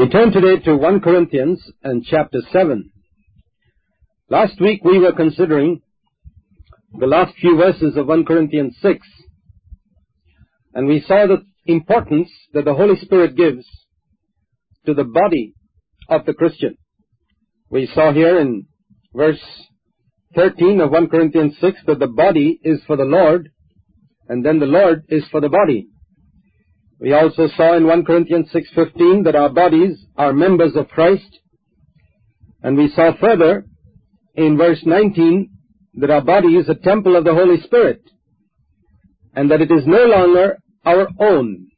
We 0.00 0.08
turn 0.08 0.32
today 0.32 0.56
to 0.64 0.78
1 0.78 1.00
Corinthians 1.02 1.62
and 1.82 2.02
chapter 2.02 2.38
7. 2.50 2.90
Last 4.30 4.58
week 4.58 4.82
we 4.82 4.98
were 4.98 5.12
considering 5.12 5.82
the 6.98 7.06
last 7.06 7.34
few 7.38 7.58
verses 7.58 7.98
of 7.98 8.06
1 8.06 8.24
Corinthians 8.24 8.74
6, 8.80 9.06
and 10.72 10.86
we 10.86 11.04
saw 11.06 11.26
the 11.26 11.44
importance 11.66 12.30
that 12.54 12.64
the 12.64 12.72
Holy 12.72 12.98
Spirit 12.98 13.36
gives 13.36 13.66
to 14.86 14.94
the 14.94 15.04
body 15.04 15.52
of 16.08 16.24
the 16.24 16.32
Christian. 16.32 16.78
We 17.68 17.86
saw 17.94 18.10
here 18.10 18.40
in 18.40 18.68
verse 19.14 19.42
13 20.34 20.80
of 20.80 20.92
1 20.92 21.08
Corinthians 21.10 21.56
6 21.60 21.78
that 21.88 21.98
the 21.98 22.06
body 22.06 22.58
is 22.62 22.80
for 22.86 22.96
the 22.96 23.04
Lord, 23.04 23.50
and 24.30 24.46
then 24.46 24.60
the 24.60 24.64
Lord 24.64 25.04
is 25.10 25.24
for 25.30 25.42
the 25.42 25.50
body. 25.50 25.88
We 27.00 27.14
also 27.14 27.48
saw 27.56 27.76
in 27.76 27.86
1 27.86 28.04
Corinthians 28.04 28.50
6:15 28.52 29.24
that 29.24 29.34
our 29.34 29.48
bodies 29.48 30.04
are 30.18 30.34
members 30.34 30.76
of 30.76 30.88
Christ, 30.88 31.40
and 32.62 32.76
we 32.76 32.88
saw 32.88 33.12
further 33.14 33.64
in 34.34 34.58
verse 34.58 34.84
19 34.84 35.48
that 35.94 36.10
our 36.10 36.20
body 36.20 36.56
is 36.56 36.68
a 36.68 36.74
temple 36.74 37.16
of 37.16 37.24
the 37.24 37.34
Holy 37.34 37.58
Spirit, 37.62 38.02
and 39.34 39.50
that 39.50 39.62
it 39.62 39.70
is 39.70 39.86
no 39.86 40.04
longer 40.04 40.58
our 40.84 41.08
own. 41.18 41.68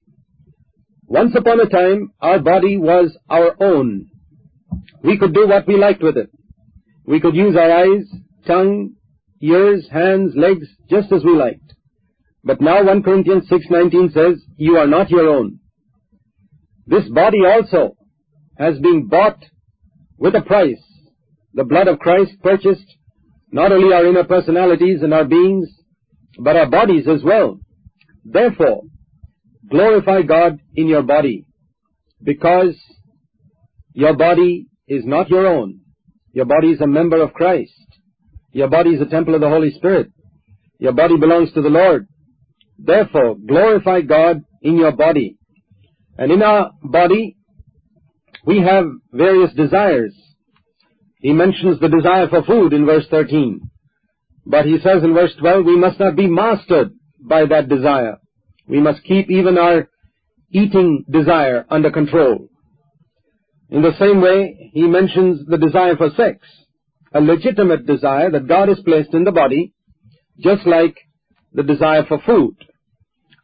Once 1.06 1.34
upon 1.36 1.61
a 1.61 1.66
time, 1.66 2.11
our 2.20 2.41
body 2.41 2.77
was 2.77 3.16
our 3.28 3.55
own. 3.62 4.06
We 5.05 5.18
could 5.18 5.34
do 5.34 5.46
what 5.46 5.68
we 5.68 5.77
liked 5.77 6.02
with 6.02 6.16
it. 6.16 6.30
We 7.06 7.20
could 7.20 7.36
use 7.36 7.56
our 7.56 7.70
eyes, 7.70 8.06
tongue, 8.46 8.94
ears, 9.41 9.89
hands, 9.91 10.34
legs, 10.34 10.66
just 10.91 11.12
as 11.12 11.22
we 11.24 11.36
liked. 11.36 11.71
But 12.44 12.60
now 12.60 12.84
1 12.84 13.02
Corinthians 13.02 13.48
6:19 13.48 14.10
says, 14.10 14.44
"You 14.56 14.76
are 14.76 14.86
not 14.86 15.10
your 15.10 15.28
own." 15.28 15.58
This 16.86 17.08
body 17.08 17.44
also 17.44 17.96
has 18.58 18.78
been 18.80 19.06
bought 19.08 19.38
with 20.18 20.34
a 20.34 20.42
price. 20.42 20.82
The 21.54 21.64
blood 21.64 21.88
of 21.88 21.98
Christ 21.98 22.32
purchased 22.42 22.90
not 23.52 23.70
only 23.72 23.92
our 23.94 24.06
inner 24.06 24.24
personalities 24.24 25.02
and 25.02 25.12
our 25.14 25.24
beings, 25.24 25.68
but 26.38 26.56
our 26.56 26.68
bodies 26.68 27.06
as 27.06 27.22
well. 27.22 27.60
Therefore, 28.24 28.82
glorify 29.68 30.22
God 30.22 30.58
in 30.74 30.86
your 30.88 31.02
body, 31.02 31.44
because 32.22 32.77
your 33.94 34.14
body 34.14 34.66
is 34.88 35.04
not 35.04 35.28
your 35.28 35.46
own. 35.46 35.80
Your 36.32 36.46
body 36.46 36.70
is 36.70 36.80
a 36.80 36.86
member 36.86 37.20
of 37.22 37.34
Christ. 37.34 37.72
Your 38.52 38.68
body 38.68 38.94
is 38.94 39.00
a 39.00 39.06
temple 39.06 39.34
of 39.34 39.42
the 39.42 39.48
Holy 39.48 39.70
Spirit. 39.70 40.08
Your 40.78 40.92
body 40.92 41.16
belongs 41.18 41.52
to 41.52 41.62
the 41.62 41.68
Lord. 41.68 42.06
Therefore, 42.84 43.36
glorify 43.36 44.00
God 44.00 44.42
in 44.61 44.77
your 44.77 44.92
body. 44.92 45.38
And 46.19 46.33
in 46.33 46.42
our 46.42 46.72
body, 46.83 47.36
we 48.44 48.61
have 48.61 48.86
various 49.12 49.52
desires. 49.55 50.14
He 51.20 51.33
mentions 51.33 51.78
the 51.78 51.89
desire 51.89 52.28
for 52.28 52.42
food 52.42 52.72
in 52.72 52.84
verse 52.84 53.06
13. 53.11 53.70
But 54.44 54.66
he 54.66 54.78
says 54.83 55.05
in 55.05 55.14
verse 55.14 55.33
12, 55.39 55.64
we 55.64 55.77
must 55.77 56.00
not 56.00 56.16
be 56.16 56.27
mastered 56.27 56.92
by 57.20 57.47
that 57.47 57.69
desire. 57.69 58.19
We 58.66 58.80
must 58.80 59.05
keep 59.05 59.30
even 59.30 59.56
our 59.58 59.89
eating 60.50 61.05
desire 61.08 61.64
under 61.70 61.91
control. 61.91 62.48
In 63.70 63.83
the 63.83 63.96
same 63.98 64.20
way, 64.20 64.70
he 64.74 64.83
mentions 64.83 65.46
the 65.46 65.56
desire 65.56 65.96
for 65.96 66.11
sex, 66.17 66.39
a 67.14 67.20
legitimate 67.20 67.86
desire 67.86 68.30
that 68.33 68.48
God 68.48 68.68
has 68.68 68.80
placed 68.85 69.14
in 69.14 69.24
the 69.24 69.33
body, 69.33 69.73
just 70.40 70.67
like 70.67 70.96
the 71.52 71.62
desire 71.62 72.05
for 72.06 72.20
food. 72.27 72.56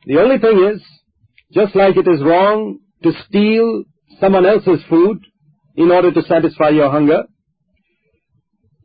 The 0.08 0.18
only 0.22 0.38
thing 0.38 0.72
is, 0.74 0.82
just 1.52 1.76
like 1.76 1.98
it 1.98 2.08
is 2.08 2.22
wrong 2.22 2.78
to 3.02 3.12
steal 3.28 3.84
someone 4.18 4.46
else's 4.46 4.82
food 4.88 5.18
in 5.76 5.90
order 5.90 6.10
to 6.10 6.22
satisfy 6.22 6.70
your 6.70 6.90
hunger, 6.90 7.24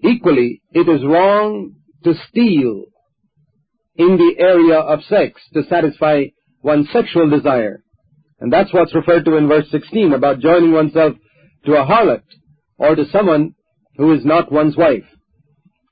equally 0.04 0.62
it 0.74 0.90
is 0.90 1.02
wrong 1.06 1.76
to 2.04 2.14
steal 2.30 2.84
in 3.96 4.18
the 4.18 4.36
area 4.38 4.78
of 4.78 5.00
sex 5.06 5.42
to 5.54 5.64
satisfy 5.70 6.26
one's 6.62 6.92
sexual 6.92 7.30
desire. 7.30 7.86
And 8.42 8.52
that's 8.52 8.74
what's 8.74 8.94
referred 8.94 9.24
to 9.24 9.38
in 9.38 9.48
verse 9.48 9.72
16 9.72 10.12
about 10.12 10.42
joining 10.42 10.74
oneself 10.74 11.14
to 11.66 11.72
a 11.76 11.86
harlot 11.86 12.24
or 12.78 12.96
to 12.96 13.06
someone 13.14 13.56
who 13.96 14.14
is 14.14 14.26
not 14.26 14.52
one's 14.52 14.76
wife. 14.76 15.06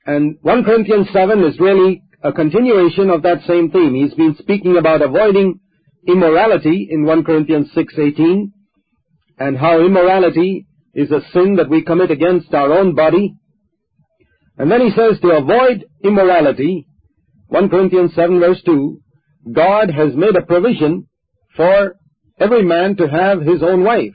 And 0.04 0.36
1 0.42 0.64
Corinthians 0.64 1.08
7 1.10 1.42
is 1.42 1.58
really 1.58 2.02
a 2.22 2.32
continuation 2.32 3.10
of 3.10 3.22
that 3.22 3.42
same 3.46 3.70
theme. 3.70 3.94
He's 3.94 4.14
been 4.14 4.36
speaking 4.38 4.76
about 4.76 5.02
avoiding 5.02 5.60
immorality 6.06 6.88
in 6.90 7.04
1 7.04 7.24
Corinthians 7.24 7.72
6:18 7.74 8.52
and 9.38 9.56
how 9.56 9.84
immorality 9.84 10.66
is 10.94 11.10
a 11.10 11.22
sin 11.32 11.56
that 11.56 11.68
we 11.68 11.82
commit 11.82 12.10
against 12.10 12.54
our 12.54 12.72
own 12.72 12.94
body. 12.94 13.34
And 14.56 14.70
then 14.70 14.82
he 14.82 14.90
says 14.90 15.18
to 15.20 15.30
avoid 15.30 15.84
immorality, 16.04 16.86
1 17.48 17.68
Corinthians 17.68 18.14
7 18.14 18.38
verse 18.38 18.62
2, 18.62 18.98
God 19.52 19.90
has 19.90 20.14
made 20.14 20.36
a 20.36 20.42
provision 20.42 21.06
for 21.56 21.96
every 22.38 22.62
man 22.62 22.96
to 22.96 23.08
have 23.08 23.40
his 23.42 23.62
own 23.62 23.82
wife 23.82 24.14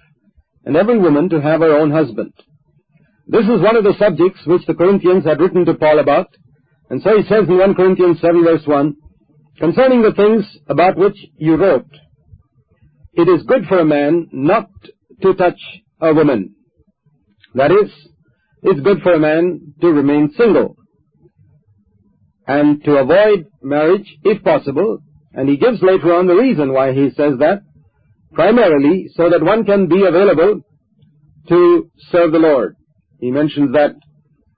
and 0.63 0.77
every 0.77 0.97
woman 0.97 1.29
to 1.29 1.41
have 1.41 1.59
her 1.61 1.77
own 1.77 1.91
husband. 1.91 2.33
This 3.27 3.45
is 3.45 3.61
one 3.61 3.75
of 3.75 3.83
the 3.83 3.95
subjects 3.99 4.45
which 4.45 4.65
the 4.65 4.73
Corinthians 4.73 5.25
had 5.25 5.41
written 5.41 5.65
to 5.65 5.73
Paul 5.73 5.99
about 5.99 6.27
and 6.89 7.01
so 7.01 7.17
he 7.17 7.23
says 7.23 7.47
in 7.47 7.57
1 7.57 7.75
Corinthians 7.75 8.19
7 8.21 8.43
verse 8.43 8.65
1, 8.65 8.95
concerning 9.59 10.01
the 10.01 10.13
things 10.13 10.45
about 10.67 10.97
which 10.97 11.17
you 11.37 11.55
wrote, 11.55 11.89
it 13.13 13.27
is 13.27 13.43
good 13.47 13.65
for 13.67 13.79
a 13.79 13.85
man 13.85 14.27
not 14.31 14.69
to 15.21 15.33
touch 15.33 15.59
a 15.99 16.13
woman. 16.13 16.55
That 17.55 17.71
is, 17.71 17.91
it's 18.61 18.79
good 18.81 19.01
for 19.01 19.13
a 19.13 19.19
man 19.19 19.73
to 19.81 19.87
remain 19.87 20.31
single 20.37 20.77
and 22.47 22.83
to 22.85 22.97
avoid 22.97 23.47
marriage 23.61 24.07
if 24.23 24.43
possible. 24.43 24.99
And 25.33 25.49
he 25.49 25.57
gives 25.57 25.81
later 25.81 26.13
on 26.15 26.27
the 26.27 26.35
reason 26.35 26.73
why 26.73 26.93
he 26.93 27.09
says 27.09 27.37
that, 27.39 27.61
primarily 28.33 29.07
so 29.15 29.29
that 29.29 29.43
one 29.43 29.65
can 29.65 29.87
be 29.87 30.05
available 30.05 30.61
to 31.49 31.91
serve 32.11 32.31
the 32.31 32.39
Lord. 32.39 32.75
He 33.19 33.31
mentions 33.31 33.73
that 33.73 33.95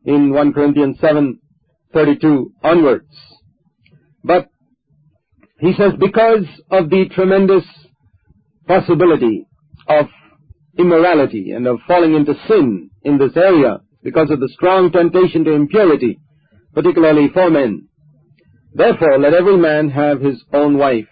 in 0.05 0.31
1 0.31 0.53
Corinthians 0.53 0.97
7 0.99 1.39
32 1.93 2.53
onwards. 2.63 3.15
But 4.23 4.49
he 5.59 5.73
says 5.73 5.93
because 5.99 6.45
of 6.71 6.89
the 6.89 7.09
tremendous 7.13 7.63
possibility 8.67 9.45
of 9.87 10.05
immorality 10.77 11.51
and 11.51 11.67
of 11.67 11.79
falling 11.87 12.15
into 12.15 12.33
sin 12.47 12.89
in 13.03 13.17
this 13.17 13.35
area, 13.35 13.79
because 14.03 14.31
of 14.31 14.39
the 14.39 14.49
strong 14.53 14.91
temptation 14.91 15.43
to 15.43 15.51
impurity, 15.51 16.19
particularly 16.73 17.29
for 17.33 17.49
men. 17.49 17.87
Therefore, 18.73 19.19
let 19.19 19.33
every 19.33 19.57
man 19.57 19.89
have 19.89 20.21
his 20.21 20.41
own 20.53 20.77
wife, 20.77 21.07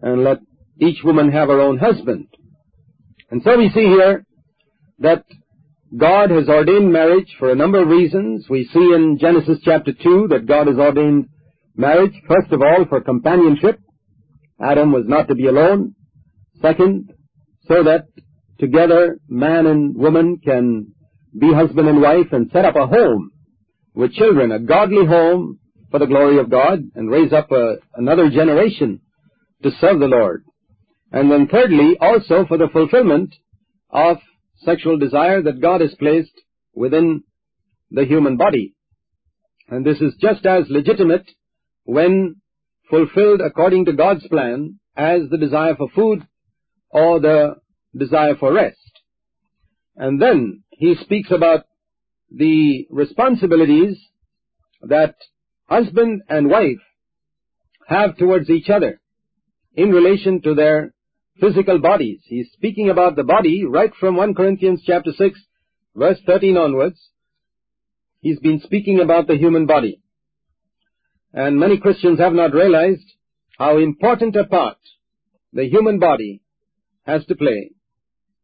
and 0.00 0.24
let 0.24 0.38
each 0.80 1.02
woman 1.04 1.30
have 1.32 1.48
her 1.48 1.60
own 1.60 1.78
husband. 1.78 2.28
And 3.30 3.42
so 3.42 3.58
we 3.58 3.68
see 3.70 3.86
here 3.86 4.24
that 5.00 5.24
God 5.96 6.30
has 6.30 6.48
ordained 6.48 6.92
marriage 6.92 7.34
for 7.38 7.50
a 7.50 7.54
number 7.54 7.80
of 7.80 7.88
reasons. 7.88 8.46
We 8.48 8.68
see 8.72 8.92
in 8.94 9.18
Genesis 9.18 9.58
chapter 9.64 9.92
2 9.92 10.28
that 10.30 10.46
God 10.46 10.66
has 10.66 10.76
ordained 10.76 11.28
marriage, 11.76 12.12
first 12.26 12.52
of 12.52 12.60
all, 12.60 12.84
for 12.88 13.00
companionship. 13.00 13.80
Adam 14.60 14.92
was 14.92 15.04
not 15.06 15.28
to 15.28 15.34
be 15.34 15.46
alone. 15.46 15.94
Second, 16.60 17.10
so 17.68 17.84
that 17.84 18.08
together 18.58 19.18
man 19.28 19.66
and 19.66 19.96
woman 19.96 20.40
can 20.44 20.92
be 21.38 21.54
husband 21.54 21.88
and 21.88 22.02
wife 22.02 22.32
and 22.32 22.50
set 22.52 22.64
up 22.64 22.76
a 22.76 22.86
home 22.86 23.30
with 23.94 24.12
children, 24.12 24.52
a 24.52 24.58
godly 24.58 25.06
home 25.06 25.58
for 25.90 25.98
the 26.00 26.06
glory 26.06 26.38
of 26.38 26.50
God, 26.50 26.80
and 26.94 27.10
raise 27.10 27.32
up 27.32 27.50
a, 27.50 27.76
another 27.94 28.28
generation 28.28 29.00
to 29.62 29.70
serve 29.80 30.00
the 30.00 30.06
Lord. 30.06 30.44
And 31.12 31.30
then 31.30 31.48
thirdly, 31.48 31.96
also 31.98 32.44
for 32.46 32.58
the 32.58 32.68
fulfillment 32.70 33.34
of 33.90 34.18
sexual 34.64 34.98
desire 34.98 35.42
that 35.42 35.60
God 35.60 35.80
has 35.80 35.94
placed 35.94 36.32
within 36.74 37.24
the 37.90 38.04
human 38.04 38.36
body. 38.36 38.74
And 39.68 39.84
this 39.84 40.00
is 40.00 40.14
just 40.20 40.46
as 40.46 40.64
legitimate 40.68 41.30
when 41.84 42.36
fulfilled 42.90 43.40
according 43.40 43.84
to 43.86 43.92
God's 43.92 44.26
plan 44.28 44.78
as 44.96 45.22
the 45.30 45.38
desire 45.38 45.76
for 45.76 45.88
food 45.94 46.26
or 46.90 47.20
the 47.20 47.56
desire 47.96 48.36
for 48.36 48.52
rest. 48.52 48.76
And 49.96 50.20
then 50.20 50.62
he 50.70 50.94
speaks 51.00 51.30
about 51.30 51.64
the 52.30 52.86
responsibilities 52.90 53.98
that 54.82 55.16
husband 55.66 56.22
and 56.28 56.48
wife 56.48 56.78
have 57.86 58.16
towards 58.16 58.48
each 58.50 58.68
other 58.68 59.00
in 59.74 59.90
relation 59.90 60.40
to 60.42 60.54
their 60.54 60.92
physical 61.40 61.78
bodies. 61.78 62.20
He's 62.24 62.50
speaking 62.52 62.90
about 62.90 63.16
the 63.16 63.24
body 63.24 63.64
right 63.64 63.92
from 63.98 64.16
1 64.16 64.34
Corinthians 64.34 64.82
chapter 64.84 65.12
6 65.12 65.40
verse 65.94 66.18
13 66.26 66.56
onwards. 66.56 66.98
He's 68.20 68.38
been 68.38 68.60
speaking 68.60 69.00
about 69.00 69.26
the 69.26 69.36
human 69.36 69.66
body. 69.66 70.00
And 71.32 71.58
many 71.58 71.78
Christians 71.78 72.18
have 72.18 72.32
not 72.32 72.52
realized 72.52 73.04
how 73.58 73.78
important 73.78 74.36
a 74.36 74.44
part 74.44 74.78
the 75.52 75.68
human 75.68 75.98
body 75.98 76.42
has 77.04 77.24
to 77.26 77.34
play 77.34 77.72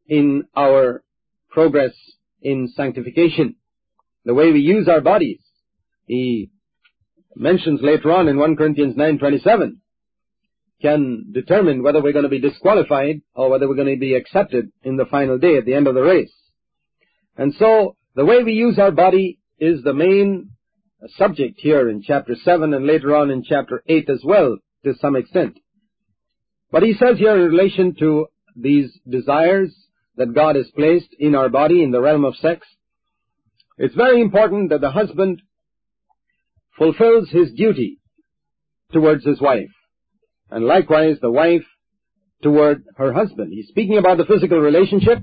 in 0.07 0.45
our 0.57 1.03
progress 1.51 1.93
in 2.43 2.69
sanctification. 2.75 3.57
The 4.25 4.35
way 4.35 4.53
we 4.53 4.61
use 4.61 4.89
our 4.89 5.01
bodies. 5.01 5.41
He 6.07 6.51
mentions 7.35 7.81
later 7.83 8.13
on 8.13 8.29
in 8.29 8.37
1 8.39 8.57
Corinthians 8.57 8.97
9:27 8.97 9.77
can 10.85 11.33
determine 11.33 11.83
whether 11.83 12.03
we're 12.03 12.13
going 12.13 12.25
to 12.25 12.29
be 12.29 12.41
disqualified 12.41 13.23
or 13.35 13.49
whether 13.49 13.67
we're 13.67 13.75
going 13.75 13.95
to 13.95 13.99
be 13.99 14.15
accepted 14.15 14.71
in 14.83 14.99
the 14.99 15.07
final 15.07 15.39
day 15.39 15.57
at 15.57 15.65
the 15.65 15.73
end 15.73 15.87
of 15.87 15.95
the 15.95 16.03
race. 16.03 16.35
And 17.39 17.55
so 17.55 17.97
the 18.15 18.27
way 18.27 18.45
we 18.45 18.53
use 18.53 18.79
our 18.79 18.91
body 18.91 19.39
is 19.59 19.83
the 19.83 19.95
main 19.95 20.51
subject 21.17 21.59
here 21.59 21.89
in 21.89 22.03
chapter 22.03 22.35
7 22.35 22.75
and 22.75 22.87
later 22.87 23.17
on 23.17 23.31
in 23.31 23.43
chapter 23.43 23.83
8 23.89 24.11
as 24.11 24.23
well 24.23 24.59
to 24.85 24.95
some 25.01 25.17
extent. 25.17 25.59
But 26.71 26.83
he 26.83 26.93
says 26.93 27.17
here 27.17 27.35
in 27.35 27.51
relation 27.51 27.95
to 28.01 28.27
these 28.55 28.93
desires 29.09 29.75
that 30.17 30.35
God 30.35 30.57
has 30.57 30.71
placed 30.77 31.15
in 31.19 31.35
our 31.35 31.49
body 31.49 31.83
in 31.83 31.93
the 31.93 32.01
realm 32.03 32.27
of 32.27 32.37
sex, 32.37 32.67
it's 33.79 33.95
very 33.95 34.21
important 34.21 34.69
that 34.69 34.83
the 34.83 34.91
husband 34.91 35.41
fulfills 36.77 37.31
his 37.31 37.53
duty 37.53 38.01
towards 38.93 39.25
his 39.25 39.41
wife, 39.41 39.74
and 40.55 40.65
likewise 40.65 41.17
the 41.21 41.31
wife 41.31 41.65
toward 42.41 42.85
her 42.97 43.13
husband. 43.13 43.53
He's 43.53 43.67
speaking 43.67 43.99
about 43.99 44.19
the 44.19 44.25
physical 44.25 44.59
relationship, 44.59 45.19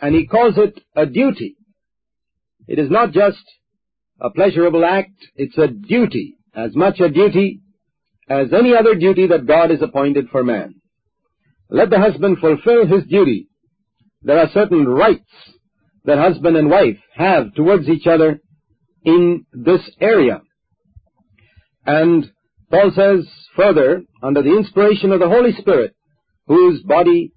and 0.00 0.14
he 0.14 0.26
calls 0.26 0.54
it 0.58 0.76
a 0.96 1.06
duty. 1.06 1.56
It 2.66 2.80
is 2.80 2.90
not 2.90 3.12
just 3.12 3.44
a 4.20 4.28
pleasurable 4.28 4.84
act, 4.84 5.14
it's 5.36 5.56
a 5.56 5.68
duty, 5.68 6.36
as 6.52 6.74
much 6.74 6.98
a 6.98 7.08
duty 7.08 7.60
as 8.28 8.52
any 8.52 8.74
other 8.74 8.96
duty 8.96 9.28
that 9.28 9.46
God 9.46 9.70
has 9.70 9.82
appointed 9.82 10.28
for 10.30 10.42
man. 10.42 10.74
Let 11.68 11.90
the 11.90 12.00
husband 12.00 12.38
fulfill 12.40 12.86
his 12.86 13.04
duty. 13.04 13.48
There 14.22 14.38
are 14.38 14.50
certain 14.52 14.86
rights 14.88 15.30
that 16.04 16.18
husband 16.18 16.56
and 16.56 16.68
wife 16.68 16.98
have 17.14 17.54
towards 17.54 17.88
each 17.88 18.08
other 18.08 18.40
in 19.04 19.46
this 19.52 19.80
area. 20.00 20.42
And 21.86 22.30
Paul 22.68 22.90
says 22.94 23.28
further, 23.56 24.02
under 24.22 24.42
the 24.42 24.56
inspiration 24.56 25.12
of 25.12 25.20
the 25.20 25.28
Holy 25.28 25.52
Spirit, 25.52 25.94
whose 26.46 26.82
body 26.82 27.32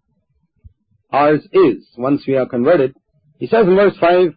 ours 1.12 1.42
is, 1.52 1.88
once 1.98 2.24
we 2.28 2.36
are 2.36 2.48
converted, 2.48 2.96
he 3.38 3.48
says 3.48 3.68
in 3.68 3.76
verse 3.76 3.96
5, 4.00 4.30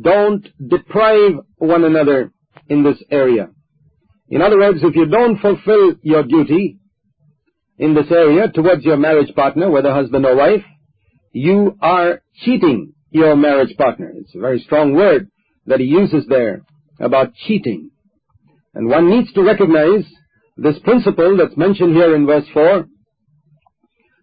don't 0.00 0.46
deprive 0.68 1.32
one 1.56 1.84
another 1.84 2.32
in 2.68 2.82
this 2.82 3.02
area. 3.10 3.48
In 4.28 4.42
other 4.42 4.58
words, 4.58 4.80
if 4.82 4.94
you 4.96 5.06
don't 5.06 5.38
fulfill 5.38 5.94
your 6.02 6.22
duty 6.24 6.78
in 7.78 7.94
this 7.94 8.10
area 8.10 8.48
towards 8.48 8.84
your 8.84 8.96
marriage 8.96 9.34
partner, 9.34 9.70
whether 9.70 9.92
husband 9.92 10.26
or 10.26 10.36
wife, 10.36 10.64
you 11.32 11.76
are 11.80 12.22
cheating 12.44 12.92
your 13.10 13.36
marriage 13.36 13.76
partner. 13.76 14.12
It's 14.16 14.34
a 14.34 14.40
very 14.40 14.60
strong 14.60 14.94
word 14.94 15.30
that 15.66 15.80
he 15.80 15.86
uses 15.86 16.26
there 16.28 16.62
about 17.00 17.34
cheating. 17.34 17.90
And 18.74 18.88
one 18.88 19.10
needs 19.10 19.32
to 19.34 19.42
recognize 19.42 20.04
this 20.56 20.78
principle 20.80 21.36
that's 21.36 21.56
mentioned 21.56 21.94
here 21.94 22.14
in 22.14 22.26
verse 22.26 22.46
4, 22.52 22.86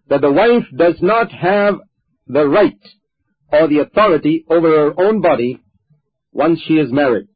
that 0.08 0.20
the 0.20 0.32
wife 0.32 0.64
does 0.76 0.96
not 1.00 1.30
have 1.30 1.76
the 2.26 2.46
right 2.46 2.78
or 3.50 3.68
the 3.68 3.80
authority 3.80 4.44
over 4.48 4.68
her 4.68 5.00
own 5.00 5.20
body 5.20 5.60
once 6.32 6.60
she 6.66 6.74
is 6.74 6.90
married. 6.90 7.28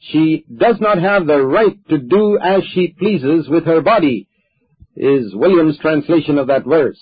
She 0.00 0.44
does 0.54 0.76
not 0.80 0.98
have 0.98 1.26
the 1.26 1.44
right 1.44 1.76
to 1.88 1.98
do 1.98 2.38
as 2.38 2.62
she 2.72 2.94
pleases 2.98 3.48
with 3.48 3.64
her 3.64 3.80
body, 3.80 4.28
is 4.94 5.34
William's 5.34 5.78
translation 5.78 6.38
of 6.38 6.46
that 6.46 6.64
verse. 6.64 7.00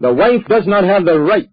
The 0.00 0.12
wife 0.12 0.42
does 0.48 0.66
not 0.66 0.84
have 0.84 1.04
the 1.04 1.18
right 1.18 1.48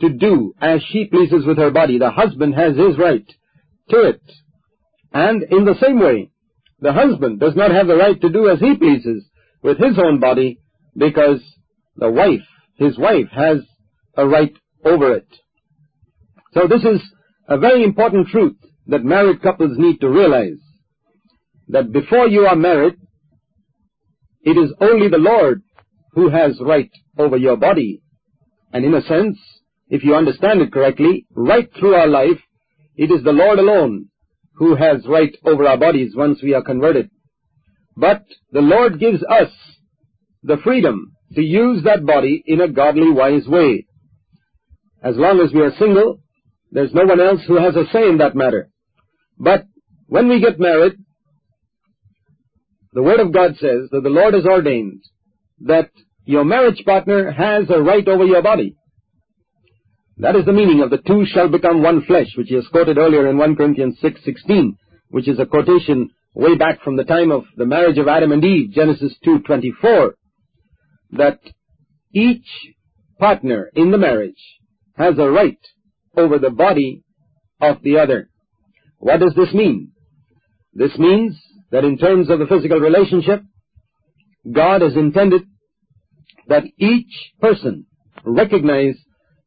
to 0.00 0.10
do 0.10 0.54
as 0.60 0.82
she 0.90 1.06
pleases 1.06 1.46
with 1.46 1.58
her 1.58 1.70
body. 1.70 1.98
The 1.98 2.10
husband 2.10 2.54
has 2.54 2.76
his 2.76 2.98
right 2.98 3.26
to 3.90 4.08
it. 4.08 4.22
And 5.12 5.42
in 5.44 5.64
the 5.64 5.76
same 5.80 5.98
way, 5.98 6.30
the 6.80 6.92
husband 6.92 7.40
does 7.40 7.54
not 7.56 7.70
have 7.70 7.86
the 7.86 7.96
right 7.96 8.20
to 8.20 8.28
do 8.28 8.48
as 8.48 8.60
he 8.60 8.76
pleases 8.76 9.24
with 9.62 9.78
his 9.78 9.98
own 9.98 10.20
body 10.20 10.60
because 10.96 11.40
the 11.96 12.10
wife, 12.10 12.42
his 12.76 12.98
wife, 12.98 13.28
has 13.32 13.58
a 14.16 14.26
right 14.26 14.52
over 14.84 15.14
it. 15.14 15.28
So 16.52 16.66
this 16.68 16.82
is 16.82 17.00
a 17.48 17.58
very 17.58 17.82
important 17.82 18.28
truth 18.28 18.56
that 18.86 19.04
married 19.04 19.42
couples 19.42 19.78
need 19.78 20.00
to 20.00 20.08
realize. 20.08 20.58
That 21.68 21.92
before 21.92 22.28
you 22.28 22.46
are 22.46 22.56
married, 22.56 22.96
it 24.42 24.58
is 24.58 24.72
only 24.80 25.08
the 25.08 25.18
Lord 25.18 25.62
who 26.12 26.28
has 26.28 26.60
right 26.60 26.90
over 27.18 27.36
your 27.36 27.56
body. 27.56 28.02
And 28.72 28.84
in 28.84 28.94
a 28.94 29.02
sense, 29.02 29.38
if 29.88 30.04
you 30.04 30.14
understand 30.14 30.60
it 30.60 30.72
correctly, 30.72 31.26
right 31.34 31.68
through 31.78 31.94
our 31.94 32.06
life, 32.06 32.40
it 32.96 33.10
is 33.10 33.24
the 33.24 33.32
Lord 33.32 33.58
alone 33.58 34.08
who 34.56 34.76
has 34.76 35.06
right 35.06 35.34
over 35.44 35.66
our 35.66 35.76
bodies 35.76 36.14
once 36.14 36.42
we 36.42 36.54
are 36.54 36.62
converted. 36.62 37.10
But 37.96 38.24
the 38.52 38.60
Lord 38.60 38.98
gives 38.98 39.22
us 39.24 39.50
the 40.42 40.58
freedom 40.62 41.12
to 41.34 41.42
use 41.42 41.84
that 41.84 42.04
body 42.04 42.42
in 42.46 42.60
a 42.60 42.68
godly, 42.68 43.10
wise 43.10 43.46
way. 43.46 43.86
As 45.02 45.16
long 45.16 45.40
as 45.40 45.52
we 45.52 45.60
are 45.60 45.72
single, 45.78 46.20
there's 46.70 46.94
no 46.94 47.04
one 47.04 47.20
else 47.20 47.40
who 47.46 47.56
has 47.56 47.76
a 47.76 47.84
say 47.92 48.08
in 48.08 48.18
that 48.18 48.34
matter. 48.34 48.70
But 49.38 49.64
when 50.06 50.28
we 50.28 50.40
get 50.40 50.60
married, 50.60 50.94
the 52.92 53.02
Word 53.02 53.20
of 53.20 53.32
God 53.32 53.56
says 53.56 53.88
that 53.90 54.02
the 54.02 54.08
Lord 54.08 54.34
has 54.34 54.44
ordained 54.44 55.02
that 55.60 55.90
your 56.24 56.44
marriage 56.44 56.82
partner 56.84 57.30
has 57.32 57.68
a 57.68 57.82
right 57.82 58.06
over 58.06 58.24
your 58.24 58.42
body. 58.42 58.76
That 60.18 60.36
is 60.36 60.44
the 60.44 60.52
meaning 60.52 60.80
of 60.80 60.90
the 60.90 60.98
two 60.98 61.24
shall 61.26 61.48
become 61.48 61.82
one 61.82 62.02
flesh, 62.02 62.28
which 62.36 62.48
he 62.48 62.54
has 62.54 62.68
quoted 62.68 62.98
earlier 62.98 63.28
in 63.28 63.36
1 63.36 63.56
Corinthians 63.56 63.98
6:16, 64.00 64.76
which 65.08 65.28
is 65.28 65.40
a 65.40 65.46
quotation 65.46 66.10
way 66.34 66.56
back 66.56 66.82
from 66.82 66.96
the 66.96 67.04
time 67.04 67.32
of 67.32 67.44
the 67.56 67.66
marriage 67.66 67.98
of 67.98 68.08
Adam 68.08 68.30
and 68.32 68.44
Eve, 68.44 68.70
Genesis 68.70 69.16
2:24, 69.24 70.14
that 71.12 71.40
each 72.12 72.46
partner 73.18 73.70
in 73.74 73.90
the 73.90 73.98
marriage 73.98 74.60
has 74.96 75.18
a 75.18 75.30
right 75.30 75.58
over 76.16 76.38
the 76.38 76.50
body 76.50 77.02
of 77.60 77.82
the 77.82 77.98
other. 77.98 78.28
What 78.98 79.20
does 79.20 79.34
this 79.34 79.52
mean? 79.52 79.92
This 80.72 80.96
means 80.98 81.36
that 81.72 81.84
in 81.84 81.98
terms 81.98 82.30
of 82.30 82.38
the 82.38 82.46
physical 82.46 82.78
relationship, 82.78 83.42
God 84.50 84.82
has 84.82 84.96
intended 84.96 85.42
that 86.46 86.64
each 86.78 87.32
person 87.40 87.86
recognize 88.24 88.96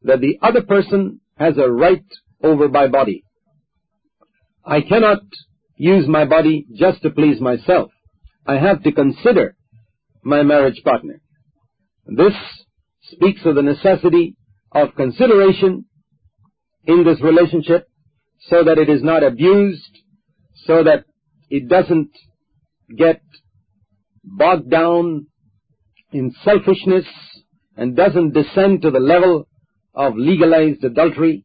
that 0.07 0.21
the 0.21 0.39
other 0.41 0.63
person 0.63 1.19
has 1.37 1.57
a 1.57 1.69
right 1.69 2.03
over 2.41 2.67
my 2.69 2.87
body. 2.87 3.23
I 4.65 4.81
cannot 4.81 5.19
use 5.75 6.07
my 6.07 6.25
body 6.25 6.65
just 6.73 7.01
to 7.03 7.09
please 7.09 7.39
myself. 7.39 7.91
I 8.45 8.57
have 8.57 8.83
to 8.83 8.91
consider 8.91 9.55
my 10.23 10.43
marriage 10.43 10.81
partner. 10.83 11.21
This 12.05 12.33
speaks 13.11 13.41
of 13.45 13.55
the 13.55 13.61
necessity 13.61 14.35
of 14.71 14.95
consideration 14.95 15.85
in 16.85 17.03
this 17.03 17.21
relationship 17.21 17.87
so 18.49 18.63
that 18.63 18.77
it 18.77 18.89
is 18.89 19.03
not 19.03 19.23
abused, 19.23 19.91
so 20.65 20.83
that 20.83 21.03
it 21.49 21.67
doesn't 21.67 22.11
get 22.97 23.21
bogged 24.23 24.69
down 24.69 25.27
in 26.13 26.33
selfishness 26.43 27.05
and 27.75 27.95
doesn't 27.95 28.33
descend 28.33 28.81
to 28.81 28.91
the 28.91 28.99
level 28.99 29.47
of 29.97 30.15
legalized 30.15 30.83
adultery, 30.83 31.43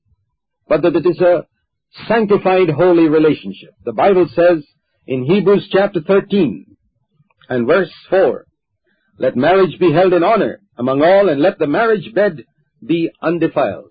but 0.68 0.82
that 0.82 0.94
it 0.94 1.06
is 1.06 1.20
a 1.20 1.46
sanctified 2.06 2.68
holy 2.68 3.08
relationship. 3.08 3.70
The 3.84 3.92
Bible 3.92 4.28
says 4.36 4.62
in 5.06 5.24
Hebrews 5.24 5.68
chapter 5.72 6.00
13 6.06 6.66
and 7.48 7.66
verse 7.66 7.90
4, 8.10 8.44
let 9.18 9.36
marriage 9.36 9.78
be 9.80 9.92
held 9.92 10.12
in 10.12 10.22
honor 10.22 10.60
among 10.76 11.02
all 11.02 11.28
and 11.28 11.40
let 11.40 11.58
the 11.58 11.66
marriage 11.66 12.12
bed 12.14 12.44
be 12.86 13.10
undefiled. 13.22 13.90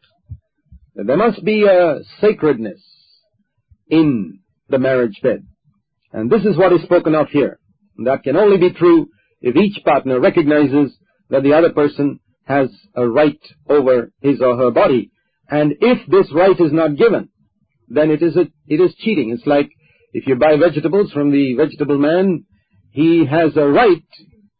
There 0.93 1.17
must 1.17 1.43
be 1.43 1.65
a 1.65 1.99
sacredness 2.19 2.81
in 3.89 4.39
the 4.69 4.77
marriage 4.77 5.19
bed. 5.23 5.45
And 6.13 6.29
this 6.29 6.43
is 6.43 6.57
what 6.57 6.73
is 6.73 6.83
spoken 6.83 7.15
of 7.15 7.29
here. 7.29 7.59
And 7.97 8.05
That 8.05 8.23
can 8.23 8.35
only 8.35 8.57
be 8.57 8.73
true 8.73 9.07
if 9.41 9.55
each 9.55 9.83
partner 9.83 10.19
recognizes 10.19 10.95
that 11.29 11.43
the 11.43 11.53
other 11.53 11.71
person 11.71 12.19
has 12.51 12.69
a 12.95 13.07
right 13.07 13.41
over 13.67 14.11
his 14.21 14.41
or 14.41 14.57
her 14.57 14.71
body. 14.71 15.11
And 15.49 15.73
if 15.81 15.99
this 16.07 16.31
right 16.33 16.59
is 16.59 16.71
not 16.71 16.97
given, 16.97 17.29
then 17.87 18.09
it 18.09 18.21
is 18.21 18.35
a, 18.37 18.45
it 18.67 18.79
is 18.79 18.93
cheating. 19.03 19.31
It's 19.31 19.45
like 19.45 19.69
if 20.13 20.27
you 20.27 20.35
buy 20.35 20.55
vegetables 20.57 21.11
from 21.11 21.31
the 21.31 21.55
vegetable 21.55 21.97
man, 21.97 22.45
he 22.91 23.25
has 23.25 23.55
a 23.55 23.67
right 23.67 24.03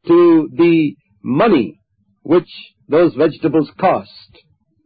to 0.08 0.50
the 0.54 0.96
money 1.24 1.80
which 2.24 2.50
those 2.88 3.14
vegetables 3.16 3.70
cost. 3.80 4.10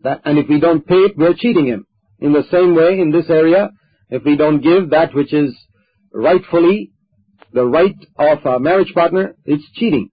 That, 0.03 0.21
and 0.25 0.37
if 0.37 0.47
we 0.47 0.59
don't 0.59 0.85
pay 0.85 1.01
it, 1.07 1.17
we're 1.17 1.33
cheating 1.33 1.67
him. 1.67 1.85
In 2.19 2.33
the 2.33 2.43
same 2.51 2.75
way, 2.75 2.99
in 2.99 3.11
this 3.11 3.29
area, 3.29 3.69
if 4.09 4.23
we 4.23 4.35
don't 4.37 4.61
give 4.61 4.91
that 4.91 5.13
which 5.13 5.33
is 5.33 5.55
rightfully 6.13 6.91
the 7.53 7.65
right 7.65 7.95
of 8.17 8.45
our 8.45 8.59
marriage 8.59 8.93
partner, 8.93 9.35
it's 9.45 9.63
cheating. 9.73 10.09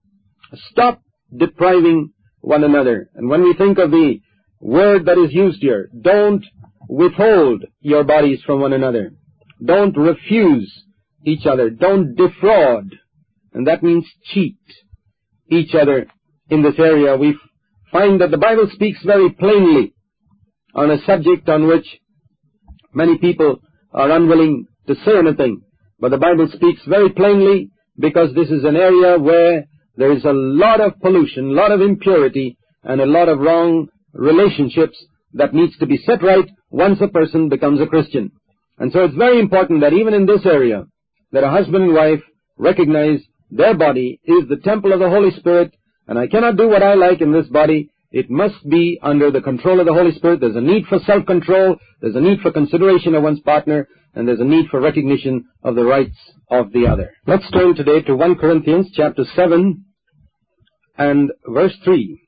Stop 0.70 1.02
depriving 1.34 2.12
one 2.42 2.62
another. 2.62 3.08
And 3.14 3.28
when 3.28 3.42
we 3.42 3.54
think 3.54 3.78
of 3.78 3.90
the 3.90 4.20
word 4.62 5.06
that 5.06 5.18
is 5.18 5.34
used 5.34 5.60
here. 5.60 5.90
Don't 6.00 6.44
withhold 6.88 7.64
your 7.80 8.04
bodies 8.04 8.40
from 8.46 8.60
one 8.60 8.72
another. 8.72 9.12
Don't 9.62 9.96
refuse 9.96 10.72
each 11.26 11.46
other. 11.46 11.68
Don't 11.68 12.14
defraud. 12.14 12.94
And 13.52 13.66
that 13.66 13.82
means 13.82 14.06
cheat 14.32 14.56
each 15.50 15.74
other 15.74 16.06
in 16.48 16.62
this 16.62 16.78
area. 16.78 17.16
We 17.16 17.36
find 17.90 18.20
that 18.20 18.30
the 18.30 18.38
Bible 18.38 18.68
speaks 18.72 19.00
very 19.04 19.30
plainly 19.30 19.94
on 20.74 20.90
a 20.90 21.04
subject 21.04 21.48
on 21.48 21.66
which 21.66 21.86
many 22.94 23.18
people 23.18 23.60
are 23.92 24.10
unwilling 24.10 24.66
to 24.86 24.94
say 25.04 25.18
anything. 25.18 25.60
But 25.98 26.12
the 26.12 26.18
Bible 26.18 26.48
speaks 26.52 26.80
very 26.88 27.10
plainly 27.10 27.70
because 27.98 28.34
this 28.34 28.48
is 28.48 28.64
an 28.64 28.76
area 28.76 29.18
where 29.18 29.66
there 29.96 30.12
is 30.12 30.24
a 30.24 30.32
lot 30.32 30.80
of 30.80 30.98
pollution, 31.00 31.50
a 31.50 31.52
lot 31.52 31.72
of 31.72 31.80
impurity, 31.80 32.56
and 32.82 33.00
a 33.00 33.06
lot 33.06 33.28
of 33.28 33.38
wrong 33.38 33.88
relationships 34.12 34.96
that 35.34 35.54
needs 35.54 35.76
to 35.78 35.86
be 35.86 35.98
set 35.98 36.22
right 36.22 36.48
once 36.70 36.98
a 37.00 37.08
person 37.08 37.48
becomes 37.48 37.80
a 37.80 37.86
Christian. 37.86 38.32
And 38.78 38.92
so 38.92 39.04
it's 39.04 39.14
very 39.14 39.38
important 39.38 39.80
that 39.82 39.92
even 39.92 40.14
in 40.14 40.26
this 40.26 40.44
area, 40.44 40.86
that 41.32 41.44
a 41.44 41.50
husband 41.50 41.84
and 41.84 41.94
wife 41.94 42.20
recognize 42.56 43.20
their 43.50 43.74
body 43.74 44.20
is 44.24 44.48
the 44.48 44.56
temple 44.56 44.92
of 44.92 45.00
the 45.00 45.10
Holy 45.10 45.30
Spirit, 45.38 45.74
and 46.08 46.18
I 46.18 46.26
cannot 46.26 46.56
do 46.56 46.68
what 46.68 46.82
I 46.82 46.94
like 46.94 47.20
in 47.20 47.32
this 47.32 47.46
body. 47.46 47.90
It 48.10 48.30
must 48.30 48.68
be 48.68 48.98
under 49.02 49.30
the 49.30 49.40
control 49.40 49.80
of 49.80 49.86
the 49.86 49.94
Holy 49.94 50.12
Spirit. 50.12 50.40
There's 50.40 50.56
a 50.56 50.60
need 50.60 50.86
for 50.86 50.98
self-control, 51.06 51.76
there's 52.00 52.16
a 52.16 52.20
need 52.20 52.40
for 52.40 52.50
consideration 52.50 53.14
of 53.14 53.22
one's 53.22 53.40
partner, 53.40 53.88
and 54.14 54.28
there's 54.28 54.40
a 54.40 54.44
need 54.44 54.66
for 54.70 54.80
recognition 54.80 55.46
of 55.62 55.74
the 55.74 55.84
rights 55.84 56.16
of 56.50 56.72
the 56.72 56.86
other. 56.86 57.12
Let's 57.26 57.50
turn 57.50 57.74
today 57.74 58.02
to 58.02 58.16
1 58.16 58.36
Corinthians 58.36 58.90
chapter 58.94 59.24
7 59.34 59.84
and 60.98 61.30
verse 61.46 61.74
3. 61.84 62.20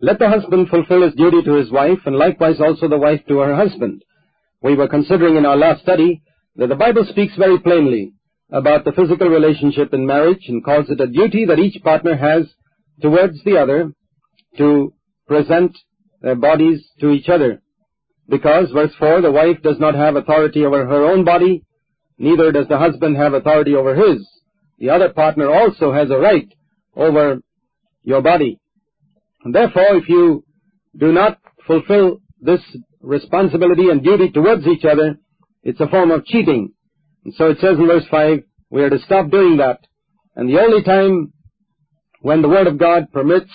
Let 0.00 0.18
the 0.18 0.28
husband 0.28 0.68
fulfill 0.68 1.02
his 1.02 1.14
duty 1.14 1.42
to 1.44 1.54
his 1.54 1.70
wife, 1.70 2.00
and 2.04 2.16
likewise 2.16 2.60
also 2.60 2.88
the 2.88 2.98
wife 2.98 3.22
to 3.28 3.38
her 3.38 3.56
husband. 3.56 4.04
We 4.60 4.74
were 4.74 4.88
considering 4.88 5.36
in 5.36 5.46
our 5.46 5.56
last 5.56 5.82
study 5.82 6.22
that 6.56 6.68
the 6.68 6.74
Bible 6.74 7.06
speaks 7.08 7.34
very 7.36 7.58
plainly 7.58 8.12
about 8.50 8.84
the 8.84 8.92
physical 8.92 9.28
relationship 9.28 9.94
in 9.94 10.06
marriage 10.06 10.44
and 10.48 10.64
calls 10.64 10.90
it 10.90 11.00
a 11.00 11.06
duty 11.06 11.46
that 11.46 11.58
each 11.58 11.82
partner 11.82 12.16
has 12.16 12.46
towards 13.00 13.42
the 13.44 13.56
other 13.56 13.92
to 14.58 14.92
present 15.26 15.76
their 16.20 16.36
bodies 16.36 16.84
to 17.00 17.10
each 17.10 17.28
other. 17.28 17.62
Because, 18.28 18.70
verse 18.70 18.92
4, 18.98 19.20
the 19.20 19.30
wife 19.30 19.62
does 19.62 19.78
not 19.78 19.94
have 19.94 20.16
authority 20.16 20.64
over 20.64 20.86
her 20.86 21.04
own 21.04 21.24
body, 21.24 21.64
neither 22.18 22.52
does 22.52 22.68
the 22.68 22.78
husband 22.78 23.16
have 23.16 23.34
authority 23.34 23.74
over 23.74 23.94
his. 23.94 24.26
The 24.78 24.90
other 24.90 25.10
partner 25.10 25.52
also 25.52 25.92
has 25.92 26.10
a 26.10 26.18
right 26.18 26.48
over 26.96 27.40
your 28.02 28.22
body. 28.22 28.58
And 29.44 29.54
therefore, 29.54 29.96
if 29.96 30.08
you 30.08 30.44
do 30.96 31.12
not 31.12 31.38
fulfill 31.66 32.20
this 32.40 32.60
responsibility 33.00 33.90
and 33.90 34.02
duty 34.02 34.30
towards 34.30 34.66
each 34.66 34.84
other, 34.84 35.16
it's 35.62 35.80
a 35.80 35.88
form 35.88 36.10
of 36.10 36.24
cheating. 36.24 36.72
And 37.24 37.34
so 37.34 37.50
it 37.50 37.58
says 37.60 37.78
in 37.78 37.86
verse 37.86 38.06
5, 38.10 38.40
we 38.70 38.82
are 38.82 38.90
to 38.90 38.98
stop 39.00 39.30
doing 39.30 39.58
that. 39.58 39.80
And 40.34 40.48
the 40.48 40.60
only 40.60 40.82
time 40.82 41.32
when 42.20 42.42
the 42.42 42.48
Word 42.48 42.66
of 42.66 42.78
God 42.78 43.12
permits 43.12 43.50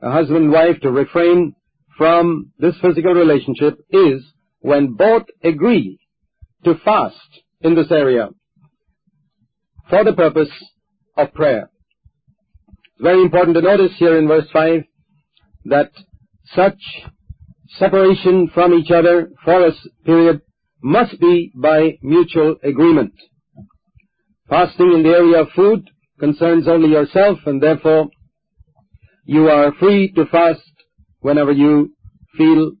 a 0.00 0.10
husband 0.10 0.44
and 0.44 0.52
wife 0.52 0.80
to 0.82 0.90
refrain 0.90 1.54
from 2.00 2.50
this 2.58 2.74
physical 2.80 3.12
relationship 3.12 3.78
is 3.90 4.22
when 4.60 4.94
both 4.94 5.24
agree 5.44 5.98
to 6.64 6.74
fast 6.82 7.42
in 7.60 7.74
this 7.74 7.90
area 7.90 8.30
for 9.90 10.02
the 10.02 10.14
purpose 10.14 10.48
of 11.18 11.34
prayer. 11.34 11.68
It's 12.94 13.02
very 13.02 13.20
important 13.20 13.54
to 13.56 13.60
notice 13.60 13.92
here 13.98 14.16
in 14.16 14.28
verse 14.28 14.46
5 14.50 14.80
that 15.66 15.90
such 16.54 16.80
separation 17.76 18.50
from 18.54 18.72
each 18.72 18.90
other 18.90 19.28
for 19.44 19.66
a 19.66 19.72
period 20.06 20.40
must 20.82 21.20
be 21.20 21.52
by 21.54 21.98
mutual 22.00 22.56
agreement. 22.62 23.12
Fasting 24.48 24.94
in 24.94 25.02
the 25.02 25.10
area 25.10 25.42
of 25.42 25.50
food 25.54 25.90
concerns 26.18 26.66
only 26.66 26.88
yourself 26.88 27.40
and 27.44 27.62
therefore 27.62 28.08
you 29.26 29.50
are 29.50 29.74
free 29.74 30.10
to 30.12 30.24
fast 30.24 30.62
whenever 31.20 31.52
you 31.52 31.92
feel 32.36 32.72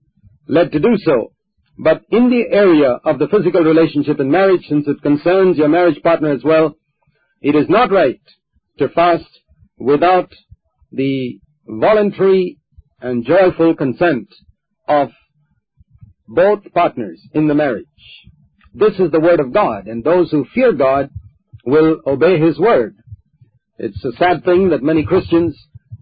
led 0.48 0.72
to 0.72 0.80
do 0.80 0.96
so. 1.04 1.32
But 1.78 2.02
in 2.10 2.28
the 2.28 2.44
area 2.54 2.98
of 3.04 3.18
the 3.18 3.28
physical 3.28 3.62
relationship 3.62 4.20
in 4.20 4.30
marriage, 4.30 4.66
since 4.68 4.86
it 4.86 5.02
concerns 5.02 5.56
your 5.56 5.68
marriage 5.68 6.02
partner 6.02 6.30
as 6.30 6.42
well, 6.44 6.76
it 7.40 7.54
is 7.54 7.68
not 7.68 7.90
right 7.90 8.20
to 8.78 8.88
fast 8.88 9.24
without 9.78 10.30
the 10.92 11.38
voluntary 11.66 12.58
and 13.00 13.24
joyful 13.24 13.74
consent 13.74 14.28
of 14.86 15.08
both 16.28 16.60
partners 16.74 17.20
in 17.32 17.48
the 17.48 17.54
marriage. 17.54 17.86
This 18.74 18.94
is 18.98 19.10
the 19.10 19.20
word 19.20 19.40
of 19.40 19.52
God, 19.52 19.86
and 19.86 20.04
those 20.04 20.30
who 20.30 20.44
fear 20.54 20.72
God 20.72 21.10
will 21.64 22.00
obey 22.06 22.38
His 22.38 22.58
word. 22.58 22.96
It's 23.78 24.04
a 24.04 24.12
sad 24.12 24.44
thing 24.44 24.70
that 24.70 24.82
many 24.82 25.04
Christians 25.04 25.56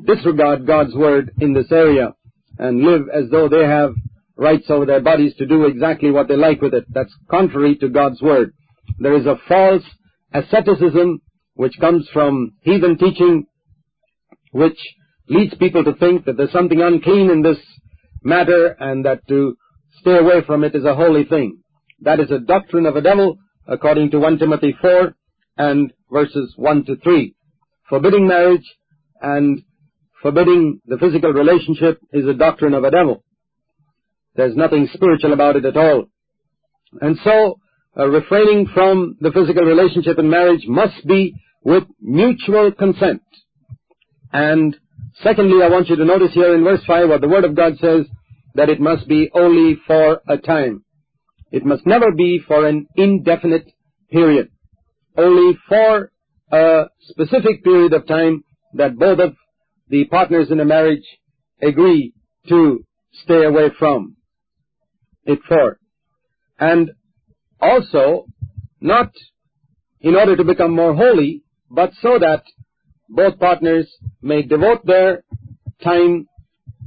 disregard 0.04 0.66
God's 0.66 0.94
word 0.94 1.32
in 1.40 1.54
this 1.54 1.70
area 1.70 2.14
and 2.58 2.82
live 2.82 3.02
as 3.12 3.30
though 3.30 3.48
they 3.48 3.64
have 3.64 3.94
rights 4.36 4.66
over 4.68 4.86
their 4.86 5.00
bodies 5.00 5.34
to 5.36 5.46
do 5.46 5.66
exactly 5.66 6.10
what 6.10 6.28
they 6.28 6.36
like 6.36 6.60
with 6.60 6.74
it. 6.74 6.84
That's 6.92 7.12
contrary 7.30 7.76
to 7.76 7.88
God's 7.88 8.20
word. 8.22 8.52
There 8.98 9.16
is 9.16 9.26
a 9.26 9.36
false 9.48 9.82
asceticism 10.32 11.20
which 11.54 11.78
comes 11.80 12.08
from 12.12 12.52
heathen 12.62 12.98
teaching 12.98 13.46
which 14.52 14.78
leads 15.28 15.54
people 15.56 15.84
to 15.84 15.92
think 15.94 16.24
that 16.24 16.36
there's 16.36 16.52
something 16.52 16.80
unclean 16.80 17.30
in 17.30 17.42
this 17.42 17.58
matter 18.22 18.76
and 18.78 19.04
that 19.04 19.26
to 19.28 19.56
stay 20.00 20.16
away 20.16 20.42
from 20.46 20.64
it 20.64 20.74
is 20.74 20.84
a 20.84 20.94
holy 20.94 21.24
thing. 21.24 21.58
That 22.00 22.20
is 22.20 22.30
a 22.30 22.38
doctrine 22.38 22.86
of 22.86 22.96
a 22.96 23.00
devil 23.00 23.36
according 23.66 24.10
to 24.12 24.18
1 24.18 24.38
Timothy 24.38 24.74
4 24.80 25.14
and 25.58 25.92
verses 26.10 26.54
1 26.56 26.84
to 26.86 26.96
3. 26.96 27.34
Forbidding 27.88 28.26
marriage 28.26 28.64
and 29.20 29.62
forbidding 30.22 30.80
the 30.86 30.98
physical 30.98 31.32
relationship 31.32 32.00
is 32.12 32.26
a 32.26 32.34
doctrine 32.34 32.74
of 32.74 32.84
a 32.84 32.90
devil. 32.90 33.24
There's 34.34 34.56
nothing 34.56 34.88
spiritual 34.92 35.32
about 35.32 35.56
it 35.56 35.64
at 35.64 35.76
all. 35.76 36.06
And 37.00 37.18
so, 37.24 37.58
uh, 37.98 38.08
refraining 38.08 38.68
from 38.72 39.16
the 39.20 39.32
physical 39.32 39.64
relationship 39.64 40.18
in 40.18 40.30
marriage 40.30 40.64
must 40.66 41.06
be 41.06 41.34
with 41.64 41.84
mutual 42.00 42.70
consent. 42.72 43.22
And 44.32 44.76
secondly, 45.22 45.62
I 45.62 45.68
want 45.68 45.88
you 45.88 45.96
to 45.96 46.04
notice 46.04 46.32
here 46.32 46.54
in 46.54 46.64
verse 46.64 46.84
5 46.86 47.08
what 47.08 47.20
the 47.20 47.28
Word 47.28 47.44
of 47.44 47.56
God 47.56 47.78
says, 47.78 48.06
that 48.54 48.68
it 48.68 48.80
must 48.80 49.08
be 49.08 49.30
only 49.34 49.78
for 49.86 50.20
a 50.28 50.38
time. 50.38 50.84
It 51.50 51.64
must 51.64 51.86
never 51.86 52.12
be 52.12 52.40
for 52.46 52.66
an 52.66 52.86
indefinite 52.96 53.70
period. 54.10 54.50
Only 55.16 55.58
for 55.68 56.10
a 56.52 56.84
specific 57.02 57.64
period 57.64 57.92
of 57.92 58.06
time 58.06 58.44
that 58.74 58.96
both 58.96 59.18
of 59.18 59.34
the 59.88 60.04
partners 60.06 60.50
in 60.50 60.60
a 60.60 60.64
marriage 60.64 61.04
agree 61.62 62.12
to 62.48 62.84
stay 63.24 63.44
away 63.44 63.70
from 63.78 64.16
it 65.24 65.38
for. 65.48 65.78
And 66.58 66.90
also, 67.60 68.26
not 68.80 69.10
in 70.00 70.14
order 70.14 70.36
to 70.36 70.44
become 70.44 70.74
more 70.74 70.94
holy, 70.94 71.42
but 71.70 71.92
so 72.00 72.18
that 72.18 72.44
both 73.08 73.38
partners 73.38 73.88
may 74.22 74.42
devote 74.42 74.84
their 74.84 75.22
time 75.82 76.26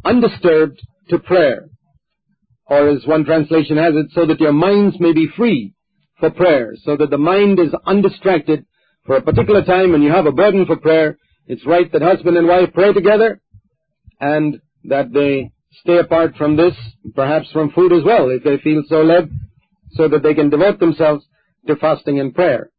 undisturbed 0.04 0.80
to 1.10 1.20
prayer. 1.20 1.70
Or 2.66 2.90
as 2.90 3.06
one 3.06 3.26
translation 3.26 3.78
has 3.78 3.94
it, 3.96 4.08
so 4.14 4.26
that 4.26 4.40
your 4.40 4.54
minds 4.54 4.98
may 5.00 5.14
be 5.14 5.28
free 5.36 5.74
for 6.20 6.30
prayer, 6.30 6.74
so 6.84 6.96
that 6.96 7.10
the 7.10 7.18
mind 7.18 7.60
is 7.60 7.74
undistracted 7.86 8.66
for 9.06 9.18
a 9.18 9.22
particular 9.22 9.64
time 9.64 9.92
when 9.92 10.02
you 10.02 10.12
have 10.12 10.26
a 10.26 10.32
burden 10.32 10.66
for 10.66 10.78
prayer, 10.78 11.18
it's 11.48 11.66
right 11.66 11.92
that 11.92 12.02
husband 12.02 12.38
and 12.38 12.48
wife 12.48 12.70
pray 12.74 12.94
together 12.94 13.42
and 14.20 14.60
that 14.86 15.12
they 15.12 15.52
stay 15.82 15.98
apart 15.98 16.36
from 16.36 16.56
this, 16.58 16.74
perhaps 17.16 17.50
from 17.52 17.72
food 17.72 17.94
as 17.94 18.04
well, 18.04 18.30
if 18.30 18.44
they 18.44 18.58
feel 18.58 18.84
so 18.88 19.02
led, 19.02 19.30
so 19.92 20.08
that 20.08 20.24
they 20.24 20.34
can 20.34 20.50
devote 20.50 20.80
themselves 20.80 21.26
to 21.68 21.76
fasting 21.76 22.20
and 22.20 22.36
prayer. 22.36 22.70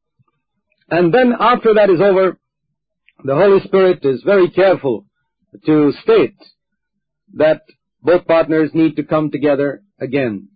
And 0.90 1.12
then 1.12 1.32
after 1.38 1.74
that 1.74 1.90
is 1.90 2.00
over, 2.00 2.38
the 3.24 3.34
Holy 3.34 3.60
Spirit 3.64 4.00
is 4.04 4.22
very 4.24 4.50
careful 4.50 5.06
to 5.66 5.92
state 6.02 6.36
that 7.34 7.62
both 8.02 8.26
partners 8.26 8.70
need 8.74 8.96
to 8.96 9.04
come 9.04 9.30
together 9.30 9.82
again. 10.00 10.48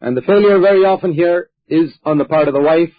And 0.00 0.16
the 0.16 0.22
failure 0.22 0.58
very 0.58 0.84
often 0.84 1.12
here 1.12 1.50
is 1.68 1.92
on 2.04 2.18
the 2.18 2.24
part 2.24 2.48
of 2.48 2.54
the 2.54 2.60
wife, 2.60 2.92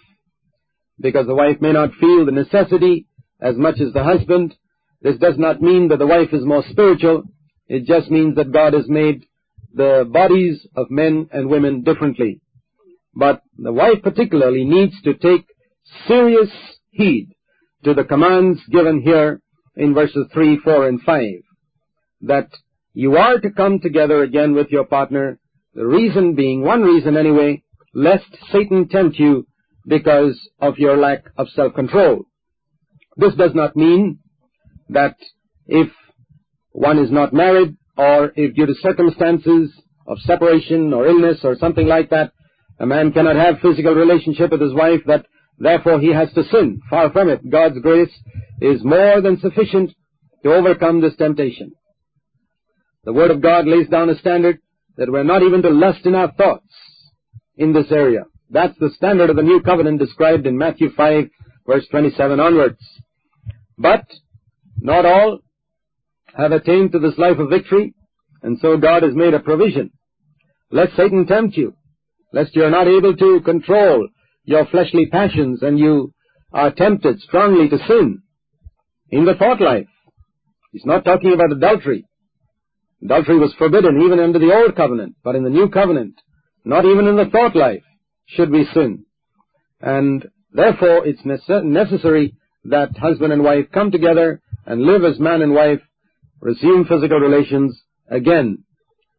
because 1.00 1.26
the 1.26 1.34
wife 1.34 1.60
may 1.60 1.72
not 1.72 1.94
feel 1.94 2.24
the 2.24 2.32
necessity 2.32 3.06
as 3.44 3.56
much 3.56 3.78
as 3.80 3.92
the 3.92 4.02
husband. 4.02 4.54
This 5.02 5.18
does 5.18 5.38
not 5.38 5.60
mean 5.60 5.88
that 5.88 5.98
the 5.98 6.06
wife 6.06 6.32
is 6.32 6.44
more 6.44 6.64
spiritual. 6.70 7.24
It 7.68 7.84
just 7.84 8.10
means 8.10 8.36
that 8.36 8.52
God 8.52 8.72
has 8.72 8.88
made 8.88 9.24
the 9.74 10.08
bodies 10.10 10.66
of 10.74 10.90
men 10.90 11.28
and 11.30 11.48
women 11.48 11.82
differently. 11.82 12.40
But 13.14 13.42
the 13.58 13.72
wife 13.72 14.02
particularly 14.02 14.64
needs 14.64 14.94
to 15.02 15.14
take 15.14 15.46
serious 16.08 16.50
heed 16.90 17.28
to 17.84 17.92
the 17.92 18.04
commands 18.04 18.60
given 18.70 19.02
here 19.02 19.40
in 19.76 19.94
verses 19.94 20.26
3, 20.32 20.58
4, 20.64 20.88
and 20.88 21.02
5. 21.02 21.22
That 22.22 22.48
you 22.94 23.16
are 23.16 23.38
to 23.38 23.50
come 23.50 23.80
together 23.80 24.22
again 24.22 24.54
with 24.54 24.68
your 24.70 24.84
partner, 24.84 25.38
the 25.74 25.86
reason 25.86 26.34
being, 26.34 26.62
one 26.62 26.82
reason 26.82 27.16
anyway, 27.16 27.62
lest 27.92 28.26
Satan 28.52 28.88
tempt 28.88 29.18
you 29.18 29.46
because 29.86 30.38
of 30.60 30.78
your 30.78 30.96
lack 30.96 31.24
of 31.36 31.48
self-control. 31.50 32.24
This 33.16 33.34
does 33.34 33.54
not 33.54 33.76
mean 33.76 34.18
that 34.88 35.16
if 35.66 35.88
one 36.72 36.98
is 36.98 37.10
not 37.10 37.32
married 37.32 37.76
or 37.96 38.32
if 38.34 38.54
due 38.54 38.66
to 38.66 38.74
circumstances 38.74 39.72
of 40.06 40.18
separation 40.20 40.92
or 40.92 41.06
illness 41.06 41.38
or 41.44 41.56
something 41.56 41.86
like 41.86 42.10
that, 42.10 42.32
a 42.78 42.86
man 42.86 43.12
cannot 43.12 43.36
have 43.36 43.60
physical 43.60 43.94
relationship 43.94 44.50
with 44.50 44.60
his 44.60 44.74
wife 44.74 45.00
that 45.06 45.26
therefore 45.58 46.00
he 46.00 46.12
has 46.12 46.32
to 46.32 46.44
sin. 46.44 46.80
Far 46.90 47.10
from 47.12 47.28
it. 47.28 47.48
God's 47.48 47.78
grace 47.78 48.12
is 48.60 48.84
more 48.84 49.20
than 49.20 49.38
sufficient 49.40 49.92
to 50.42 50.52
overcome 50.52 51.00
this 51.00 51.16
temptation. 51.16 51.72
The 53.04 53.12
Word 53.12 53.30
of 53.30 53.40
God 53.40 53.66
lays 53.66 53.88
down 53.88 54.10
a 54.10 54.18
standard 54.18 54.58
that 54.96 55.10
we're 55.10 55.24
not 55.24 55.42
even 55.42 55.62
to 55.62 55.70
lust 55.70 56.04
in 56.04 56.14
our 56.14 56.32
thoughts 56.32 56.66
in 57.56 57.72
this 57.72 57.90
area. 57.90 58.24
That's 58.50 58.76
the 58.78 58.90
standard 58.96 59.30
of 59.30 59.36
the 59.36 59.42
new 59.42 59.60
covenant 59.60 60.00
described 60.00 60.46
in 60.46 60.58
Matthew 60.58 60.90
5 60.96 61.24
verse 61.66 61.86
27 61.90 62.40
onwards. 62.40 62.80
But 63.78 64.06
not 64.80 65.04
all 65.04 65.40
have 66.36 66.52
attained 66.52 66.92
to 66.92 66.98
this 66.98 67.18
life 67.18 67.38
of 67.38 67.50
victory, 67.50 67.94
and 68.42 68.58
so 68.60 68.76
God 68.76 69.02
has 69.02 69.14
made 69.14 69.34
a 69.34 69.40
provision. 69.40 69.90
Lest 70.70 70.96
Satan 70.96 71.26
tempt 71.26 71.56
you, 71.56 71.74
lest 72.32 72.54
you 72.54 72.64
are 72.64 72.70
not 72.70 72.88
able 72.88 73.16
to 73.16 73.40
control 73.44 74.08
your 74.44 74.66
fleshly 74.66 75.06
passions 75.06 75.62
and 75.62 75.78
you 75.78 76.12
are 76.52 76.70
tempted 76.70 77.20
strongly 77.20 77.68
to 77.68 77.78
sin 77.86 78.22
in 79.10 79.24
the 79.24 79.34
thought 79.34 79.60
life. 79.60 79.86
He's 80.72 80.84
not 80.84 81.04
talking 81.04 81.32
about 81.32 81.52
adultery. 81.52 82.06
Adultery 83.02 83.38
was 83.38 83.54
forbidden 83.58 84.02
even 84.02 84.18
under 84.18 84.38
the 84.38 84.52
old 84.54 84.76
covenant, 84.76 85.16
but 85.22 85.36
in 85.36 85.44
the 85.44 85.50
new 85.50 85.68
covenant, 85.68 86.14
not 86.64 86.84
even 86.84 87.06
in 87.06 87.16
the 87.16 87.26
thought 87.26 87.54
life 87.54 87.82
should 88.26 88.50
we 88.50 88.66
sin. 88.74 89.04
And 89.80 90.26
therefore 90.54 91.06
it's 91.06 91.20
necessary 91.24 92.34
that 92.64 92.96
husband 92.96 93.32
and 93.32 93.42
wife 93.42 93.66
come 93.72 93.90
together 93.90 94.40
and 94.64 94.82
live 94.82 95.04
as 95.04 95.20
man 95.20 95.42
and 95.42 95.52
wife, 95.52 95.80
resume 96.40 96.86
physical 96.86 97.18
relations 97.18 97.78
again. 98.10 98.64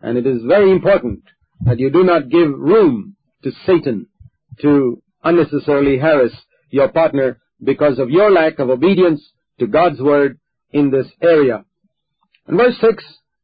And 0.01 0.17
it 0.17 0.25
is 0.25 0.41
very 0.47 0.71
important 0.71 1.23
that 1.65 1.79
you 1.79 1.91
do 1.91 2.03
not 2.03 2.29
give 2.29 2.49
room 2.49 3.15
to 3.43 3.51
Satan 3.65 4.07
to 4.61 5.01
unnecessarily 5.23 5.97
harass 5.97 6.31
your 6.69 6.89
partner 6.89 7.39
because 7.63 7.99
of 7.99 8.09
your 8.09 8.31
lack 8.31 8.59
of 8.59 8.69
obedience 8.69 9.21
to 9.59 9.67
God's 9.67 10.01
word 10.01 10.39
in 10.71 10.91
this 10.91 11.07
area. 11.21 11.63
In 12.47 12.57
verse 12.57 12.75
6, 12.81 13.03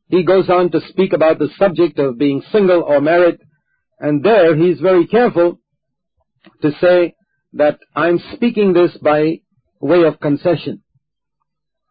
he 0.10 0.24
goes 0.24 0.50
on 0.50 0.72
to 0.72 0.82
speak 0.90 1.14
about 1.14 1.40
the 1.40 1.50
subject 1.58 1.98
of 1.98 2.18
being 2.18 2.44
single 2.52 2.82
or 2.82 3.00
married, 3.00 3.40
and 4.00 4.24
there 4.24 4.56
he's 4.56 4.80
very 4.80 5.08
careful 5.08 5.60
to 6.62 6.72
say 6.82 7.16
that 7.54 7.80
I'm 7.96 8.20
speaking 8.34 8.74
this 8.74 8.96
by 8.98 9.40
way 9.80 10.04
of 10.04 10.20
concession 10.20 10.82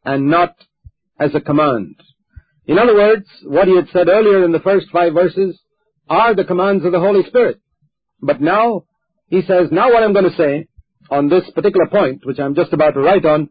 and 0.05 0.31
not 0.31 0.55
as 1.19 1.35
a 1.35 1.41
command. 1.41 1.97
In 2.67 2.79
other 2.79 2.95
words, 2.95 3.27
what 3.45 3.69
he 3.69 3.77
had 3.77 3.89
said 3.93 4.09
earlier 4.09 4.45
in 4.45 4.53
the 4.53 4.61
first 4.61 4.87
five 4.93 5.13
verses 5.13 5.61
are 6.09 6.35
the 6.35 6.45
commands 6.45 6.85
of 6.85 6.93
the 6.93 7.01
Holy 7.01 7.23
Spirit. 7.29 7.61
But 8.23 8.41
now, 8.41 8.85
he 9.29 9.43
says, 9.43 9.69
now 9.71 9.93
what 9.93 10.03
I'm 10.03 10.13
going 10.13 10.31
to 10.31 10.37
say 10.37 10.69
on 11.11 11.29
this 11.29 11.49
particular 11.55 11.87
point, 11.89 12.25
which 12.25 12.39
I'm 12.39 12.55
just 12.55 12.73
about 12.73 12.95
to 12.95 13.01
write 13.01 13.25
on, 13.25 13.49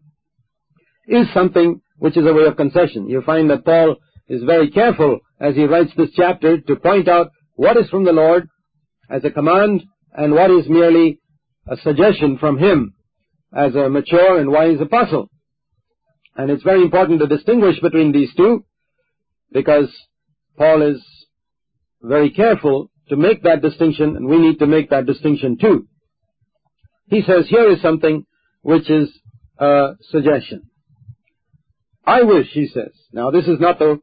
is 1.07 1.27
something 1.33 1.81
which 1.97 2.17
is 2.17 2.25
a 2.25 2.33
way 2.33 2.45
of 2.45 2.55
concession. 2.55 3.09
You 3.09 3.21
find 3.21 3.49
that 3.49 3.65
Paul 3.65 3.97
is 4.27 4.43
very 4.43 4.69
careful 4.71 5.19
as 5.39 5.55
he 5.55 5.65
writes 5.65 5.91
this 5.97 6.09
chapter 6.15 6.59
to 6.59 6.75
point 6.75 7.07
out 7.07 7.31
what 7.55 7.77
is 7.77 7.89
from 7.89 8.05
the 8.05 8.11
Lord 8.11 8.47
as 9.09 9.23
a 9.25 9.31
command 9.31 9.83
and 10.13 10.33
what 10.33 10.51
is 10.51 10.69
merely 10.69 11.19
a 11.69 11.77
suggestion 11.77 12.37
from 12.37 12.57
him 12.57 12.93
as 13.55 13.75
a 13.75 13.89
mature 13.89 14.39
and 14.39 14.51
wise 14.51 14.79
apostle. 14.81 15.29
And 16.35 16.49
it's 16.49 16.63
very 16.63 16.81
important 16.81 17.19
to 17.19 17.27
distinguish 17.27 17.79
between 17.79 18.11
these 18.11 18.33
two 18.35 18.65
because 19.51 19.89
Paul 20.57 20.81
is 20.81 21.01
very 22.01 22.31
careful 22.31 22.89
to 23.09 23.15
make 23.15 23.43
that 23.43 23.61
distinction 23.61 24.15
and 24.15 24.25
we 24.27 24.37
need 24.37 24.59
to 24.59 24.67
make 24.67 24.89
that 24.89 25.05
distinction 25.05 25.57
too. 25.59 25.87
He 27.07 27.21
says 27.21 27.47
here 27.49 27.69
is 27.71 27.81
something 27.81 28.25
which 28.61 28.89
is 28.89 29.09
a 29.57 29.95
suggestion. 30.11 30.69
I 32.05 32.23
wish, 32.23 32.47
he 32.53 32.67
says. 32.67 32.91
Now 33.11 33.31
this 33.31 33.45
is 33.45 33.59
not 33.59 33.79
the 33.79 33.99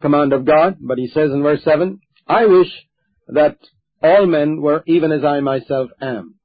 command 0.00 0.32
of 0.32 0.44
God, 0.44 0.76
but 0.80 0.98
he 0.98 1.08
says 1.08 1.30
in 1.30 1.42
verse 1.42 1.62
7, 1.64 2.00
I 2.26 2.46
wish 2.46 2.68
that 3.28 3.58
all 4.02 4.26
men 4.26 4.60
were 4.60 4.82
even 4.86 5.12
as 5.12 5.24
I 5.24 5.40
myself 5.40 5.90
am. 6.00 6.36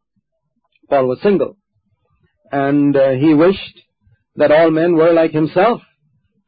Paul 0.90 1.08
was 1.08 1.20
single. 1.22 1.58
And 2.52 2.96
uh, 2.96 3.12
he 3.12 3.34
wished 3.34 3.82
that 4.36 4.52
all 4.52 4.72
men 4.72 4.96
were 4.96 5.14
like 5.14 5.32
himself 5.32 5.82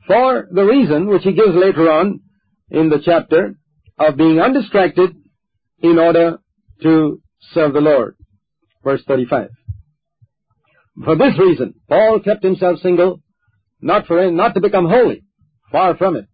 for 0.07 0.47
the 0.51 0.63
reason 0.63 1.07
which 1.07 1.23
he 1.23 1.33
gives 1.33 1.55
later 1.55 1.91
on 1.91 2.21
in 2.69 2.89
the 2.89 3.01
chapter 3.03 3.55
of 3.99 4.17
being 4.17 4.39
undistracted 4.39 5.11
in 5.79 5.99
order 5.99 6.39
to 6.81 7.21
serve 7.53 7.73
the 7.73 7.81
Lord. 7.81 8.15
Verse 8.83 9.01
35. 9.07 9.49
For 11.03 11.15
this 11.15 11.37
reason, 11.39 11.75
Paul 11.87 12.19
kept 12.19 12.43
himself 12.43 12.79
single, 12.79 13.21
not 13.79 14.07
for 14.07 14.31
not 14.31 14.55
to 14.55 14.61
become 14.61 14.87
holy. 14.87 15.23
Far 15.71 15.95
from 15.95 16.15
it. 16.15 16.27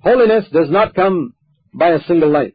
Holiness 0.00 0.44
does 0.52 0.70
not 0.70 0.94
come 0.94 1.34
by 1.74 1.90
a 1.90 2.04
single 2.04 2.30
life. 2.30 2.54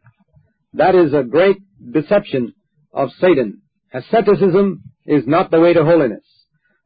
That 0.74 0.94
is 0.94 1.14
a 1.14 1.22
great 1.22 1.56
deception 1.92 2.54
of 2.92 3.10
Satan. 3.20 3.62
Asceticism 3.94 4.82
is 5.06 5.22
not 5.26 5.52
the 5.52 5.60
way 5.60 5.72
to 5.72 5.84
holiness. 5.84 6.24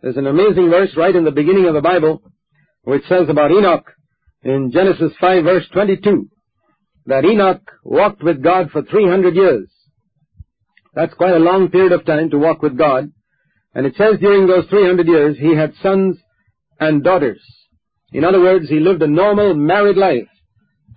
There's 0.03 0.19
an 0.19 0.27
amazing 0.27 0.69
verse 0.69 0.91
right 0.95 1.17
in 1.17 1.25
the 1.25 1.31
beginning 1.31 1.67
of 1.67 1.75
the 1.75 1.81
Bible 1.81 2.23
which 2.83 3.03
says 3.09 3.29
about 3.29 3.51
Enoch 3.51 3.91
in 4.43 4.71
Genesis 4.71 5.13
5 5.19 5.43
verse 5.43 5.65
22 5.73 6.29
that 7.07 7.25
Enoch 7.25 7.63
walked 7.83 8.23
with 8.23 8.43
God 8.43 8.71
for 8.71 8.83
300 8.83 9.35
years. 9.35 9.71
That's 10.95 11.15
quite 11.15 11.35
a 11.35 11.39
long 11.39 11.71
period 11.71 11.93
of 11.93 12.05
time 12.05 12.29
to 12.31 12.39
walk 12.39 12.61
with 12.61 12.77
God. 12.77 13.11
And 13.75 13.87
it 13.87 13.95
says 13.97 14.21
during 14.21 14.47
those 14.47 14.67
300 14.69 15.07
years 15.07 15.39
he 15.39 15.57
had 15.57 15.73
sons 15.83 16.19
and 16.79 17.03
daughters. 17.03 17.41
In 18.13 18.25
other 18.25 18.41
words, 18.41 18.69
he 18.69 18.81
lived 18.81 19.03
a 19.03 19.07
normal 19.07 19.55
married 19.55 19.97
life 19.97 20.29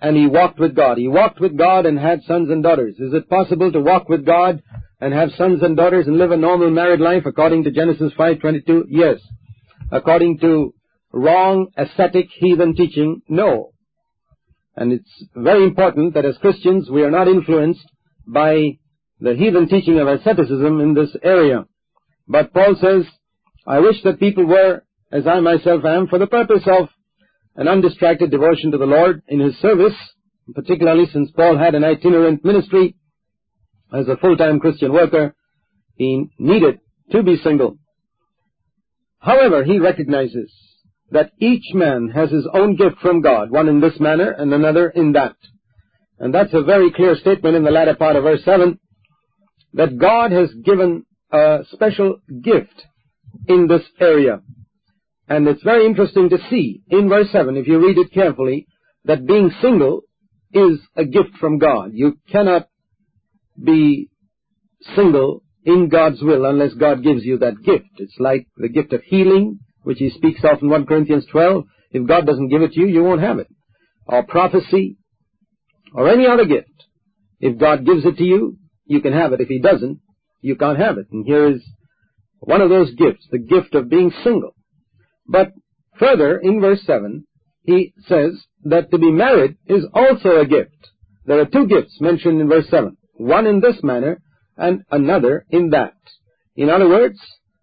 and 0.02 0.17
he 0.17 0.28
walked 0.28 0.60
with 0.60 0.76
God. 0.76 0.97
He 0.97 1.08
walked 1.08 1.39
with 1.39 1.58
God 1.58 1.86
and 1.86 1.97
had 1.97 2.21
sons 2.24 2.50
and 2.50 2.62
daughters. 2.62 2.95
Is 3.00 3.13
it 3.13 3.30
possible 3.30 3.71
to 3.71 3.80
walk 3.80 4.10
with 4.10 4.26
God 4.26 4.62
and 5.01 5.13
have 5.13 5.31
sons 5.31 5.63
and 5.63 5.75
daughters 5.75 6.07
and 6.07 6.17
live 6.17 6.31
a 6.31 6.37
normal 6.37 6.69
married 6.69 6.99
life 6.99 7.23
according 7.25 7.63
to 7.63 7.71
Genesis 7.71 8.13
5:22? 8.13 8.85
Yes. 8.87 9.19
According 9.91 10.37
to 10.39 10.73
wrong 11.11 11.67
ascetic 11.75 12.29
heathen 12.31 12.75
teaching? 12.75 13.21
No. 13.27 13.71
And 14.75 14.93
it's 14.93 15.25
very 15.35 15.63
important 15.63 16.13
that 16.13 16.25
as 16.25 16.37
Christians 16.37 16.89
we 16.89 17.03
are 17.03 17.11
not 17.11 17.27
influenced 17.27 17.85
by 18.27 18.77
the 19.19 19.35
heathen 19.35 19.67
teaching 19.67 19.99
of 19.99 20.07
asceticism 20.07 20.79
in 20.79 20.93
this 20.93 21.15
area. 21.23 21.65
But 22.27 22.53
Paul 22.53 22.75
says, 22.79 23.05
I 23.67 23.79
wish 23.79 24.01
that 24.03 24.19
people 24.19 24.45
were 24.45 24.83
as 25.11 25.27
I 25.27 25.39
myself 25.39 25.83
am 25.83 26.07
for 26.07 26.19
the 26.19 26.27
purpose 26.27 26.63
of 26.67 26.89
an 27.55 27.67
undistracted 27.67 28.31
devotion 28.31 28.71
to 28.71 28.77
the 28.77 28.85
Lord 28.85 29.23
in 29.27 29.39
his 29.39 29.57
service, 29.57 29.95
particularly 30.55 31.07
since 31.07 31.31
Paul 31.31 31.57
had 31.57 31.75
an 31.75 31.83
itinerant 31.83 32.45
ministry 32.45 32.95
as 33.93 34.08
a 34.08 34.17
full-time 34.17 34.60
Christian 34.60 34.93
worker, 34.93 35.36
he 35.95 36.30
needed 36.39 36.80
to 37.12 37.23
be 37.23 37.38
single. 37.38 37.77
However, 39.19 39.63
he 39.63 39.80
recognizes 39.80 40.51
that 41.12 41.32
each 41.39 41.73
man 41.73 42.10
has 42.10 42.32
his 42.32 42.47
own 42.54 42.75
gift 42.75 42.97
from 43.01 43.21
God, 43.21 43.51
one 43.51 43.67
in 43.67 43.82
this 43.82 43.99
manner 43.99 44.32
and 44.32 44.54
another 44.54 44.89
in 44.89 45.12
that. 45.12 45.36
And 46.17 46.34
that's 46.34 46.54
a 46.54 46.63
very 46.63 46.91
clear 46.91 47.15
statement 47.15 47.56
in 47.56 47.63
the 47.63 47.71
latter 47.71 47.95
part 47.95 48.15
of 48.15 48.23
verse 48.23 48.43
7, 48.45 48.80
that 49.73 49.97
God 49.97 50.32
has 50.32 50.49
given 50.63 51.06
a 51.32 51.60
special 51.71 52.19
gift 52.41 52.86
in 53.47 53.67
this 53.67 53.84
area. 53.99 54.41
And 55.27 55.47
it's 55.47 55.63
very 55.63 55.86
interesting 55.86 56.30
to 56.30 56.38
see 56.49 56.82
in 56.89 57.10
verse 57.10 57.27
7, 57.32 57.56
if 57.58 57.67
you 57.67 57.80
read 57.80 57.97
it 57.97 58.13
carefully, 58.13 58.67
that 59.06 59.25
being 59.25 59.51
single 59.62 60.01
is 60.54 60.80
a 60.95 61.06
gift 61.06 61.38
from 61.39 61.58
God. 61.58 61.91
You 61.93 62.17
cannot 62.32 62.67
be 63.61 64.09
single 64.95 65.43
in 65.63 65.89
God's 65.89 66.21
will 66.21 66.45
unless 66.45 66.73
God 66.73 67.03
gives 67.03 67.23
you 67.23 67.37
that 67.39 67.63
gift. 67.63 67.89
It's 67.97 68.19
like 68.19 68.47
the 68.57 68.69
gift 68.69 68.93
of 68.93 69.03
healing, 69.03 69.59
which 69.83 69.99
he 69.99 70.09
speaks 70.09 70.41
of 70.43 70.61
in 70.61 70.69
1 70.69 70.85
Corinthians 70.85 71.25
12. 71.31 71.65
If 71.91 72.07
God 72.07 72.25
doesn't 72.25 72.49
give 72.49 72.61
it 72.61 72.73
to 72.73 72.79
you, 72.79 72.87
you 72.87 73.03
won't 73.03 73.21
have 73.21 73.39
it. 73.39 73.47
Or 74.05 74.23
prophecy, 74.23 74.97
or 75.93 76.09
any 76.09 76.25
other 76.25 76.45
gift. 76.45 76.69
If 77.39 77.59
God 77.59 77.85
gives 77.85 78.05
it 78.05 78.17
to 78.17 78.23
you, 78.23 78.57
you 78.85 79.01
can 79.01 79.13
have 79.13 79.33
it. 79.33 79.41
If 79.41 79.47
he 79.47 79.59
doesn't, 79.59 79.99
you 80.41 80.55
can't 80.55 80.79
have 80.79 80.97
it. 80.97 81.07
And 81.11 81.25
here 81.25 81.47
is 81.47 81.61
one 82.39 82.61
of 82.61 82.69
those 82.69 82.93
gifts, 82.95 83.27
the 83.31 83.39
gift 83.39 83.75
of 83.75 83.89
being 83.89 84.11
single. 84.23 84.55
But 85.27 85.53
further, 85.99 86.37
in 86.37 86.59
verse 86.59 86.81
7, 86.85 87.25
he 87.63 87.93
says 88.07 88.31
that 88.63 88.89
to 88.91 88.97
be 88.97 89.11
married 89.11 89.57
is 89.67 89.85
also 89.93 90.39
a 90.39 90.45
gift. 90.45 90.89
There 91.25 91.39
are 91.39 91.45
two 91.45 91.67
gifts 91.67 92.01
mentioned 92.01 92.41
in 92.41 92.49
verse 92.49 92.67
7. 92.69 92.97
One 93.21 93.45
in 93.45 93.60
this 93.60 93.84
manner 93.84 94.19
and 94.57 94.84
another 94.89 95.45
in 95.51 95.69
that. 95.69 95.93
In 96.55 96.71
other 96.71 96.89
words, 96.89 97.19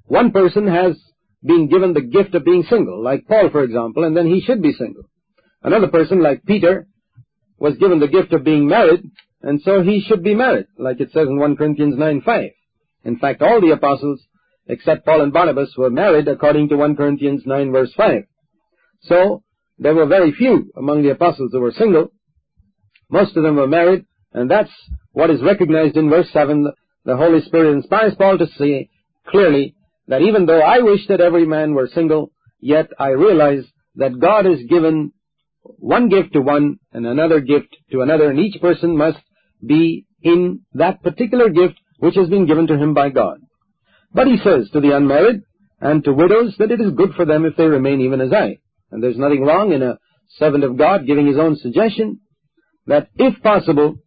one 0.07 0.31
person 0.31 0.68
has 0.68 0.97
been 1.42 1.68
given 1.68 1.94
the 1.94 2.01
gift 2.01 2.37
of 2.37 2.44
being 2.44 2.62
single, 2.62 3.03
like 3.03 3.27
Paul, 3.27 3.51
for 3.51 3.64
example, 3.64 4.05
and 4.05 4.16
then 4.16 4.29
he 4.29 4.40
should 4.40 4.62
be 4.62 4.73
single. 4.73 5.03
Another 5.61 5.88
person, 5.88 6.23
like 6.23 6.44
Peter, 6.44 6.87
was 7.59 7.77
given 7.77 7.99
the 7.99 8.07
gift 8.07 8.33
of 8.33 8.44
being 8.44 8.68
married, 8.68 9.03
and 9.42 9.61
so 9.62 9.83
he 9.83 10.01
should 10.01 10.23
be 10.23 10.37
married, 10.37 10.66
like 10.79 11.01
it 11.01 11.11
says 11.11 11.27
in 11.27 11.40
1 11.40 11.57
Corinthians 11.57 11.99
9 11.99 12.23
5. 12.23 12.51
In 13.05 13.18
fact, 13.18 13.42
all 13.42 13.61
the 13.61 13.73
apostles, 13.73 14.23
except 14.68 15.05
Paul 15.05 15.23
and 15.23 15.33
Barnabas, 15.33 15.75
were 15.77 15.90
married 15.90 16.29
according 16.29 16.68
to 16.68 16.77
1 16.77 16.94
Corinthians 16.94 17.42
9 17.44 17.73
verse 17.73 17.92
5. 17.97 18.23
So, 19.03 19.42
there 19.77 19.94
were 19.94 20.07
very 20.07 20.31
few 20.31 20.71
among 20.77 21.03
the 21.03 21.11
apostles 21.11 21.51
who 21.53 21.61
were 21.61 21.73
single. 21.73 22.12
Most 23.11 23.37
of 23.37 23.42
them 23.42 23.57
were 23.57 23.66
married, 23.66 24.05
that's 24.33 24.71
what 25.12 25.31
is 25.31 25.43
recognized 25.43 25.97
in 25.97 26.11
verse 26.11 26.29
7. 26.33 26.71
The 27.05 27.17
Holy 27.17 27.41
Spirit 27.43 27.73
inspires 27.73 28.14
Paul 28.17 28.38
to 28.38 28.47
say 28.59 28.91
clearly 29.29 29.75
that 30.07 30.23
even 30.23 30.47
though 30.47 30.61
I 30.61 30.81
wish 30.81 31.07
that 31.09 31.21
every 31.21 31.47
man 31.47 31.75
were 31.75 31.88
single, 31.88 32.33
yet 32.61 32.88
I 32.99 33.09
realize 33.09 33.64
that 33.97 34.19
God 34.19 34.45
has 34.45 34.59
given 34.69 35.12
one 35.62 36.09
gift 36.09 36.33
to 36.33 36.41
one 36.41 36.79
and 36.93 37.07
another 37.07 37.41
gift 37.41 37.77
to 37.93 38.01
another, 38.01 38.31
and 38.31 38.38
each 38.38 38.61
person 38.61 38.97
must 38.97 39.19
be 39.64 40.07
in 40.23 40.61
that 40.75 41.03
particular 41.03 41.51
gift 41.51 41.75
which 41.99 42.14
has 42.14 42.29
been 42.29 42.47
given 42.47 42.67
to 42.69 42.77
him 42.77 42.95
by 42.95 43.11
God. 43.11 43.38
But 44.12 44.27
he 44.27 44.38
says 44.38 44.71
to 44.73 44.81
the 44.81 44.97
unmarried 44.97 45.43
and 45.81 46.03
to 46.05 46.12
widows 46.12 46.55
that 46.59 46.71
it 46.71 46.81
is 46.81 46.93
good 46.93 47.14
for 47.14 47.25
them 47.25 47.45
if 47.45 47.57
they 47.57 47.67
remain 47.67 48.01
even 48.01 48.21
as 48.21 48.33
I. 48.33 48.59
And 48.91 49.03
there's 49.03 49.19
nothing 49.19 49.43
wrong 49.43 49.73
in 49.73 49.83
a 49.83 49.99
servant 50.38 50.64
of 50.64 50.77
God 50.77 51.07
giving 51.07 51.27
his 51.27 51.38
own 51.38 51.57
suggestion 51.57 52.21
that 52.87 53.09
if 53.17 53.43
possible, 53.43 53.99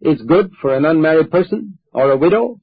it's 0.00 0.22
good 0.22 0.50
for 0.60 0.74
an 0.74 0.84
unmarried 0.84 1.30
person 1.30 1.78
or 1.92 2.10
a 2.10 2.16
widow 2.16 2.60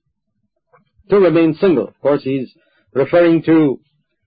to 1.10 1.17
remain 1.17 1.56
single. 1.56 1.88
Of 1.88 2.00
course, 2.02 2.23
he's 2.23 2.52
referring 2.93 3.43
to 3.43 3.80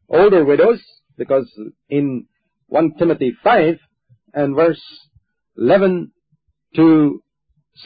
older 0.08 0.44
widows 0.44 0.80
because 1.16 1.50
in 1.88 2.26
1 2.68 2.94
Timothy 2.98 3.32
5 3.42 3.78
and 4.32 4.54
verse 4.54 4.80
11 5.56 6.12
to 6.76 7.22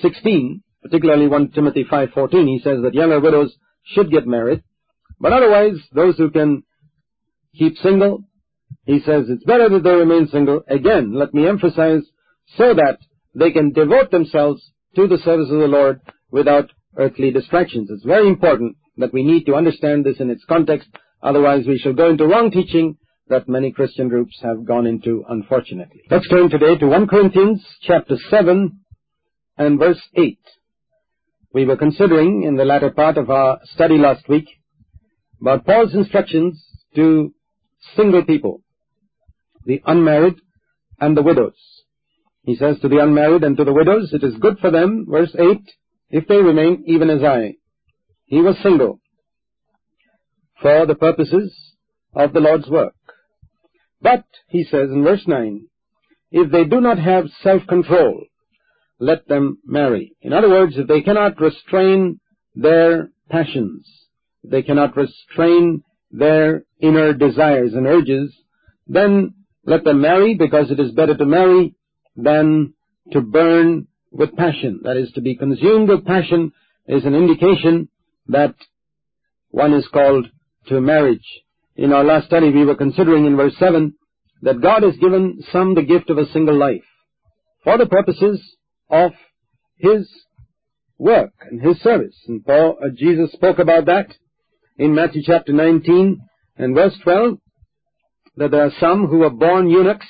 16, 0.02 0.62
particularly 0.82 1.26
1 1.26 1.50
Timothy 1.52 1.84
5:14, 1.84 2.46
he 2.46 2.60
says 2.62 2.82
that 2.82 2.94
younger 2.94 3.20
widows 3.20 3.56
should 3.84 4.10
get 4.10 4.26
married, 4.26 4.62
but 5.18 5.32
otherwise 5.32 5.76
those 5.94 6.16
who 6.16 6.30
can 6.30 6.62
keep 7.56 7.76
single, 7.78 8.24
he 8.84 9.00
says 9.00 9.28
it's 9.28 9.44
better 9.44 9.68
that 9.68 9.82
they 9.82 9.94
remain 9.94 10.28
single. 10.28 10.62
Again, 10.68 11.14
let 11.14 11.32
me 11.32 11.48
emphasize 11.48 12.02
so 12.56 12.74
that 12.74 12.98
they 13.34 13.50
can 13.50 13.72
devote 13.72 14.10
themselves 14.10 14.70
to 14.96 15.07
the 15.07 15.18
service 15.18 15.50
of 15.50 15.59
the 15.59 15.68
Lord 15.68 16.00
without 16.30 16.70
earthly 16.96 17.30
distractions. 17.30 17.90
It's 17.90 18.04
very 18.04 18.28
important 18.28 18.76
that 18.96 19.12
we 19.12 19.22
need 19.22 19.44
to 19.46 19.54
understand 19.54 20.04
this 20.04 20.20
in 20.20 20.30
its 20.30 20.44
context, 20.48 20.88
otherwise 21.22 21.66
we 21.66 21.78
shall 21.78 21.92
go 21.92 22.11
into 22.11 22.26
wrong 22.26 22.50
teaching 22.50 22.96
that 23.28 23.48
many 23.48 23.72
Christian 23.72 24.09
groups 24.09 24.38
have 24.42 24.64
gone 24.66 24.87
into, 24.87 25.24
unfortunately. 25.28 26.02
Let's 26.11 26.28
turn 26.28 26.50
today 26.50 26.76
to 26.78 26.87
1 26.87 27.07
Corinthians 27.09 27.64
chapter 27.83 28.16
7 28.30 28.78
and 29.57 29.78
verse 29.78 30.00
8. 30.14 30.38
We 31.52 31.64
were 31.64 31.76
considering 31.76 32.42
in 32.42 32.57
the 32.57 32.64
latter 32.64 32.90
part 32.90 33.16
of 33.16 33.30
our 33.30 33.61
study 33.74 33.96
last 33.96 34.28
week 34.28 34.46
about 35.40 35.64
Paul's 35.64 35.94
instructions 35.94 36.62
to 36.94 37.33
single 37.96 38.24
people, 38.24 38.62
the 39.64 39.80
unmarried 39.87 40.37
and 41.00 41.16
the 41.16 41.22
widows. 41.22 41.54
He 42.44 42.57
says 42.57 42.78
to 42.80 42.88
the 42.88 43.02
unmarried 43.02 43.42
and 43.42 43.57
to 43.57 43.64
the 43.64 43.72
widows, 43.72 44.12
it 44.12 44.22
is 44.22 44.37
good 44.37 44.59
for 44.59 44.70
them, 44.70 45.07
verse 45.09 45.35
8, 45.38 45.59
if 46.11 46.28
they 46.28 46.37
remain 46.37 46.85
even 46.87 47.09
as 47.09 47.22
I. 47.22 47.54
He 48.26 48.40
was 48.40 48.57
single 48.62 49.00
for 50.61 50.87
the 50.87 50.94
purposes 50.94 51.54
of 52.14 52.33
the 52.33 52.40
Lord's 52.40 52.68
work. 52.68 52.94
But, 54.00 54.24
he 54.48 54.64
says 54.64 54.90
in 54.90 55.02
verse 55.02 55.26
9, 55.26 55.66
if 56.30 56.52
they 56.52 56.64
do 56.64 56.80
not 56.80 56.98
have 56.98 57.24
self-control, 57.42 58.24
let 58.98 59.26
them 59.26 59.59
marry. 59.64 60.14
In 60.20 60.35
other 60.35 60.50
words, 60.50 60.74
if 60.76 60.87
they 60.87 61.00
cannot 61.00 61.40
restrain 61.40 62.20
their 62.54 63.09
passions, 63.30 63.88
if 64.42 64.50
they 64.50 64.62
cannot 64.62 64.96
restrain 64.96 65.83
their 66.11 66.64
inner 66.80 67.14
desires 67.14 67.72
and 67.72 67.87
urges, 67.87 68.35
then 68.87 69.35
let 69.64 69.85
them 69.85 70.02
marry 70.02 70.35
because 70.35 70.70
it 70.70 70.78
is 70.78 70.92
better 70.92 71.16
to 71.16 71.24
marry 71.24 71.74
than 72.16 72.74
to 73.12 73.20
burn 73.20 73.87
with 74.11 74.37
passion. 74.37 74.81
That 74.85 74.96
is, 74.96 75.11
to 75.12 75.20
be 75.20 75.37
consumed 75.37 75.88
with 75.88 76.05
passion 76.05 76.53
is 76.87 77.05
an 77.05 77.14
indication 77.14 77.88
that 78.29 78.55
one 79.50 79.74
is 79.74 79.87
called 79.92 80.27
to 80.68 80.81
marriage. 80.81 81.27
In 81.77 81.92
our 81.92 82.05
last 82.05 82.27
study, 82.27 82.50
we 82.50 82.64
were 82.64 82.77
considering 82.77 83.27
in 83.27 83.37
verse 83.37 83.55
7 83.59 83.94
that 84.42 84.61
God 84.61 84.83
has 84.83 84.96
given 84.96 85.42
some 85.53 85.74
the 85.74 85.83
gift 85.83 86.11
of 86.11 86.18
a 86.18 86.31
single 86.33 86.57
life 86.57 86.85
for 87.64 87.79
the 87.79 87.87
purposes 87.87 88.40
of 88.90 89.12
His 89.77 90.09
work 90.98 91.33
and 91.50 91.61
His 91.61 91.79
service. 91.81 92.16
And 92.29 92.44
Paul, 92.44 92.79
uh, 92.81 92.88
Jesus 92.96 93.33
spoke 93.33 93.59
about 93.59 93.87
that 93.87 94.14
in 94.79 94.94
Matthew 94.94 95.22
chapter 95.24 95.53
19 95.53 96.20
and 96.57 96.74
verse 96.74 96.94
12, 97.03 97.38
that 98.37 98.50
there 98.50 98.66
are 98.66 98.72
some 98.79 99.07
who 99.07 99.22
are 99.22 99.31
born 99.31 99.68
eunuchs 99.68 100.07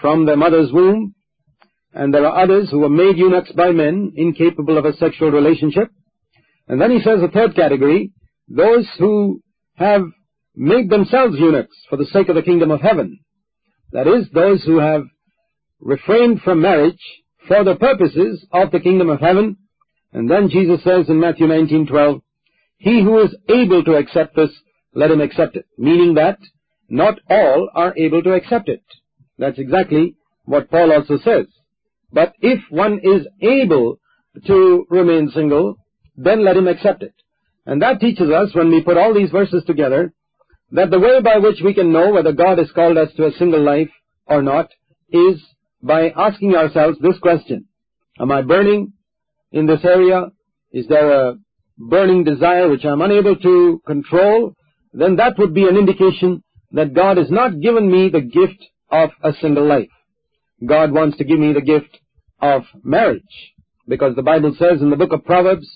from 0.00 0.26
their 0.26 0.36
mother's 0.36 0.72
womb, 0.72 1.14
and 1.92 2.12
there 2.12 2.26
are 2.26 2.42
others 2.42 2.70
who 2.70 2.80
were 2.80 2.90
made 2.90 3.16
eunuchs 3.16 3.52
by 3.52 3.70
men, 3.70 4.12
incapable 4.16 4.76
of 4.76 4.84
a 4.84 4.96
sexual 4.96 5.30
relationship. 5.30 5.88
And 6.68 6.80
then 6.80 6.90
he 6.90 7.00
says 7.00 7.22
a 7.22 7.28
third 7.28 7.54
category, 7.56 8.12
those 8.48 8.86
who 8.98 9.40
have 9.74 10.02
made 10.54 10.90
themselves 10.90 11.38
eunuchs 11.38 11.76
for 11.88 11.96
the 11.96 12.06
sake 12.06 12.28
of 12.28 12.34
the 12.34 12.42
kingdom 12.42 12.70
of 12.70 12.80
heaven. 12.80 13.20
That 13.92 14.06
is, 14.06 14.28
those 14.32 14.62
who 14.64 14.78
have 14.78 15.04
refrained 15.80 16.42
from 16.42 16.60
marriage 16.60 17.00
for 17.46 17.64
the 17.64 17.76
purposes 17.76 18.44
of 18.52 18.70
the 18.70 18.80
kingdom 18.80 19.08
of 19.08 19.20
heaven. 19.20 19.56
And 20.12 20.30
then 20.30 20.48
Jesus 20.50 20.82
says 20.82 21.08
in 21.08 21.20
Matthew 21.20 21.46
19:12, 21.46 22.20
He 22.78 23.02
who 23.02 23.20
is 23.20 23.34
able 23.48 23.84
to 23.84 23.96
accept 23.96 24.36
this, 24.36 24.50
let 24.94 25.10
him 25.10 25.20
accept 25.20 25.56
it. 25.56 25.66
Meaning 25.78 26.14
that 26.14 26.38
not 26.88 27.20
all 27.28 27.70
are 27.74 27.94
able 27.96 28.22
to 28.22 28.32
accept 28.32 28.68
it. 28.68 28.82
That's 29.38 29.58
exactly 29.58 30.16
what 30.44 30.70
Paul 30.70 30.92
also 30.92 31.18
says. 31.18 31.46
But 32.12 32.34
if 32.40 32.60
one 32.70 33.00
is 33.02 33.26
able 33.40 33.98
to 34.46 34.86
remain 34.90 35.30
single, 35.34 35.76
then 36.16 36.44
let 36.44 36.56
him 36.56 36.68
accept 36.68 37.02
it. 37.02 37.14
And 37.66 37.82
that 37.82 38.00
teaches 38.00 38.30
us, 38.30 38.54
when 38.54 38.70
we 38.70 38.82
put 38.82 38.96
all 38.96 39.12
these 39.12 39.30
verses 39.30 39.64
together, 39.66 40.12
that 40.72 40.90
the 40.90 41.00
way 41.00 41.20
by 41.20 41.38
which 41.38 41.60
we 41.64 41.74
can 41.74 41.92
know 41.92 42.12
whether 42.12 42.32
God 42.32 42.58
has 42.58 42.70
called 42.72 42.96
us 42.96 43.10
to 43.16 43.26
a 43.26 43.32
single 43.32 43.62
life 43.62 43.90
or 44.26 44.42
not 44.42 44.70
is 45.10 45.42
by 45.82 46.10
asking 46.10 46.54
ourselves 46.54 46.98
this 47.00 47.18
question. 47.18 47.66
Am 48.18 48.30
I 48.30 48.42
burning 48.42 48.92
in 49.52 49.66
this 49.66 49.84
area? 49.84 50.26
Is 50.72 50.86
there 50.88 51.10
a 51.10 51.38
burning 51.78 52.24
desire 52.24 52.68
which 52.68 52.84
I'm 52.84 53.02
unable 53.02 53.36
to 53.36 53.82
control? 53.86 54.54
Then 54.92 55.16
that 55.16 55.38
would 55.38 55.54
be 55.54 55.68
an 55.68 55.76
indication 55.76 56.42
that 56.72 56.94
God 56.94 57.16
has 57.18 57.30
not 57.30 57.60
given 57.60 57.90
me 57.90 58.08
the 58.08 58.20
gift 58.20 58.64
of 58.90 59.10
a 59.22 59.32
single 59.40 59.66
life. 59.66 59.88
God 60.64 60.92
wants 60.92 61.18
to 61.18 61.24
give 61.24 61.38
me 61.38 61.52
the 61.52 61.60
gift 61.60 61.98
of 62.40 62.62
marriage. 62.82 63.22
Because 63.88 64.16
the 64.16 64.22
Bible 64.22 64.54
says 64.58 64.80
in 64.80 64.90
the 64.90 64.96
book 64.96 65.12
of 65.12 65.24
Proverbs 65.24 65.68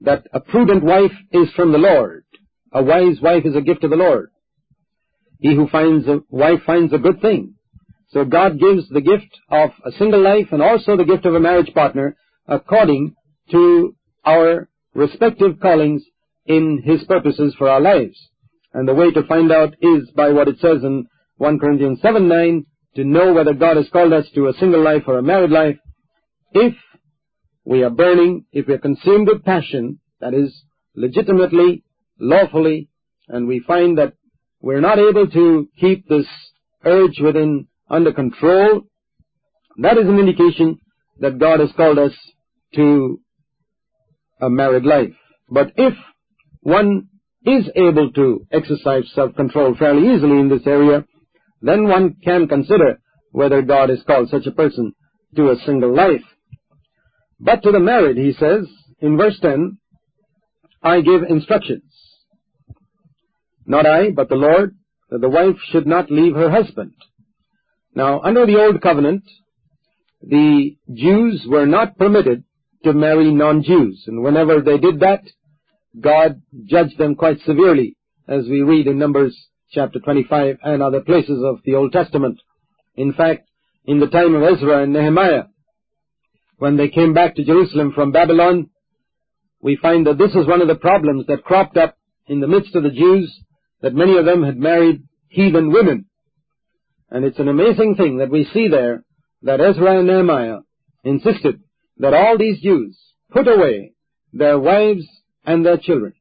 that 0.00 0.26
a 0.32 0.40
prudent 0.40 0.84
wife 0.84 1.12
is 1.32 1.50
from 1.54 1.72
the 1.72 1.78
Lord. 1.78 2.24
A 2.72 2.82
wise 2.82 3.20
wife 3.20 3.44
is 3.46 3.56
a 3.56 3.62
gift 3.62 3.84
of 3.84 3.90
the 3.90 3.96
Lord. 3.96 4.30
He 5.38 5.54
who 5.54 5.68
finds 5.68 6.06
a 6.06 6.20
wife 6.28 6.60
finds 6.66 6.92
a 6.92 6.98
good 6.98 7.20
thing. 7.20 7.54
So 8.08 8.24
God 8.24 8.58
gives 8.58 8.88
the 8.88 9.00
gift 9.00 9.38
of 9.50 9.70
a 9.84 9.92
single 9.92 10.22
life 10.22 10.48
and 10.52 10.62
also 10.62 10.96
the 10.96 11.04
gift 11.04 11.24
of 11.26 11.34
a 11.34 11.40
marriage 11.40 11.72
partner 11.74 12.16
according 12.46 13.14
to 13.50 13.96
our 14.24 14.68
respective 14.94 15.60
callings 15.60 16.02
in 16.46 16.82
His 16.84 17.04
purposes 17.04 17.54
for 17.58 17.68
our 17.68 17.80
lives. 17.80 18.16
And 18.72 18.86
the 18.86 18.94
way 18.94 19.10
to 19.10 19.26
find 19.26 19.50
out 19.50 19.74
is 19.80 20.10
by 20.14 20.30
what 20.30 20.48
it 20.48 20.58
says 20.60 20.82
in 20.82 21.06
1 21.38 21.58
Corinthians 21.58 22.00
7 22.00 22.28
9, 22.28 22.66
to 22.96 23.04
know 23.04 23.32
whether 23.32 23.52
God 23.52 23.76
has 23.76 23.88
called 23.92 24.12
us 24.12 24.26
to 24.34 24.48
a 24.48 24.54
single 24.54 24.82
life 24.82 25.02
or 25.06 25.18
a 25.18 25.22
married 25.22 25.50
life. 25.50 25.76
If 26.52 26.74
we 27.64 27.82
are 27.82 27.90
burning, 27.90 28.46
if 28.52 28.66
we 28.66 28.74
are 28.74 28.78
consumed 28.78 29.28
with 29.28 29.44
passion, 29.44 30.00
that 30.20 30.32
is, 30.32 30.62
legitimately, 30.94 31.84
lawfully, 32.18 32.88
and 33.28 33.46
we 33.46 33.60
find 33.60 33.98
that 33.98 34.14
we're 34.60 34.80
not 34.80 34.98
able 34.98 35.28
to 35.28 35.68
keep 35.78 36.08
this 36.08 36.26
urge 36.84 37.18
within 37.20 37.66
under 37.90 38.12
control, 38.12 38.82
that 39.78 39.98
is 39.98 40.08
an 40.08 40.18
indication 40.18 40.78
that 41.20 41.38
God 41.38 41.60
has 41.60 41.70
called 41.76 41.98
us 41.98 42.12
to 42.74 43.20
a 44.40 44.48
married 44.48 44.84
life. 44.84 45.12
But 45.50 45.72
if 45.76 45.94
one 46.60 47.08
is 47.44 47.68
able 47.76 48.10
to 48.12 48.46
exercise 48.50 49.04
self-control 49.14 49.76
fairly 49.78 50.14
easily 50.14 50.40
in 50.40 50.48
this 50.48 50.66
area, 50.66 51.04
then 51.60 51.88
one 51.88 52.16
can 52.22 52.48
consider 52.48 53.00
whether 53.32 53.62
God 53.62 53.88
has 53.90 54.02
called 54.06 54.28
such 54.30 54.46
a 54.46 54.52
person 54.52 54.94
to 55.34 55.50
a 55.50 55.56
single 55.64 55.94
life. 55.94 56.24
But 57.38 57.62
to 57.62 57.72
the 57.72 57.80
married, 57.80 58.16
he 58.16 58.32
says, 58.32 58.66
in 59.00 59.16
verse 59.16 59.38
10, 59.40 59.78
I 60.82 61.00
give 61.00 61.22
instructions. 61.28 61.82
Not 63.66 63.86
I, 63.86 64.10
but 64.10 64.28
the 64.28 64.36
Lord, 64.36 64.76
that 65.10 65.20
the 65.20 65.28
wife 65.28 65.56
should 65.70 65.86
not 65.86 66.10
leave 66.10 66.34
her 66.34 66.50
husband. 66.50 66.92
Now, 67.94 68.20
under 68.20 68.46
the 68.46 68.58
Old 68.58 68.80
Covenant, 68.80 69.24
the 70.22 70.76
Jews 70.92 71.46
were 71.48 71.66
not 71.66 71.98
permitted 71.98 72.44
to 72.84 72.92
marry 72.92 73.32
non-Jews, 73.32 74.04
and 74.06 74.22
whenever 74.22 74.60
they 74.60 74.78
did 74.78 75.00
that, 75.00 75.22
God 75.98 76.42
judged 76.64 76.98
them 76.98 77.14
quite 77.14 77.40
severely, 77.40 77.96
as 78.28 78.46
we 78.48 78.62
read 78.62 78.86
in 78.86 78.98
Numbers 78.98 79.36
chapter 79.70 79.98
25 79.98 80.58
and 80.62 80.82
other 80.82 81.00
places 81.00 81.42
of 81.44 81.60
the 81.64 81.74
Old 81.74 81.92
Testament. 81.92 82.40
In 82.94 83.12
fact, 83.12 83.48
in 83.84 84.00
the 84.00 84.08
time 84.08 84.34
of 84.34 84.42
Ezra 84.42 84.82
and 84.82 84.92
Nehemiah, 84.92 85.44
when 86.58 86.76
they 86.76 86.88
came 86.88 87.12
back 87.12 87.36
to 87.36 87.44
Jerusalem 87.44 87.92
from 87.94 88.12
Babylon, 88.12 88.70
we 89.60 89.76
find 89.76 90.06
that 90.06 90.18
this 90.18 90.34
is 90.34 90.46
one 90.46 90.62
of 90.62 90.68
the 90.68 90.74
problems 90.74 91.26
that 91.26 91.44
cropped 91.44 91.76
up 91.76 91.96
in 92.26 92.40
the 92.40 92.48
midst 92.48 92.74
of 92.74 92.82
the 92.82 92.90
Jews, 92.90 93.32
that 93.82 93.94
many 93.94 94.16
of 94.16 94.24
them 94.24 94.42
had 94.42 94.56
married 94.56 95.02
heathen 95.28 95.70
women. 95.72 96.06
And 97.10 97.24
it's 97.24 97.38
an 97.38 97.48
amazing 97.48 97.94
thing 97.94 98.18
that 98.18 98.30
we 98.30 98.48
see 98.52 98.68
there 98.68 99.04
that 99.42 99.60
Ezra 99.60 99.98
and 99.98 100.08
Nehemiah 100.08 100.58
insisted 101.04 101.60
that 101.98 102.14
all 102.14 102.36
these 102.38 102.60
Jews 102.60 102.98
put 103.30 103.46
away 103.46 103.92
their 104.32 104.58
wives 104.58 105.06
and 105.44 105.64
their 105.64 105.76
children. 105.76 106.14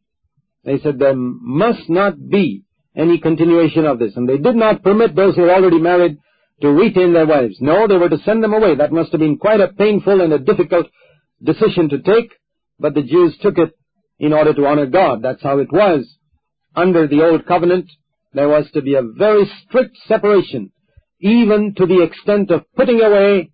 They 0.64 0.80
said 0.80 1.00
there 1.00 1.16
must 1.16 1.90
not 1.90 2.16
be 2.30 2.65
any 2.96 3.20
continuation 3.20 3.86
of 3.86 4.00
this. 4.00 4.16
And 4.16 4.28
they 4.28 4.38
did 4.38 4.56
not 4.56 4.84
permit 4.84 5.16
those 5.16 5.36
who 5.36 5.44
were 5.44 5.54
already 5.54 5.80
married 5.80 6.18
to 6.62 6.70
retain 6.70 7.14
their 7.14 7.26
wives. 7.26 7.58
No, 7.60 7.88
they 7.88 7.98
were 7.98 8.10
to 8.10 8.20
send 8.20 8.44
them 8.44 8.54
away. 8.54 8.76
That 8.76 8.92
must 8.92 9.12
have 9.12 9.20
been 9.20 9.38
quite 9.38 9.60
a 9.60 9.68
painful 9.68 10.22
and 10.22 10.32
a 10.34 10.40
difficult 10.40 10.88
decision 11.44 11.90
to 11.90 12.00
take, 12.00 12.32
but 12.80 12.94
the 12.94 13.04
Jews 13.04 13.38
took 13.42 13.58
it 13.58 13.78
in 14.20 14.32
order 14.34 14.54
to 14.54 14.66
honor 14.66 14.86
God. 14.86 15.22
That's 15.22 15.44
how 15.44 15.60
it 15.60 15.72
was. 15.72 16.06
Under 16.76 17.08
the 17.08 17.24
Old 17.24 17.46
Covenant, 17.46 17.90
there 18.34 18.50
was 18.50 18.70
to 18.74 18.82
be 18.82 18.96
a 18.96 19.02
very 19.02 19.50
strict 19.66 19.98
separation, 20.08 20.72
even 21.20 21.74
to 21.78 21.86
the 21.86 22.04
extent 22.04 22.52
of 22.52 22.66
putting 22.76 23.02
away 23.02 23.52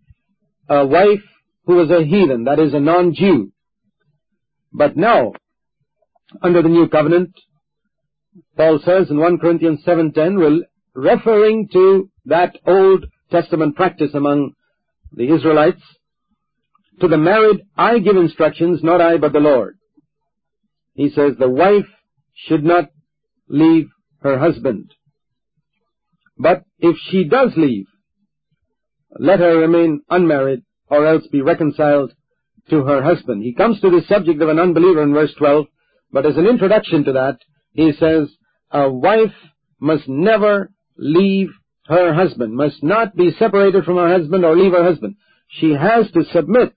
a 0.70 0.86
wife 0.86 1.24
who 1.66 1.76
was 1.76 1.92
a 1.92 2.04
heathen, 2.04 2.46
that 2.46 2.60
is, 2.60 2.74
a 2.74 2.80
non-Jew. 2.80 3.52
But 4.74 4.98
now, 4.98 5.34
under 6.42 6.62
the 6.62 6.70
New 6.70 6.88
Covenant, 6.88 7.32
Paul 8.56 8.80
says 8.86 9.10
in 9.10 9.18
1 9.18 9.40
Corinthians 9.40 9.82
7.10, 9.86 10.62
referring 10.94 11.70
to 11.74 12.10
that 12.26 12.58
Old 12.66 13.06
Testament 13.32 13.76
practice 13.76 14.14
among 14.14 14.54
the 15.12 15.34
Israelites, 15.34 15.82
to 17.00 17.08
the 17.08 17.18
married 17.18 17.62
I 17.76 18.00
give 18.00 18.16
instructions, 18.16 18.84
not 18.84 19.02
I 19.02 19.18
but 19.18 19.34
the 19.34 19.40
Lord. 19.40 19.78
He 20.94 21.10
says 21.10 21.34
the 21.38 21.50
wife 21.50 21.88
should 22.48 22.64
not 22.64 22.90
leave 23.48 23.90
her 24.22 24.38
husband. 24.38 24.94
But 26.38 26.64
if 26.80 26.96
she 27.10 27.24
does 27.24 27.52
leave, 27.56 27.88
let 29.20 29.40
her 29.40 29.58
remain 29.58 30.02
unmarried 30.10 30.64
or 30.90 31.06
else 31.06 31.26
be 31.28 31.42
reconciled 31.42 32.14
to 32.70 32.84
her 32.84 33.02
husband. 33.02 33.44
He 33.44 33.54
comes 33.54 33.82
to 33.82 33.90
the 33.90 34.04
subject 34.08 34.42
of 34.42 34.50
an 34.50 34.60
unbeliever 34.60 35.02
in 35.02 35.14
verse 35.14 35.34
12, 35.38 35.66
but 36.12 36.26
as 36.26 36.38
an 36.38 36.48
introduction 36.48 37.04
to 37.06 37.14
that, 37.14 37.40
he 37.74 37.94
says, 38.00 38.28
a 38.72 38.90
wife 38.90 39.34
must 39.80 40.08
never 40.08 40.72
leave 40.98 41.50
her 41.88 42.14
husband, 42.14 42.54
must 42.54 42.84
not 42.84 43.16
be 43.16 43.32
separated 43.38 43.84
from 43.84 43.98
her 43.98 44.10
husband 44.10 44.46
or 44.46 44.56
leave 44.56 44.72
her 44.72 44.84
husband. 44.84 45.16
She 45.50 45.72
has 45.72 46.10
to 46.12 46.24
submit 46.32 46.74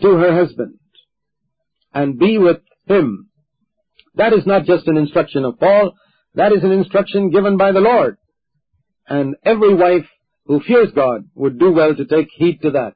to 0.00 0.10
her 0.12 0.32
husband 0.32 0.78
and 1.92 2.18
be 2.18 2.38
with 2.38 2.58
him. 2.86 3.28
That 4.14 4.32
is 4.32 4.46
not 4.46 4.64
just 4.64 4.86
an 4.86 4.96
instruction 4.96 5.44
of 5.44 5.58
Paul, 5.58 5.92
that 6.34 6.52
is 6.52 6.62
an 6.62 6.72
instruction 6.72 7.30
given 7.30 7.56
by 7.56 7.72
the 7.72 7.80
Lord. 7.80 8.16
And 9.08 9.34
every 9.44 9.74
wife 9.74 10.06
who 10.46 10.60
fears 10.60 10.90
God 10.94 11.24
would 11.34 11.58
do 11.58 11.72
well 11.72 11.94
to 11.94 12.04
take 12.04 12.28
heed 12.32 12.60
to 12.62 12.72
that. 12.72 12.94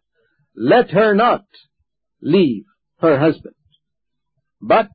Let 0.57 0.91
her 0.91 1.15
not 1.15 1.45
leave 2.21 2.65
her 3.01 3.19
husband. 3.19 3.55
But 4.61 4.89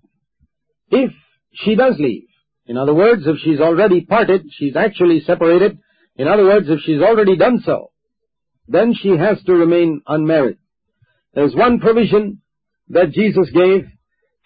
if 0.89 1.11
she 1.53 1.75
does 1.75 1.95
leave, 1.99 2.29
in 2.69 2.77
other 2.77 2.93
words, 2.93 3.23
if 3.25 3.37
she's 3.39 3.59
already 3.59 4.01
parted, 4.01 4.45
she's 4.51 4.75
actually 4.75 5.21
separated, 5.21 5.79
in 6.15 6.27
other 6.27 6.43
words, 6.43 6.67
if 6.69 6.81
she's 6.81 7.01
already 7.01 7.35
done 7.35 7.61
so, 7.65 7.91
then 8.67 8.93
she 8.93 9.09
has 9.17 9.41
to 9.45 9.53
remain 9.53 10.01
unmarried. 10.05 10.59
There's 11.33 11.55
one 11.55 11.79
provision 11.79 12.41
that 12.89 13.11
Jesus 13.11 13.49
gave 13.49 13.87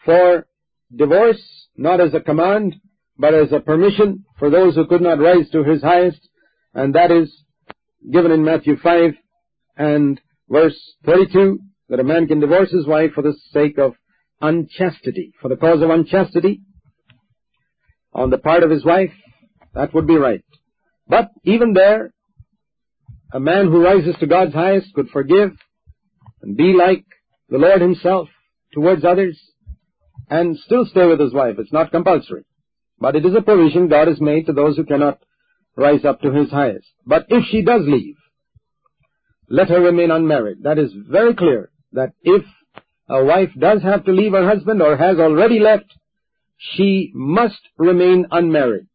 for 0.06 0.48
divorce, 0.96 1.42
not 1.76 2.00
as 2.00 2.14
a 2.14 2.22
command, 2.22 2.76
but 3.18 3.34
as 3.34 3.52
a 3.52 3.60
permission 3.60 4.24
for 4.40 4.50
those 4.50 4.76
who 4.76 4.88
could 4.88 5.02
not 5.02 5.20
rise 5.20 5.50
to 5.52 5.66
his 5.66 5.82
highest, 5.82 6.26
and 6.74 6.96
that 6.96 7.12
is 7.12 7.30
given 8.10 8.32
in 8.32 8.46
Matthew 8.46 8.78
5 8.78 9.16
and 9.76 10.22
verse 10.50 10.80
32, 11.06 11.60
that 11.90 12.00
a 12.00 12.06
man 12.06 12.28
can 12.28 12.40
divorce 12.40 12.72
his 12.72 12.88
wife 12.88 13.12
for 13.14 13.22
the 13.22 13.36
sake 13.52 13.78
of 13.78 13.96
unchastity. 14.40 15.34
For 15.42 15.50
the 15.50 15.58
cause 15.58 15.82
of 15.82 15.90
unchastity 15.90 16.62
on 18.14 18.30
the 18.30 18.38
part 18.38 18.64
of 18.64 18.70
his 18.70 18.86
wife, 18.86 19.14
that 19.74 19.94
would 19.94 20.08
be 20.08 20.18
right. 20.18 20.44
But 21.08 21.32
even 21.44 21.74
there, 21.74 22.14
a 23.32 23.40
man 23.40 23.68
who 23.68 23.84
rises 23.84 24.16
to 24.20 24.28
God's 24.28 24.54
highest 24.54 24.94
could 24.94 25.10
forgive 25.10 25.52
and 26.42 26.56
be 26.56 26.74
like 26.74 27.06
the 27.50 27.58
Lord 27.58 27.82
himself 27.82 28.30
towards 28.74 29.04
others 29.04 29.40
and 30.30 30.58
still 30.58 30.86
stay 30.86 31.06
with 31.06 31.20
his 31.20 31.34
wife. 31.34 31.56
It's 31.58 31.74
not 31.74 31.92
compulsory. 31.92 32.46
But 33.00 33.16
it 33.16 33.26
is 33.26 33.36
a 33.36 33.42
provision 33.42 33.88
God 33.88 34.08
has 34.08 34.22
made 34.22 34.46
to 34.46 34.54
those 34.54 34.78
who 34.78 34.86
cannot 34.86 35.20
rise 35.76 36.06
up 36.06 36.22
to 36.22 36.32
his 36.32 36.50
highest. 36.50 36.88
But 37.06 37.26
if 37.30 37.46
she 37.50 37.64
does 37.64 37.82
leave, 37.86 38.16
let 39.50 39.70
her 39.70 39.82
remain 39.82 40.12
unmarried. 40.12 40.64
That 40.64 40.80
is 40.80 40.92
very 40.94 41.36
clear 41.36 41.72
that 41.92 42.14
if 42.22 42.44
a 43.10 43.24
wife 43.24 43.50
does 43.58 43.82
have 43.82 44.06
to 44.06 44.12
leave 44.12 44.32
her 44.32 44.48
husband 44.48 44.82
or 44.82 44.96
has 44.96 45.18
already 45.20 45.60
left, 45.60 45.92
she 46.72 47.12
must 47.14 47.60
remain 47.78 48.26
unmarried. 48.32 48.88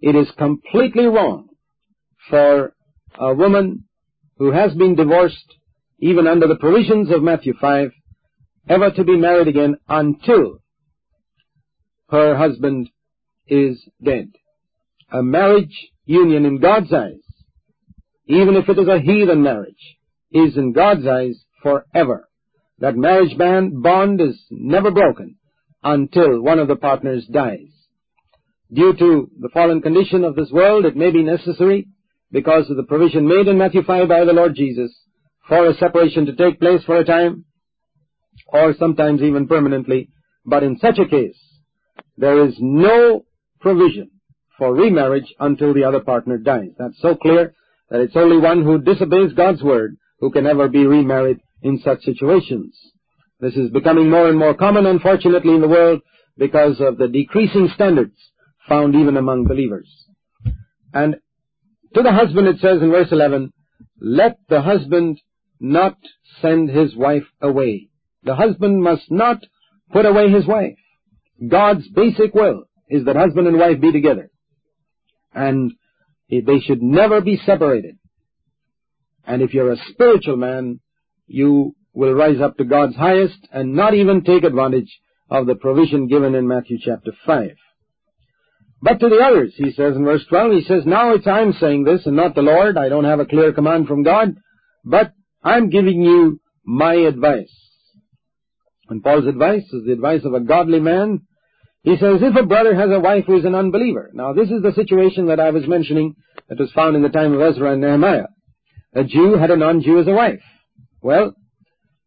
It 0.00 0.16
is 0.16 0.30
completely 0.36 1.04
wrong 1.04 1.48
for 2.28 2.74
a 3.18 3.34
woman 3.34 3.84
who 4.38 4.50
has 4.50 4.74
been 4.74 4.94
divorced, 4.94 5.54
even 5.98 6.26
under 6.26 6.46
the 6.46 6.56
provisions 6.56 7.10
of 7.10 7.22
Matthew 7.22 7.54
5, 7.60 7.90
ever 8.68 8.90
to 8.90 9.04
be 9.04 9.16
married 9.16 9.48
again 9.48 9.76
until 9.88 10.62
her 12.08 12.36
husband 12.36 12.88
is 13.46 13.82
dead. 14.02 14.30
A 15.12 15.22
marriage 15.22 15.90
union 16.06 16.44
in 16.44 16.60
God's 16.60 16.92
eyes, 16.92 17.22
even 18.26 18.56
if 18.56 18.68
it 18.68 18.78
is 18.78 18.88
a 18.88 19.00
heathen 19.00 19.42
marriage, 19.42 19.96
is 20.32 20.56
in 20.56 20.72
God's 20.72 21.06
eyes 21.06 21.44
forever. 21.62 22.28
That 22.78 22.96
marriage 22.96 23.36
bond 23.36 24.20
is 24.20 24.40
never 24.50 24.90
broken 24.90 25.36
until 25.82 26.40
one 26.40 26.58
of 26.58 26.68
the 26.68 26.76
partners 26.76 27.26
dies. 27.26 27.68
Due 28.72 28.94
to 28.94 29.30
the 29.40 29.48
fallen 29.48 29.82
condition 29.82 30.24
of 30.24 30.36
this 30.36 30.50
world, 30.50 30.84
it 30.84 30.96
may 30.96 31.10
be 31.10 31.22
necessary, 31.22 31.88
because 32.30 32.70
of 32.70 32.76
the 32.76 32.84
provision 32.84 33.26
made 33.26 33.48
in 33.48 33.58
Matthew 33.58 33.82
5 33.82 34.08
by 34.08 34.24
the 34.24 34.32
Lord 34.32 34.54
Jesus, 34.54 34.92
for 35.48 35.66
a 35.66 35.74
separation 35.74 36.26
to 36.26 36.36
take 36.36 36.60
place 36.60 36.84
for 36.84 36.96
a 36.96 37.04
time, 37.04 37.44
or 38.46 38.74
sometimes 38.78 39.22
even 39.22 39.48
permanently. 39.48 40.10
But 40.44 40.62
in 40.62 40.78
such 40.78 40.98
a 40.98 41.08
case, 41.08 41.38
there 42.16 42.46
is 42.46 42.54
no 42.58 43.24
provision 43.60 44.10
for 44.56 44.72
remarriage 44.74 45.34
until 45.40 45.74
the 45.74 45.84
other 45.84 46.00
partner 46.00 46.38
dies. 46.38 46.70
That's 46.78 47.00
so 47.00 47.16
clear 47.16 47.54
that 47.90 48.00
it's 48.00 48.16
only 48.16 48.38
one 48.38 48.62
who 48.62 48.80
disobeys 48.80 49.32
God's 49.32 49.62
word 49.62 49.96
who 50.20 50.30
can 50.30 50.46
ever 50.46 50.68
be 50.68 50.86
remarried 50.86 51.40
in 51.62 51.80
such 51.80 52.02
situations. 52.02 52.76
This 53.40 53.54
is 53.54 53.70
becoming 53.70 54.10
more 54.10 54.28
and 54.28 54.38
more 54.38 54.54
common, 54.54 54.86
unfortunately, 54.86 55.54
in 55.54 55.60
the 55.60 55.68
world 55.68 56.02
because 56.36 56.80
of 56.80 56.98
the 56.98 57.08
decreasing 57.08 57.68
standards 57.74 58.14
found 58.68 58.94
even 58.94 59.16
among 59.16 59.46
believers. 59.46 59.88
And 60.92 61.16
to 61.94 62.02
the 62.02 62.12
husband 62.12 62.48
it 62.48 62.60
says 62.60 62.82
in 62.82 62.90
verse 62.90 63.08
11, 63.10 63.52
let 64.00 64.38
the 64.48 64.62
husband 64.62 65.20
not 65.58 65.96
send 66.40 66.70
his 66.70 66.94
wife 66.94 67.26
away. 67.40 67.88
The 68.22 68.34
husband 68.34 68.82
must 68.82 69.10
not 69.10 69.38
put 69.92 70.06
away 70.06 70.30
his 70.30 70.46
wife. 70.46 70.76
God's 71.46 71.88
basic 71.88 72.34
will 72.34 72.64
is 72.88 73.04
that 73.04 73.16
husband 73.16 73.46
and 73.46 73.58
wife 73.58 73.80
be 73.80 73.92
together. 73.92 74.30
And 75.34 75.72
they 76.28 76.60
should 76.60 76.82
never 76.82 77.20
be 77.20 77.40
separated. 77.44 77.96
And 79.26 79.42
if 79.42 79.54
you're 79.54 79.72
a 79.72 79.84
spiritual 79.90 80.36
man, 80.36 80.80
you 81.26 81.74
will 82.00 82.14
rise 82.14 82.40
up 82.40 82.56
to 82.56 82.64
God's 82.64 82.96
highest 82.96 83.46
and 83.52 83.74
not 83.74 83.92
even 83.92 84.24
take 84.24 84.42
advantage 84.42 84.90
of 85.28 85.46
the 85.46 85.54
provision 85.54 86.08
given 86.08 86.34
in 86.34 86.48
Matthew 86.48 86.78
chapter 86.82 87.12
5. 87.26 87.50
But 88.80 89.00
to 89.00 89.10
the 89.10 89.18
others, 89.22 89.52
he 89.54 89.70
says 89.72 89.96
in 89.96 90.04
verse 90.06 90.24
12, 90.30 90.52
he 90.52 90.64
says, 90.64 90.84
Now 90.86 91.12
it's 91.12 91.26
I'm 91.26 91.52
saying 91.52 91.84
this 91.84 92.06
and 92.06 92.16
not 92.16 92.34
the 92.34 92.40
Lord. 92.40 92.78
I 92.78 92.88
don't 92.88 93.04
have 93.04 93.20
a 93.20 93.26
clear 93.26 93.52
command 93.52 93.86
from 93.86 94.02
God, 94.02 94.36
but 94.82 95.12
I'm 95.44 95.68
giving 95.68 96.02
you 96.02 96.40
my 96.64 96.94
advice. 96.94 97.54
And 98.88 99.02
Paul's 99.02 99.26
advice 99.26 99.64
is 99.70 99.84
the 99.84 99.92
advice 99.92 100.22
of 100.24 100.32
a 100.32 100.40
godly 100.40 100.80
man. 100.80 101.26
He 101.82 101.98
says, 101.98 102.20
if 102.22 102.34
a 102.34 102.46
brother 102.46 102.74
has 102.74 102.90
a 102.90 102.98
wife 102.98 103.24
who 103.26 103.38
is 103.38 103.44
an 103.44 103.54
unbeliever. 103.54 104.10
Now 104.14 104.32
this 104.32 104.48
is 104.48 104.62
the 104.62 104.72
situation 104.72 105.26
that 105.26 105.38
I 105.38 105.50
was 105.50 105.68
mentioning 105.68 106.16
that 106.48 106.58
was 106.58 106.72
found 106.72 106.96
in 106.96 107.02
the 107.02 107.10
time 107.10 107.34
of 107.34 107.42
Ezra 107.42 107.72
and 107.72 107.82
Nehemiah. 107.82 108.28
A 108.94 109.04
Jew 109.04 109.36
had 109.36 109.50
a 109.50 109.56
non-Jew 109.56 110.00
as 110.00 110.08
a 110.08 110.12
wife. 110.12 110.42
Well, 111.02 111.34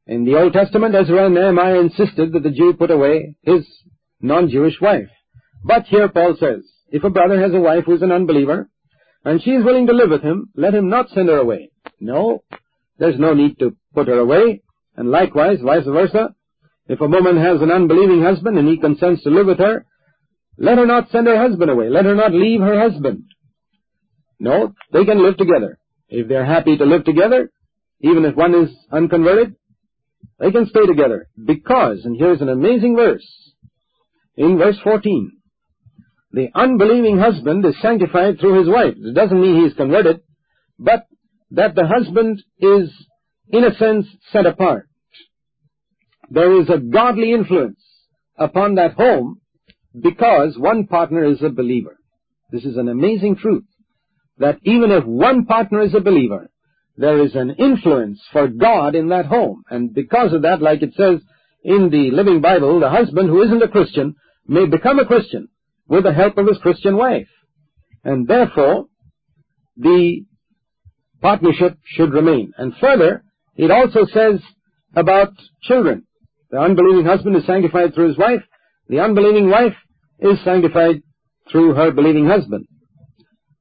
in 0.05 0.25
the 0.25 0.37
Old 0.37 0.53
Testament, 0.53 0.95
Ezra 0.95 1.25
and 1.25 1.35
Nehemiah 1.35 1.79
insisted 1.79 2.33
that 2.33 2.43
the 2.43 2.51
Jew 2.51 2.73
put 2.73 2.91
away 2.91 3.35
his 3.41 3.65
non-Jewish 4.21 4.79
wife. 4.81 5.09
But 5.63 5.85
here 5.85 6.09
Paul 6.09 6.35
says, 6.39 6.61
if 6.89 7.03
a 7.03 7.09
brother 7.09 7.41
has 7.41 7.53
a 7.53 7.59
wife 7.59 7.85
who 7.85 7.95
is 7.95 8.01
an 8.01 8.11
unbeliever, 8.11 8.69
and 9.23 9.41
she 9.41 9.51
is 9.51 9.63
willing 9.63 9.87
to 9.87 9.93
live 9.93 10.09
with 10.09 10.21
him, 10.21 10.49
let 10.55 10.73
him 10.73 10.89
not 10.89 11.09
send 11.09 11.29
her 11.29 11.37
away. 11.37 11.71
No, 11.99 12.43
there's 12.99 13.17
no 13.17 13.33
need 13.33 13.57
to 13.59 13.75
put 13.93 14.07
her 14.07 14.19
away. 14.19 14.61
And 14.95 15.09
likewise, 15.09 15.59
vice 15.63 15.85
versa, 15.85 16.35
if 16.87 16.99
a 16.99 17.07
woman 17.07 17.37
has 17.37 17.61
an 17.61 17.71
unbelieving 17.71 18.21
husband 18.21 18.57
and 18.57 18.67
he 18.67 18.77
consents 18.77 19.23
to 19.23 19.29
live 19.29 19.47
with 19.47 19.59
her, 19.59 19.85
let 20.57 20.77
her 20.77 20.85
not 20.85 21.09
send 21.11 21.27
her 21.27 21.37
husband 21.37 21.71
away. 21.71 21.89
Let 21.89 22.05
her 22.05 22.15
not 22.15 22.33
leave 22.33 22.59
her 22.59 22.77
husband. 22.77 23.23
No, 24.39 24.73
they 24.91 25.05
can 25.05 25.23
live 25.23 25.37
together. 25.37 25.79
If 26.09 26.27
they're 26.27 26.45
happy 26.45 26.77
to 26.77 26.85
live 26.85 27.05
together, 27.05 27.49
even 28.01 28.25
if 28.25 28.35
one 28.35 28.53
is 28.53 28.69
unconverted, 28.91 29.55
they 30.39 30.51
can 30.51 30.67
stay 30.67 30.86
together. 30.86 31.27
Because, 31.43 32.05
and 32.05 32.17
here's 32.17 32.41
an 32.41 32.49
amazing 32.49 32.95
verse, 32.95 33.25
in 34.36 34.57
verse 34.57 34.77
14, 34.83 35.31
the 36.31 36.49
unbelieving 36.55 37.19
husband 37.19 37.65
is 37.65 37.75
sanctified 37.81 38.39
through 38.39 38.59
his 38.59 38.67
wife. 38.67 38.95
It 38.97 39.13
doesn't 39.13 39.39
mean 39.39 39.62
he 39.62 39.67
is 39.67 39.75
converted, 39.75 40.21
but 40.79 41.05
that 41.51 41.75
the 41.75 41.88
husband 41.88 42.41
is, 42.59 42.91
in 43.49 43.63
a 43.63 43.75
sense, 43.75 44.07
set 44.31 44.45
apart. 44.45 44.88
There 46.29 46.59
is 46.62 46.69
a 46.69 46.79
godly 46.79 47.31
influence 47.31 47.79
upon 48.38 48.75
that 48.75 48.93
home 48.93 49.41
because 49.99 50.57
one 50.57 50.88
partner 50.88 51.23
is 51.23 51.43
a 51.43 51.49
believer. 51.49 51.97
This 52.51 52.65
is 52.65 52.77
an 52.77 52.88
amazing 52.88 53.36
truth 53.36 53.65
that 54.39 54.57
even 54.63 54.91
if 54.91 55.05
one 55.05 55.45
partner 55.45 55.81
is 55.81 55.93
a 55.93 55.99
believer, 55.99 56.49
there 56.95 57.23
is 57.23 57.36
an 57.36 57.56
influence 57.58 58.21
for 58.32 58.47
God 58.47 58.95
in 58.95 59.10
that 59.10 59.25
home. 59.25 59.63
And 59.69 59.93
because 59.93 60.34
of 60.34 60.43
that, 60.43 60.62
like 60.62 60.82
it 60.82 60.93
says 60.95 61.19
in 61.63 61.89
the 61.89 62.12
Living 62.12 62.41
Bible, 62.41 62.79
the 62.79 62.89
husband 62.89 63.29
who 63.29 63.41
isn't 63.43 63.63
a 63.63 63.67
Christian 63.67 64.15
may 64.47 64.65
become 64.65 64.99
a 64.99 65.06
Christian 65.06 65.47
with 65.88 66.03
the 66.03 66.13
help 66.13 66.38
of 66.38 66.47
his 66.47 66.58
Christian 66.60 66.95
wife. 66.97 67.27
And 68.03 68.27
therefore, 68.27 68.86
the 69.77 70.25
partnership 71.21 71.77
should 71.86 72.13
remain. 72.13 72.51
And 72.58 72.73
further, 72.79 73.23
it 73.56 73.71
also 73.71 74.06
says 74.13 74.41
about 74.95 75.34
children. 75.63 76.06
The 76.51 76.60
unbelieving 76.60 77.06
husband 77.06 77.36
is 77.36 77.45
sanctified 77.45 77.95
through 77.95 78.10
his 78.10 78.17
wife. 78.17 78.43
The 78.89 78.99
unbelieving 78.99 79.49
wife 79.49 79.75
is 80.19 80.38
sanctified 80.43 81.01
through 81.51 81.73
her 81.73 81.91
believing 81.91 82.27
husband. 82.27 82.67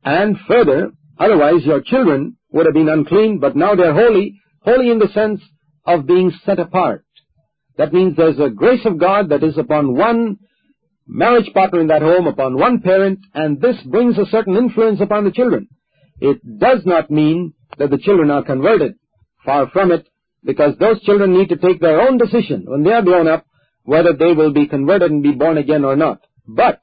And 0.05 0.37
further, 0.47 0.91
otherwise 1.25 1.65
your 1.65 1.81
children 1.81 2.37
would 2.51 2.67
have 2.67 2.75
been 2.75 2.89
unclean, 2.89 3.39
but 3.39 3.57
now 3.57 3.75
they're 3.75 3.95
holy, 3.95 4.27
holy 4.61 4.91
in 4.91 4.99
the 4.99 5.09
sense 5.09 5.41
of 5.85 6.07
being 6.07 6.33
set 6.45 6.59
apart. 6.59 7.05
That 7.79 7.93
means 7.93 8.17
there's 8.17 8.39
a 8.39 8.51
grace 8.51 8.85
of 8.85 8.99
God 8.99 9.31
that 9.31 9.43
is 9.43 9.57
upon 9.59 9.97
one 9.97 10.39
marriage 11.07 11.53
partner 11.53 11.81
in 11.81 11.89
that 11.89 12.03
home, 12.03 12.27
upon 12.27 12.59
one 12.59 12.81
parent, 12.81 13.21
and 13.35 13.61
this 13.61 13.77
brings 13.87 14.19
a 14.19 14.27
certain 14.27 14.57
influence 14.57 15.01
upon 15.01 15.25
the 15.25 15.33
children. 15.33 15.69
It 16.21 16.39
does 16.59 16.81
not 16.85 17.11
mean 17.11 17.55
that 17.79 17.91
the 17.91 17.99
children 17.99 18.31
are 18.31 18.45
converted. 18.45 18.95
Far 19.45 19.69
from 19.71 19.91
it, 19.91 20.07
because 20.45 20.77
those 20.79 21.03
children 21.03 21.33
need 21.33 21.49
to 21.49 21.57
take 21.57 21.81
their 21.81 22.01
own 22.01 22.19
decision 22.19 22.65
when 22.67 22.85
they 22.85 22.93
are 22.93 23.03
grown 23.03 23.27
up 23.27 23.47
whether 23.85 24.13
they 24.13 24.33
will 24.33 24.53
be 24.53 24.69
converted 24.69 25.11
and 25.11 25.23
be 25.23 25.33
born 25.33 25.59
again 25.59 25.85
or 25.85 25.97
not. 25.97 26.21
But 26.47 26.81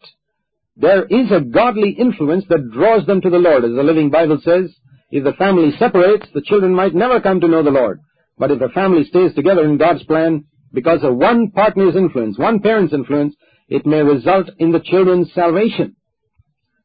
there 0.80 1.04
is 1.06 1.30
a 1.32 1.42
godly 1.42 1.92
influence 1.92 2.46
that 2.48 2.72
draws 2.72 3.06
them 3.06 3.20
to 3.22 3.30
the 3.30 3.38
Lord. 3.38 3.66
As 3.66 3.72
the 3.72 3.84
Living 3.84 4.10
Bible 4.10 4.40
says, 4.44 4.74
if 5.12 5.26
the 5.26 5.34
family 5.34 5.72
separates, 5.78 6.28
the 6.34 6.42
children 6.42 6.74
might 6.74 6.96
never 6.96 7.20
come 7.20 7.42
to 7.42 7.48
know 7.48 7.64
the 7.64 7.70
Lord. 7.70 8.00
But 8.38 8.52
if 8.52 8.60
the 8.60 8.70
family 8.70 9.04
stays 9.04 9.34
together 9.36 9.66
in 9.66 9.78
God's 9.78 10.04
plan, 10.04 10.46
because 10.72 11.04
of 11.04 11.18
one 11.18 11.52
partner's 11.52 11.98
influence, 11.98 12.40
one 12.40 12.62
parent's 12.62 12.94
influence, 12.94 13.36
it 13.68 13.86
may 13.86 14.02
result 14.02 14.50
in 14.58 14.72
the 14.72 14.80
children's 14.80 15.34
salvation. 15.34 15.98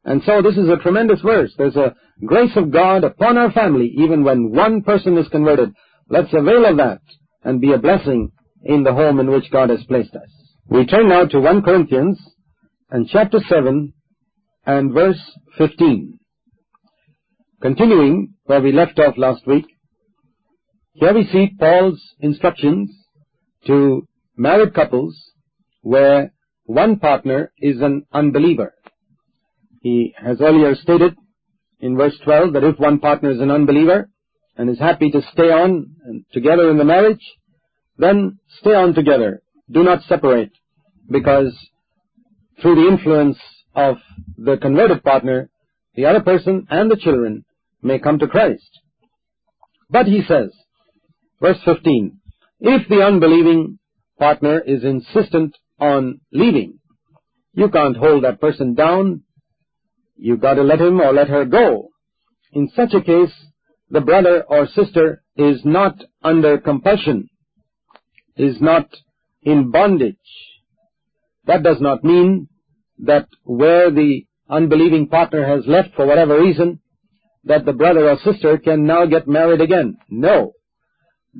And 0.04 0.22
so 0.26 0.42
this 0.42 0.56
is 0.56 0.68
a 0.68 0.82
tremendous 0.82 1.20
verse. 1.20 1.52
There's 1.56 1.76
a 1.76 1.94
grace 2.24 2.56
of 2.56 2.72
God 2.72 3.04
upon 3.04 3.38
our 3.38 3.52
family 3.52 3.94
even 3.96 4.24
when 4.24 4.50
one 4.50 4.82
person 4.82 5.16
is 5.16 5.28
converted. 5.28 5.72
Let's 6.08 6.32
avail 6.32 6.66
of 6.66 6.76
that 6.78 7.00
and 7.44 7.60
be 7.60 7.72
a 7.72 7.78
blessing 7.78 8.32
in 8.64 8.82
the 8.82 8.92
home 8.92 9.20
in 9.20 9.30
which 9.30 9.50
God 9.52 9.70
has 9.70 9.84
placed 9.84 10.14
us. 10.14 10.28
We 10.68 10.84
turn 10.84 11.08
now 11.08 11.26
to 11.26 11.40
1 11.40 11.62
Corinthians 11.62 12.18
and 12.94 13.08
chapter 13.08 13.40
7 13.48 13.92
and 14.66 14.94
verse 14.94 15.20
15. 15.58 16.16
Continuing 17.60 18.34
where 18.44 18.60
we 18.60 18.70
left 18.70 19.00
off 19.00 19.18
last 19.18 19.44
week, 19.48 19.66
here 20.92 21.12
we 21.12 21.26
see 21.26 21.50
Paul's 21.58 22.00
instructions 22.20 22.92
to 23.66 24.06
married 24.36 24.74
couples 24.74 25.20
where 25.82 26.32
one 26.66 27.00
partner 27.00 27.50
is 27.58 27.80
an 27.80 28.06
unbeliever. 28.12 28.72
He 29.80 30.14
has 30.16 30.40
earlier 30.40 30.76
stated 30.76 31.16
in 31.80 31.96
verse 31.96 32.16
12 32.22 32.52
that 32.52 32.62
if 32.62 32.78
one 32.78 33.00
partner 33.00 33.32
is 33.32 33.40
an 33.40 33.50
unbeliever 33.50 34.08
and 34.56 34.70
is 34.70 34.78
happy 34.78 35.10
to 35.10 35.20
stay 35.32 35.50
on 35.50 35.96
together 36.32 36.70
in 36.70 36.78
the 36.78 36.84
marriage, 36.84 37.26
then 37.98 38.38
stay 38.60 38.76
on 38.76 38.94
together. 38.94 39.42
Do 39.68 39.82
not 39.82 40.04
separate 40.04 40.52
because 41.10 41.52
through 42.64 42.76
the 42.76 42.88
influence 42.88 43.36
of 43.74 43.96
the 44.38 44.56
converted 44.56 45.04
partner, 45.04 45.50
the 45.96 46.06
other 46.06 46.22
person 46.22 46.66
and 46.70 46.90
the 46.90 46.96
children 46.96 47.44
may 47.82 47.98
come 47.98 48.18
to 48.18 48.26
Christ. 48.26 48.80
But 49.90 50.06
he 50.06 50.22
says, 50.26 50.50
verse 51.42 51.58
15, 51.66 52.18
if 52.60 52.88
the 52.88 53.02
unbelieving 53.02 53.78
partner 54.18 54.60
is 54.60 54.82
insistent 54.82 55.54
on 55.78 56.22
leaving, 56.32 56.78
you 57.52 57.68
can't 57.68 57.98
hold 57.98 58.24
that 58.24 58.40
person 58.40 58.72
down. 58.72 59.24
You've 60.16 60.40
got 60.40 60.54
to 60.54 60.62
let 60.62 60.80
him 60.80 61.02
or 61.02 61.12
let 61.12 61.28
her 61.28 61.44
go. 61.44 61.90
In 62.54 62.70
such 62.74 62.94
a 62.94 63.02
case, 63.02 63.34
the 63.90 64.00
brother 64.00 64.42
or 64.48 64.68
sister 64.68 65.22
is 65.36 65.60
not 65.66 66.02
under 66.22 66.56
compulsion, 66.56 67.28
is 68.38 68.58
not 68.62 68.88
in 69.42 69.70
bondage. 69.70 70.16
That 71.44 71.62
does 71.62 71.82
not 71.82 72.02
mean 72.02 72.48
that 72.98 73.28
where 73.44 73.90
the 73.90 74.26
unbelieving 74.48 75.08
partner 75.08 75.46
has 75.46 75.66
left 75.66 75.94
for 75.94 76.06
whatever 76.06 76.40
reason, 76.40 76.80
that 77.44 77.64
the 77.64 77.72
brother 77.72 78.08
or 78.08 78.18
sister 78.18 78.58
can 78.58 78.86
now 78.86 79.06
get 79.06 79.28
married 79.28 79.60
again. 79.60 79.96
No. 80.08 80.52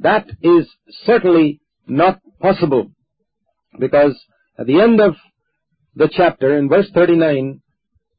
That 0.00 0.26
is 0.42 0.68
certainly 1.04 1.60
not 1.87 2.20
possible. 2.40 2.90
Because 3.79 4.18
at 4.58 4.66
the 4.66 4.81
end 4.81 5.00
of 5.00 5.14
the 5.94 6.08
chapter, 6.12 6.58
in 6.58 6.68
verse 6.68 6.90
39, 6.94 7.60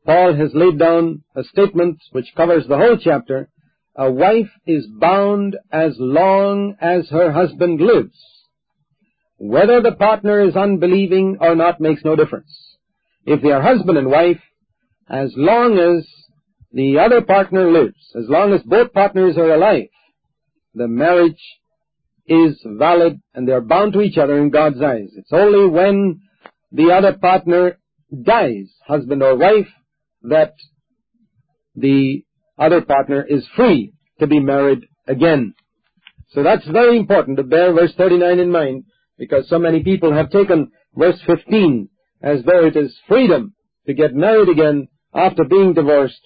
Paul 0.05 0.35
has 0.35 0.51
laid 0.53 0.77
down 0.79 1.23
a 1.35 1.43
statement 1.43 1.99
which 2.11 2.33
covers 2.35 2.67
the 2.67 2.77
whole 2.77 2.97
chapter. 2.97 3.49
A 3.95 4.11
wife 4.11 4.51
is 4.67 4.87
bound 4.87 5.57
as 5.71 5.95
long 5.97 6.75
as 6.79 7.09
her 7.09 7.31
husband 7.31 7.81
lives. 7.81 8.17
Whether 9.37 9.81
the 9.81 9.93
partner 9.93 10.41
is 10.41 10.55
unbelieving 10.55 11.37
or 11.41 11.55
not 11.55 11.81
makes 11.81 12.03
no 12.05 12.15
difference. 12.15 12.74
If 13.25 13.41
they 13.41 13.51
are 13.51 13.61
husband 13.61 13.97
and 13.97 14.09
wife, 14.09 14.39
as 15.09 15.33
long 15.35 15.77
as 15.77 16.07
the 16.71 16.99
other 16.99 17.21
partner 17.21 17.71
lives, 17.71 18.11
as 18.15 18.25
long 18.27 18.53
as 18.53 18.61
both 18.63 18.93
partners 18.93 19.37
are 19.37 19.53
alive, 19.53 19.87
the 20.73 20.87
marriage 20.87 21.41
is 22.27 22.59
valid 22.65 23.21
and 23.33 23.47
they 23.47 23.53
are 23.53 23.61
bound 23.61 23.93
to 23.93 24.01
each 24.01 24.17
other 24.17 24.37
in 24.37 24.49
God's 24.49 24.81
eyes. 24.81 25.09
It's 25.15 25.31
only 25.31 25.69
when 25.69 26.21
the 26.71 26.91
other 26.91 27.13
partner 27.13 27.77
dies, 28.23 28.71
husband 28.85 29.23
or 29.23 29.37
wife, 29.37 29.67
that 30.23 30.53
the 31.75 32.23
other 32.57 32.81
partner 32.81 33.23
is 33.27 33.47
free 33.55 33.93
to 34.19 34.27
be 34.27 34.39
married 34.39 34.85
again. 35.07 35.53
So 36.29 36.43
that's 36.43 36.67
very 36.67 36.97
important 36.97 37.37
to 37.37 37.43
bear 37.43 37.73
verse 37.73 37.93
39 37.97 38.39
in 38.39 38.51
mind 38.51 38.85
because 39.17 39.47
so 39.47 39.59
many 39.59 39.83
people 39.83 40.13
have 40.13 40.29
taken 40.31 40.71
verse 40.95 41.19
15 41.25 41.89
as 42.25 42.43
though 42.43 42.65
it 42.65 42.75
is 42.75 42.93
freedom 43.07 43.53
to 43.85 43.93
get 43.93 44.13
married 44.13 44.49
again 44.49 44.87
after 45.13 45.45
being 45.45 45.73
divorced 45.73 46.19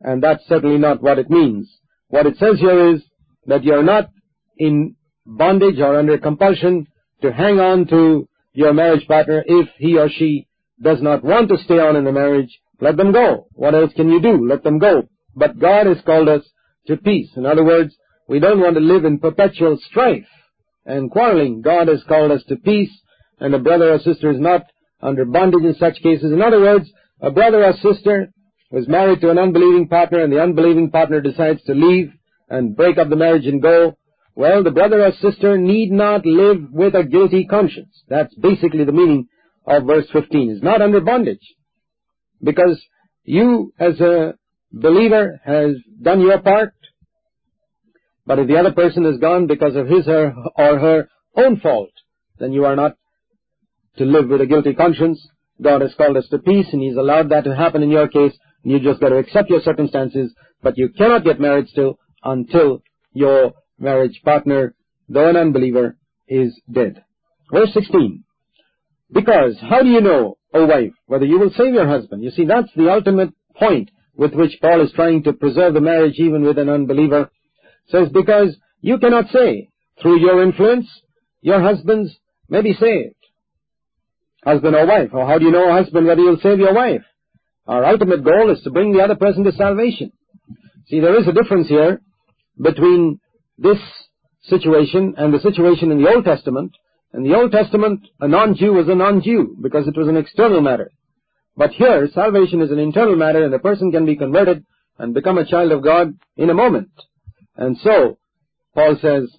and 0.00 0.22
that's 0.22 0.46
certainly 0.46 0.78
not 0.78 1.02
what 1.02 1.18
it 1.18 1.30
means. 1.30 1.70
What 2.08 2.26
it 2.26 2.36
says 2.38 2.58
here 2.58 2.94
is 2.94 3.02
that 3.46 3.64
you're 3.64 3.82
not 3.82 4.10
in 4.56 4.96
bondage 5.26 5.78
or 5.78 5.98
under 5.98 6.18
compulsion 6.18 6.86
to 7.22 7.32
hang 7.32 7.60
on 7.60 7.86
to 7.88 8.28
your 8.52 8.72
marriage 8.72 9.06
partner 9.06 9.44
if 9.46 9.68
he 9.78 9.98
or 9.98 10.08
she 10.08 10.48
does 10.82 11.02
not 11.02 11.22
want 11.22 11.50
to 11.50 11.58
stay 11.58 11.78
on 11.78 11.96
in 11.96 12.04
the 12.04 12.12
marriage, 12.12 12.58
let 12.80 12.96
them 12.96 13.12
go. 13.12 13.46
What 13.52 13.74
else 13.74 13.92
can 13.94 14.08
you 14.08 14.20
do? 14.20 14.46
Let 14.48 14.64
them 14.64 14.78
go. 14.78 15.08
But 15.36 15.58
God 15.58 15.86
has 15.86 15.98
called 16.04 16.28
us 16.28 16.42
to 16.86 16.96
peace. 16.96 17.30
In 17.36 17.44
other 17.44 17.64
words, 17.64 17.94
we 18.28 18.40
don't 18.40 18.60
want 18.60 18.74
to 18.74 18.80
live 18.80 19.04
in 19.04 19.18
perpetual 19.18 19.78
strife 19.90 20.26
and 20.86 21.10
quarreling. 21.10 21.60
God 21.60 21.88
has 21.88 22.02
called 22.08 22.32
us 22.32 22.42
to 22.48 22.56
peace, 22.56 22.90
and 23.38 23.54
a 23.54 23.58
brother 23.58 23.92
or 23.92 23.98
sister 23.98 24.30
is 24.30 24.40
not 24.40 24.62
under 25.02 25.24
bondage 25.24 25.64
in 25.64 25.74
such 25.74 26.02
cases. 26.02 26.32
In 26.32 26.42
other 26.42 26.60
words, 26.60 26.90
a 27.20 27.30
brother 27.30 27.64
or 27.64 27.72
sister 27.74 28.32
was 28.70 28.88
married 28.88 29.20
to 29.20 29.30
an 29.30 29.38
unbelieving 29.38 29.88
partner 29.88 30.22
and 30.22 30.32
the 30.32 30.40
unbelieving 30.40 30.90
partner 30.90 31.20
decides 31.20 31.62
to 31.64 31.74
leave 31.74 32.12
and 32.48 32.76
break 32.76 32.98
up 32.98 33.08
the 33.08 33.16
marriage 33.16 33.46
and 33.46 33.62
go, 33.62 33.96
well, 34.34 34.62
the 34.62 34.70
brother 34.70 35.04
or 35.04 35.12
sister 35.20 35.58
need 35.58 35.90
not 35.90 36.24
live 36.24 36.70
with 36.70 36.94
a 36.94 37.04
guilty 37.04 37.46
conscience. 37.46 38.02
That's 38.08 38.34
basically 38.34 38.84
the 38.84 38.92
meaning 38.92 39.28
of 39.66 39.86
verse 39.86 40.06
15. 40.12 40.50
Is 40.50 40.62
not 40.62 40.82
under 40.82 41.00
bondage. 41.00 41.42
Because 42.42 42.80
you, 43.24 43.72
as 43.78 44.00
a 44.00 44.34
believer, 44.72 45.40
has 45.44 45.76
done 46.00 46.20
your 46.20 46.40
part, 46.40 46.74
but 48.24 48.38
if 48.38 48.48
the 48.48 48.56
other 48.56 48.72
person 48.72 49.04
is 49.04 49.18
gone 49.18 49.46
because 49.46 49.76
of 49.76 49.88
his 49.88 50.06
or 50.06 50.32
her 50.56 51.08
own 51.36 51.58
fault, 51.60 51.90
then 52.38 52.52
you 52.52 52.64
are 52.64 52.76
not 52.76 52.96
to 54.00 54.06
live 54.06 54.28
with 54.28 54.40
a 54.40 54.46
guilty 54.46 54.72
conscience. 54.72 55.20
God 55.60 55.82
has 55.82 55.94
called 55.94 56.16
us 56.16 56.26
to 56.30 56.38
peace, 56.38 56.66
and 56.72 56.80
He's 56.80 56.96
allowed 56.96 57.28
that 57.28 57.44
to 57.44 57.54
happen 57.54 57.82
in 57.82 57.90
your 57.90 58.08
case. 58.08 58.32
You 58.62 58.80
just 58.80 58.98
got 58.98 59.10
to 59.10 59.18
accept 59.18 59.50
your 59.50 59.60
circumstances, 59.60 60.32
but 60.62 60.78
you 60.78 60.88
cannot 60.88 61.22
get 61.22 61.38
married 61.38 61.68
still 61.68 61.98
until 62.24 62.82
your 63.12 63.52
marriage 63.78 64.22
partner, 64.24 64.74
though 65.10 65.28
an 65.28 65.36
unbeliever, 65.36 65.98
is 66.28 66.58
dead. 66.72 67.04
Verse 67.52 67.72
16. 67.74 68.24
Because 69.12 69.56
how 69.60 69.82
do 69.82 69.88
you 69.90 70.00
know, 70.00 70.38
O 70.54 70.64
wife, 70.64 70.92
whether 71.06 71.26
you 71.26 71.38
will 71.38 71.50
save 71.50 71.74
your 71.74 71.88
husband? 71.88 72.24
You 72.24 72.30
see, 72.30 72.46
that's 72.46 72.70
the 72.74 72.90
ultimate 72.90 73.34
point 73.54 73.90
with 74.14 74.32
which 74.32 74.58
Paul 74.62 74.82
is 74.82 74.92
trying 74.92 75.24
to 75.24 75.34
preserve 75.34 75.74
the 75.74 75.80
marriage 75.80 76.14
even 76.16 76.42
with 76.42 76.58
an 76.58 76.70
unbeliever. 76.70 77.22
It 77.22 77.90
Says, 77.90 78.08
because 78.14 78.56
you 78.80 78.98
cannot 78.98 79.28
say, 79.30 79.68
through 80.00 80.20
your 80.20 80.42
influence, 80.42 80.86
your 81.42 81.60
husbands 81.60 82.16
may 82.48 82.62
be 82.62 82.72
saved. 82.72 83.14
Husband 84.44 84.74
or 84.74 84.86
wife. 84.86 85.10
Or 85.12 85.26
how 85.26 85.38
do 85.38 85.44
you 85.44 85.50
know, 85.50 85.72
husband, 85.72 86.06
whether 86.06 86.20
you'll 86.20 86.40
save 86.42 86.58
your 86.58 86.74
wife? 86.74 87.02
Our 87.66 87.84
ultimate 87.84 88.24
goal 88.24 88.50
is 88.50 88.62
to 88.62 88.70
bring 88.70 88.92
the 88.92 89.02
other 89.02 89.14
person 89.14 89.44
to 89.44 89.52
salvation. 89.52 90.12
See, 90.86 91.00
there 91.00 91.18
is 91.20 91.28
a 91.28 91.32
difference 91.32 91.68
here 91.68 92.00
between 92.60 93.20
this 93.58 93.78
situation 94.42 95.14
and 95.16 95.32
the 95.32 95.40
situation 95.40 95.92
in 95.92 96.02
the 96.02 96.10
Old 96.10 96.24
Testament. 96.24 96.72
In 97.12 97.22
the 97.22 97.34
Old 97.34 97.52
Testament, 97.52 98.00
a 98.20 98.28
non-Jew 98.28 98.72
was 98.72 98.88
a 98.88 98.94
non-Jew 98.94 99.58
because 99.62 99.86
it 99.86 99.96
was 99.96 100.08
an 100.08 100.16
external 100.16 100.60
matter. 100.60 100.90
But 101.56 101.72
here, 101.72 102.08
salvation 102.14 102.62
is 102.62 102.70
an 102.70 102.78
internal 102.78 103.16
matter 103.16 103.44
and 103.44 103.52
a 103.52 103.58
person 103.58 103.92
can 103.92 104.06
be 104.06 104.16
converted 104.16 104.64
and 104.98 105.14
become 105.14 105.38
a 105.38 105.46
child 105.46 105.72
of 105.72 105.84
God 105.84 106.14
in 106.36 106.50
a 106.50 106.54
moment. 106.54 106.90
And 107.56 107.76
so, 107.78 108.18
Paul 108.74 108.96
says, 109.00 109.30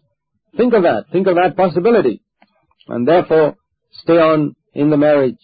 think 0.58 0.74
of 0.74 0.84
that, 0.84 1.06
think 1.12 1.28
of 1.28 1.36
that 1.36 1.56
possibility. 1.56 2.22
And 2.88 3.08
therefore, 3.08 3.56
stay 4.04 4.20
on 4.20 4.56
in 4.74 4.90
the 4.90 4.98
marriage. 4.98 5.38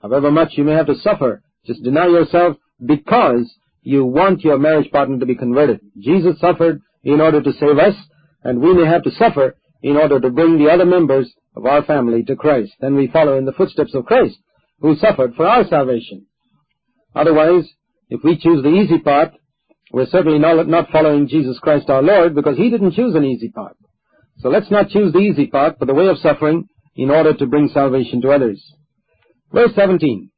However 0.00 0.30
much 0.30 0.52
you 0.56 0.64
may 0.64 0.72
have 0.72 0.86
to 0.86 0.94
suffer, 0.96 1.42
just 1.66 1.82
deny 1.82 2.06
yourself 2.06 2.56
because 2.84 3.52
you 3.82 4.04
want 4.04 4.42
your 4.42 4.58
marriage 4.58 4.90
partner 4.90 5.18
to 5.18 5.26
be 5.26 5.34
converted. 5.34 5.80
Jesus 5.98 6.38
suffered 6.40 6.80
in 7.04 7.20
order 7.20 7.42
to 7.42 7.52
save 7.52 7.78
us, 7.78 7.94
and 8.42 8.60
we 8.60 8.74
may 8.74 8.86
have 8.86 9.02
to 9.04 9.10
suffer 9.10 9.56
in 9.82 9.96
order 9.96 10.20
to 10.20 10.30
bring 10.30 10.58
the 10.58 10.70
other 10.70 10.84
members 10.84 11.32
of 11.56 11.66
our 11.66 11.82
family 11.84 12.22
to 12.24 12.36
Christ. 12.36 12.72
Then 12.80 12.94
we 12.94 13.08
follow 13.08 13.36
in 13.38 13.44
the 13.44 13.52
footsteps 13.52 13.94
of 13.94 14.06
Christ, 14.06 14.36
who 14.80 14.96
suffered 14.96 15.34
for 15.34 15.46
our 15.46 15.66
salvation. 15.66 16.26
Otherwise, 17.14 17.68
if 18.08 18.22
we 18.24 18.38
choose 18.38 18.62
the 18.62 18.70
easy 18.70 18.98
path, 18.98 19.32
we're 19.92 20.06
certainly 20.06 20.38
not, 20.38 20.90
following 20.90 21.26
Jesus 21.26 21.58
Christ 21.58 21.90
our 21.90 22.02
Lord 22.02 22.34
because 22.34 22.56
He 22.56 22.70
didn't 22.70 22.92
choose 22.92 23.14
an 23.14 23.24
easy 23.24 23.48
path. 23.48 23.74
So 24.38 24.48
let's 24.48 24.70
not 24.70 24.88
choose 24.88 25.12
the 25.12 25.18
easy 25.18 25.46
path, 25.46 25.74
but 25.78 25.86
the 25.86 25.94
way 25.94 26.08
of 26.08 26.18
suffering 26.18 26.68
in 26.94 27.10
order 27.10 27.34
to 27.34 27.46
bring 27.46 27.68
salvation 27.72 28.20
to 28.22 28.30
others. 28.30 28.62
Verse 29.52 29.72
17. 29.74 30.30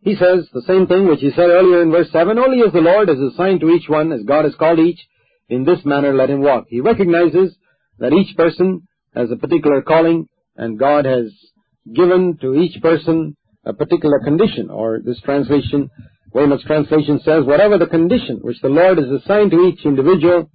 He 0.00 0.14
says 0.14 0.48
the 0.52 0.62
same 0.66 0.86
thing 0.86 1.06
which 1.06 1.20
he 1.20 1.30
said 1.30 1.50
earlier 1.50 1.82
in 1.82 1.90
verse 1.90 2.10
7, 2.12 2.38
only 2.38 2.62
as 2.66 2.72
the 2.72 2.80
Lord 2.80 3.08
has 3.08 3.18
assigned 3.18 3.60
to 3.60 3.70
each 3.70 3.88
one, 3.88 4.12
as 4.12 4.22
God 4.22 4.44
has 4.44 4.54
called 4.54 4.78
each, 4.78 5.00
in 5.48 5.64
this 5.64 5.84
manner 5.84 6.14
let 6.14 6.30
him 6.30 6.40
walk. 6.40 6.66
He 6.68 6.80
recognizes 6.80 7.56
that 7.98 8.12
each 8.12 8.36
person 8.36 8.86
has 9.14 9.30
a 9.30 9.36
particular 9.36 9.82
calling, 9.82 10.28
and 10.56 10.78
God 10.78 11.04
has 11.04 11.32
given 11.92 12.38
to 12.40 12.54
each 12.54 12.80
person 12.80 13.36
a 13.64 13.72
particular 13.72 14.20
condition, 14.20 14.70
or 14.70 15.00
this 15.04 15.20
translation, 15.20 15.90
Weymouth's 16.32 16.64
translation 16.64 17.20
says, 17.24 17.44
whatever 17.44 17.76
the 17.76 17.86
condition 17.86 18.38
which 18.42 18.60
the 18.60 18.68
Lord 18.68 18.98
has 18.98 19.08
assigned 19.08 19.50
to 19.50 19.64
each 19.66 19.84
individual, 19.84 20.50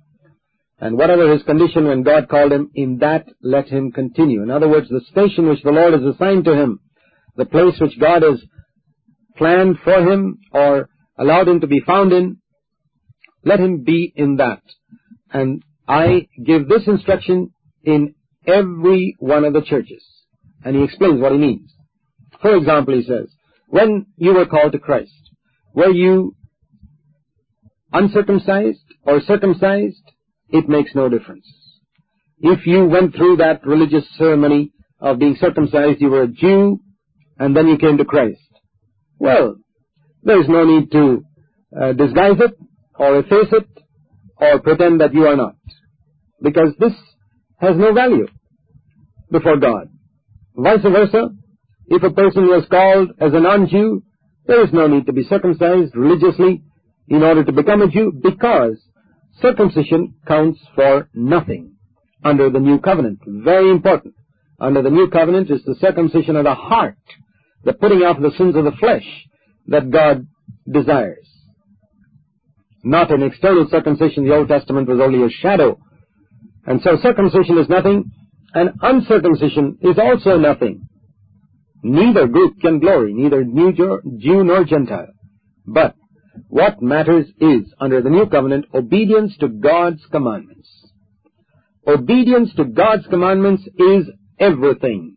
and 0.80 0.98
whatever 0.98 1.32
his 1.32 1.44
condition 1.44 1.88
when 1.88 2.04
God 2.04 2.28
called 2.30 2.52
him, 2.52 2.72
in 2.74 2.98
that 3.00 3.28
let 3.42 3.68
him 3.68 3.92
continue. 3.92 4.44
In 4.44 4.50
other 4.50 4.68
words, 4.68 4.90
the 4.90 5.02
station 5.12 5.48
which 5.48 5.64
the 5.64 5.72
Lord 5.72 5.94
has 5.94 6.04
assigned 6.04 6.46
to 6.46 6.54
him, 6.54 6.80
the 7.36 7.46
place 7.46 7.80
which 7.80 8.00
God 8.00 8.24
has 8.24 8.42
planned 9.38 9.78
for 9.84 10.00
him 10.02 10.40
or 10.52 10.90
allowed 11.18 11.48
him 11.48 11.62
to 11.62 11.68
be 11.68 11.80
found 11.80 12.12
in, 12.12 12.38
let 13.44 13.60
him 13.60 13.84
be 13.84 14.12
in 14.16 14.38
that. 14.38 14.62
And 15.32 15.64
I 15.88 16.28
give 16.44 16.68
this 16.68 16.88
instruction 16.88 17.52
in 17.84 18.16
every 18.46 19.16
one 19.20 19.46
of 19.46 19.54
the 19.54 19.62
churches. 19.62 20.04
And 20.64 20.76
he 20.76 20.84
explains 20.84 21.20
what 21.20 21.34
he 21.34 21.38
means. 21.38 21.74
For 22.42 22.56
example, 22.56 22.96
he 22.96 23.04
says, 23.04 23.30
when 23.68 24.08
you 24.18 24.34
were 24.34 24.46
called 24.46 24.74
to 24.74 24.80
Christ, 24.80 25.12
were 25.74 25.92
you 25.92 26.36
uncircumcised 27.92 28.84
or 29.04 29.22
circumcised? 29.22 30.04
It 30.50 30.70
makes 30.70 30.94
no 30.94 31.10
difference. 31.10 31.48
If 32.39 32.66
you 32.68 32.86
went 32.86 33.16
through 33.16 33.38
that 33.38 33.66
religious 33.66 34.06
ceremony 34.18 34.72
of 35.00 35.20
being 35.20 35.38
circumcised, 35.39 36.02
you 36.02 36.10
were 36.10 36.24
a 36.24 36.28
Jew, 36.28 36.80
and 37.38 37.56
then 37.56 37.68
you 37.68 37.78
came 37.78 37.98
to 37.98 38.06
Christ. 38.06 38.39
Well, 39.20 39.56
there 40.24 40.41
is 40.41 40.48
no 40.48 40.66
need 40.66 40.91
to 40.91 41.26
uh, 41.80 41.94
disguise 41.94 42.39
it, 42.39 42.58
or 42.98 43.20
efface 43.20 43.52
it, 43.52 43.68
or 44.38 44.60
pretend 44.60 45.02
that 45.02 45.14
you 45.14 45.26
are 45.26 45.36
not. 45.36 45.56
Because 46.41 46.74
this 46.80 46.94
has 47.58 47.76
no 47.78 47.94
value 47.94 48.28
before 49.32 49.58
God. 49.58 49.89
Vice 50.56 50.84
versa, 50.84 51.30
if 51.88 52.04
a 52.04 52.12
person 52.12 52.48
was 52.48 52.66
called 52.70 53.12
as 53.20 53.34
a 53.34 53.39
non-Jew, 53.39 54.04
there 54.46 54.64
is 54.64 54.74
no 54.74 54.88
need 54.88 55.06
to 55.06 55.14
be 55.14 55.24
circumcised 55.24 55.96
religiously 55.96 56.62
in 57.08 57.24
order 57.24 57.44
to 57.44 57.52
become 57.52 57.82
a 57.82 57.89
Jew 57.89 58.12
because 58.22 58.78
circumcision 59.42 60.16
counts 60.28 60.60
for 60.76 61.10
nothing 61.14 61.76
under 62.24 62.50
the 62.50 62.60
new 62.60 62.80
covenant. 62.80 63.20
Very 63.26 63.70
important. 63.70 64.16
Under 64.60 64.82
the 64.82 64.90
new 64.90 65.10
covenant 65.10 65.50
is 65.52 65.64
the 65.66 65.76
circumcision 65.76 66.36
of 66.36 66.46
the 66.46 66.54
heart, 66.54 66.98
the 67.64 67.74
putting 67.74 68.00
off 68.00 68.22
the 68.22 68.32
sins 68.38 68.56
of 68.56 68.64
the 68.64 68.72
flesh 68.80 69.06
that 69.68 69.90
God 69.90 70.28
desires. 70.72 71.28
Not 72.84 73.12
an 73.12 73.24
external 73.24 73.68
circumcision. 73.70 74.26
The 74.26 74.36
Old 74.36 74.48
Testament 74.50 74.88
was 74.88 75.00
only 75.02 75.24
a 75.24 75.30
shadow. 75.30 75.80
And 76.66 76.82
so 76.82 76.98
circumcision 77.02 77.58
is 77.58 77.70
nothing, 77.70 78.12
and 78.54 78.72
uncircumcision 78.82 79.80
is 79.82 79.98
also 79.98 80.38
nothing. 80.38 80.88
Neither 81.82 82.28
group 82.28 82.60
can 82.62 82.80
glory, 82.80 83.14
neither 83.14 83.44
Jew 83.44 84.44
nor 84.44 84.64
Gentile. 84.64 85.12
But 85.66 85.96
what 86.48 86.82
matters 86.82 87.28
is, 87.40 87.74
under 87.80 88.02
the 88.02 88.10
new 88.10 88.28
covenant, 88.28 88.66
obedience 88.74 89.36
to 89.40 89.48
God's 89.48 90.02
commandments. 90.12 90.70
Obedience 91.88 92.54
to 92.56 92.66
God's 92.66 93.06
commandments 93.08 93.64
is 93.78 94.06
everything. 94.40 95.16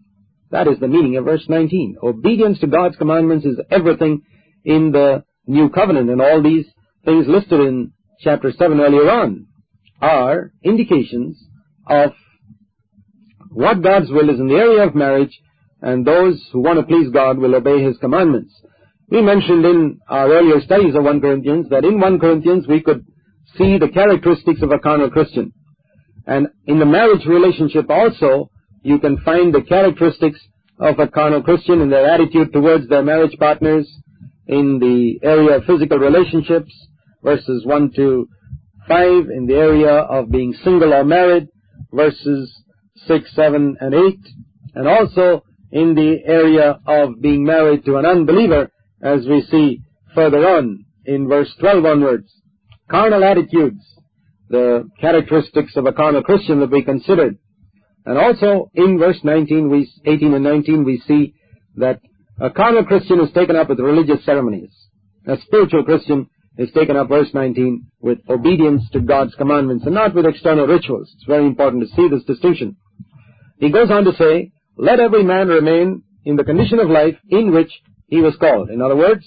That 0.50 0.68
is 0.68 0.78
the 0.78 0.88
meaning 0.88 1.16
of 1.16 1.24
verse 1.24 1.44
19. 1.48 1.96
Obedience 2.02 2.58
to 2.60 2.66
God's 2.66 2.96
commandments 2.96 3.44
is 3.44 3.58
everything 3.70 4.22
in 4.64 4.92
the 4.92 5.24
new 5.46 5.70
covenant, 5.70 6.10
and 6.10 6.20
all 6.20 6.42
these 6.42 6.66
things 7.04 7.26
listed 7.28 7.60
in 7.60 7.92
chapter 8.20 8.52
7 8.52 8.80
earlier 8.80 9.08
on 9.10 9.46
are 10.00 10.52
indications 10.62 11.42
of 11.86 12.12
what 13.50 13.82
God's 13.82 14.10
will 14.10 14.28
is 14.28 14.40
in 14.40 14.48
the 14.48 14.54
area 14.54 14.86
of 14.86 14.94
marriage, 14.94 15.40
and 15.80 16.06
those 16.06 16.46
who 16.52 16.60
want 16.60 16.78
to 16.78 16.84
please 16.84 17.10
God 17.10 17.38
will 17.38 17.54
obey 17.54 17.82
His 17.82 17.96
commandments. 17.98 18.52
We 19.08 19.22
mentioned 19.22 19.64
in 19.64 20.00
our 20.08 20.28
earlier 20.28 20.60
studies 20.60 20.96
of 20.96 21.04
1 21.04 21.20
Corinthians 21.20 21.68
that 21.70 21.84
in 21.84 22.00
1 22.00 22.18
Corinthians 22.18 22.66
we 22.66 22.82
could 22.82 23.06
see 23.56 23.78
the 23.78 23.88
characteristics 23.88 24.62
of 24.62 24.72
a 24.72 24.80
carnal 24.80 25.10
Christian. 25.10 25.52
And 26.26 26.48
in 26.66 26.80
the 26.80 26.86
marriage 26.86 27.24
relationship 27.24 27.88
also, 27.88 28.50
you 28.82 28.98
can 28.98 29.18
find 29.18 29.54
the 29.54 29.62
characteristics 29.62 30.40
of 30.80 30.98
a 30.98 31.06
carnal 31.06 31.42
Christian 31.42 31.80
in 31.80 31.88
their 31.88 32.10
attitude 32.12 32.52
towards 32.52 32.88
their 32.88 33.02
marriage 33.02 33.36
partners 33.38 33.88
in 34.48 34.78
the 34.80 35.20
area 35.26 35.56
of 35.56 35.64
physical 35.64 35.98
relationships, 35.98 36.72
verses 37.22 37.64
1 37.64 37.92
to 37.96 38.28
5 38.88 39.30
in 39.30 39.46
the 39.46 39.54
area 39.54 39.92
of 39.92 40.30
being 40.30 40.52
single 40.64 40.92
or 40.92 41.04
married, 41.04 41.46
verses 41.92 42.52
6, 43.06 43.34
7, 43.34 43.76
and 43.80 43.94
8, 43.94 44.18
and 44.74 44.88
also 44.88 45.44
in 45.70 45.94
the 45.94 46.18
area 46.26 46.78
of 46.86 47.20
being 47.20 47.44
married 47.44 47.84
to 47.84 47.96
an 47.96 48.06
unbeliever, 48.06 48.70
as 49.02 49.26
we 49.26 49.42
see 49.50 49.82
further 50.14 50.46
on 50.46 50.84
in 51.04 51.28
verse 51.28 51.52
12 51.60 51.84
onwards. 51.84 52.32
Carnal 52.90 53.24
attitudes, 53.24 53.84
the 54.48 54.88
characteristics 55.00 55.76
of 55.76 55.86
a 55.86 55.92
carnal 55.92 56.22
Christian 56.22 56.60
that 56.60 56.70
we 56.70 56.82
considered. 56.82 57.38
And 58.04 58.18
also 58.18 58.70
in 58.74 58.98
verse 58.98 59.18
19, 59.22 59.68
we, 59.68 59.90
18 60.04 60.34
and 60.34 60.44
19, 60.44 60.84
we 60.84 61.02
see 61.06 61.34
that 61.76 62.00
a 62.40 62.50
carnal 62.50 62.84
Christian 62.84 63.20
is 63.20 63.32
taken 63.32 63.56
up 63.56 63.68
with 63.68 63.80
religious 63.80 64.24
ceremonies. 64.24 64.70
A 65.26 65.36
spiritual 65.42 65.84
Christian 65.84 66.28
is 66.56 66.70
taken 66.72 66.96
up, 66.96 67.08
verse 67.08 67.28
19, 67.34 67.86
with 68.00 68.18
obedience 68.28 68.82
to 68.92 69.00
God's 69.00 69.34
commandments 69.34 69.84
and 69.84 69.94
not 69.94 70.14
with 70.14 70.26
external 70.26 70.66
rituals. 70.66 71.10
It's 71.16 71.26
very 71.26 71.46
important 71.46 71.82
to 71.82 71.94
see 71.96 72.08
this 72.08 72.24
distinction. 72.24 72.76
He 73.58 73.70
goes 73.70 73.90
on 73.90 74.04
to 74.04 74.14
say, 74.14 74.52
let 74.76 75.00
every 75.00 75.24
man 75.24 75.48
remain 75.48 76.02
in 76.24 76.36
the 76.36 76.44
condition 76.44 76.78
of 76.78 76.88
life 76.88 77.16
in 77.28 77.52
which 77.52 77.70
he 78.08 78.20
was 78.20 78.36
called. 78.36 78.70
In 78.70 78.80
other 78.80 78.96
words, 78.96 79.24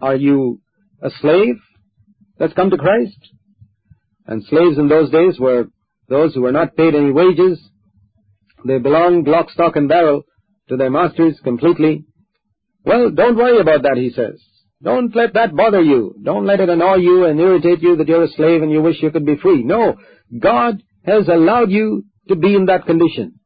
are 0.00 0.16
you 0.16 0.60
a 1.02 1.10
slave 1.20 1.56
that's 2.38 2.52
come 2.54 2.70
to 2.70 2.76
Christ? 2.76 3.18
And 4.26 4.44
slaves 4.44 4.78
in 4.78 4.88
those 4.88 5.10
days 5.10 5.38
were 5.38 5.68
those 6.08 6.34
who 6.34 6.42
were 6.42 6.52
not 6.52 6.76
paid 6.76 6.94
any 6.94 7.12
wages. 7.12 7.60
They 8.66 8.78
belonged 8.78 9.26
lock, 9.26 9.50
stock, 9.50 9.76
and 9.76 9.88
barrel 9.88 10.24
to 10.68 10.76
their 10.76 10.90
masters 10.90 11.38
completely. 11.42 12.04
Well, 12.84 13.10
don't 13.10 13.36
worry 13.36 13.60
about 13.60 13.82
that, 13.82 13.96
he 13.96 14.10
says. 14.10 14.42
Don't 14.82 15.14
let 15.14 15.34
that 15.34 15.56
bother 15.56 15.82
you. 15.82 16.14
Don't 16.22 16.46
let 16.46 16.60
it 16.60 16.68
annoy 16.68 16.96
you 16.96 17.24
and 17.24 17.40
irritate 17.40 17.82
you 17.82 17.96
that 17.96 18.06
you're 18.06 18.24
a 18.24 18.28
slave 18.28 18.62
and 18.62 18.70
you 18.70 18.80
wish 18.80 19.02
you 19.02 19.10
could 19.10 19.26
be 19.26 19.36
free. 19.36 19.64
No, 19.64 19.96
God 20.38 20.82
has 21.04 21.26
allowed 21.26 21.70
you 21.70 22.04
to 22.28 22.36
be 22.36 22.54
in 22.54 22.66
that 22.66 22.86
condition. 22.86 23.40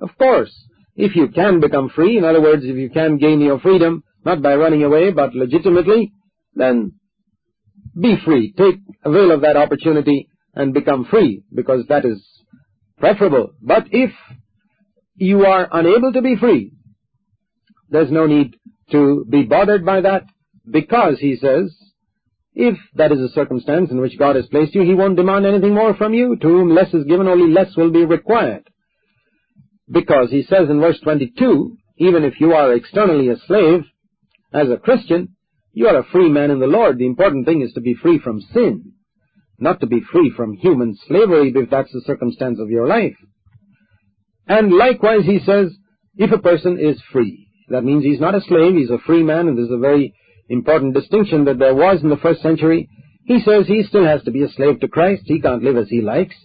Of 0.00 0.10
course, 0.18 0.52
if 0.96 1.16
you 1.16 1.28
can 1.28 1.60
become 1.60 1.88
free, 1.88 2.18
in 2.18 2.24
other 2.24 2.40
words, 2.40 2.62
if 2.64 2.76
you 2.76 2.90
can 2.90 3.18
gain 3.18 3.40
your 3.40 3.58
freedom, 3.60 4.04
not 4.24 4.42
by 4.42 4.54
running 4.54 4.82
away, 4.82 5.10
but 5.10 5.34
legitimately, 5.34 6.12
then 6.54 6.92
be 8.00 8.16
free. 8.24 8.52
Take 8.56 8.76
avail 9.04 9.32
of 9.32 9.42
that 9.42 9.56
opportunity 9.56 10.28
and 10.54 10.72
become 10.72 11.04
free, 11.04 11.42
because 11.52 11.84
that 11.88 12.04
is 12.04 12.24
preferable. 12.98 13.50
But 13.60 13.86
if 13.90 14.12
you 15.16 15.44
are 15.46 15.68
unable 15.72 16.12
to 16.12 16.22
be 16.22 16.36
free, 16.36 16.72
there's 17.90 18.10
no 18.10 18.26
need 18.26 18.56
to 18.92 19.24
be 19.28 19.42
bothered 19.42 19.84
by 19.84 20.00
that, 20.02 20.24
because, 20.68 21.18
he 21.18 21.36
says, 21.36 21.74
if 22.54 22.76
that 22.94 23.10
is 23.10 23.18
a 23.18 23.28
circumstance 23.30 23.90
in 23.90 24.00
which 24.00 24.18
God 24.18 24.36
has 24.36 24.46
placed 24.46 24.74
you, 24.74 24.82
He 24.82 24.94
won't 24.94 25.16
demand 25.16 25.44
anything 25.44 25.74
more 25.74 25.94
from 25.94 26.14
you. 26.14 26.36
To 26.36 26.46
whom 26.46 26.74
less 26.74 26.94
is 26.94 27.04
given, 27.04 27.26
only 27.26 27.52
less 27.52 27.76
will 27.76 27.90
be 27.90 28.04
required. 28.04 28.68
Because 29.90 30.30
he 30.30 30.42
says 30.42 30.70
in 30.70 30.80
verse 30.80 30.98
22, 31.02 31.76
even 31.98 32.24
if 32.24 32.40
you 32.40 32.52
are 32.52 32.72
externally 32.72 33.28
a 33.28 33.36
slave, 33.46 33.84
as 34.52 34.70
a 34.70 34.76
Christian, 34.76 35.36
you 35.72 35.88
are 35.88 35.98
a 35.98 36.04
free 36.04 36.28
man 36.28 36.50
in 36.50 36.60
the 36.60 36.66
Lord. 36.66 36.98
The 36.98 37.06
important 37.06 37.46
thing 37.46 37.60
is 37.62 37.72
to 37.72 37.80
be 37.80 37.94
free 37.94 38.18
from 38.18 38.40
sin, 38.40 38.92
not 39.58 39.80
to 39.80 39.86
be 39.86 40.00
free 40.12 40.32
from 40.36 40.54
human 40.54 40.96
slavery 41.06 41.52
if 41.54 41.70
that's 41.70 41.92
the 41.92 42.02
circumstance 42.06 42.58
of 42.60 42.70
your 42.70 42.86
life. 42.86 43.16
And 44.46 44.72
likewise, 44.72 45.24
he 45.24 45.40
says, 45.44 45.72
if 46.16 46.30
a 46.30 46.38
person 46.38 46.78
is 46.78 47.00
free, 47.12 47.48
that 47.68 47.84
means 47.84 48.04
he's 48.04 48.20
not 48.20 48.34
a 48.34 48.40
slave, 48.42 48.76
he's 48.76 48.90
a 48.90 48.98
free 48.98 49.22
man, 49.22 49.48
and 49.48 49.58
this 49.58 49.66
is 49.66 49.72
a 49.72 49.78
very 49.78 50.14
important 50.48 50.94
distinction 50.94 51.46
that 51.46 51.58
there 51.58 51.74
was 51.74 52.02
in 52.02 52.10
the 52.10 52.16
first 52.18 52.42
century. 52.42 52.88
He 53.24 53.40
says 53.40 53.66
he 53.66 53.82
still 53.82 54.04
has 54.04 54.22
to 54.24 54.30
be 54.30 54.42
a 54.42 54.50
slave 54.50 54.80
to 54.80 54.88
Christ, 54.88 55.22
he 55.26 55.40
can't 55.40 55.62
live 55.62 55.76
as 55.76 55.88
he 55.88 56.02
likes. 56.02 56.36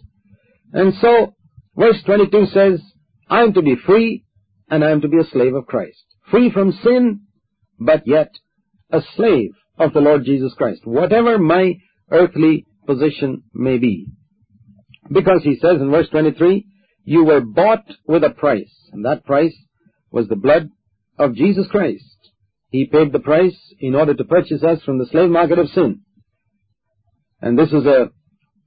And 0.72 0.94
so, 1.02 1.36
verse 1.76 2.02
22 2.06 2.48
says, 2.54 2.82
I 3.30 3.42
am 3.44 3.54
to 3.54 3.62
be 3.62 3.76
free, 3.76 4.26
and 4.70 4.84
I 4.84 4.92
am 4.92 5.02
to 5.02 5.08
be 5.08 5.20
a 5.20 5.30
slave 5.32 5.54
of 5.54 5.68
Christ. 5.68 6.04
Free 6.32 6.52
from 6.52 6.72
sin, 6.84 7.22
but 7.80 8.08
yet 8.08 8.32
a 8.92 9.02
slave 9.16 9.52
of 9.78 9.94
the 9.94 10.02
Lord 10.02 10.26
Jesus 10.26 10.54
Christ, 10.56 10.82
whatever 10.86 11.38
my 11.38 11.76
earthly 12.12 12.66
position 12.86 13.44
may 13.54 13.78
be. 13.78 14.08
Because 15.12 15.44
he 15.44 15.56
says 15.56 15.80
in 15.80 15.92
verse 15.92 16.10
23, 16.10 16.66
you 17.04 17.24
were 17.24 17.42
bought 17.42 17.86
with 18.08 18.24
a 18.24 18.30
price, 18.32 18.74
and 18.92 19.06
that 19.06 19.26
price 19.26 19.56
was 20.12 20.28
the 20.28 20.36
blood 20.36 20.70
of 21.18 21.36
Jesus 21.36 21.68
Christ. 21.68 22.04
He 22.72 22.86
paid 22.86 23.12
the 23.12 23.20
price 23.20 23.58
in 23.80 23.96
order 23.96 24.14
to 24.14 24.24
purchase 24.24 24.64
us 24.64 24.82
from 24.84 25.00
the 25.00 25.08
slave 25.08 25.30
market 25.30 25.60
of 25.60 25.70
sin. 25.70 26.02
And 27.42 27.58
this 27.58 27.70
is 27.70 27.86
a 27.86 28.12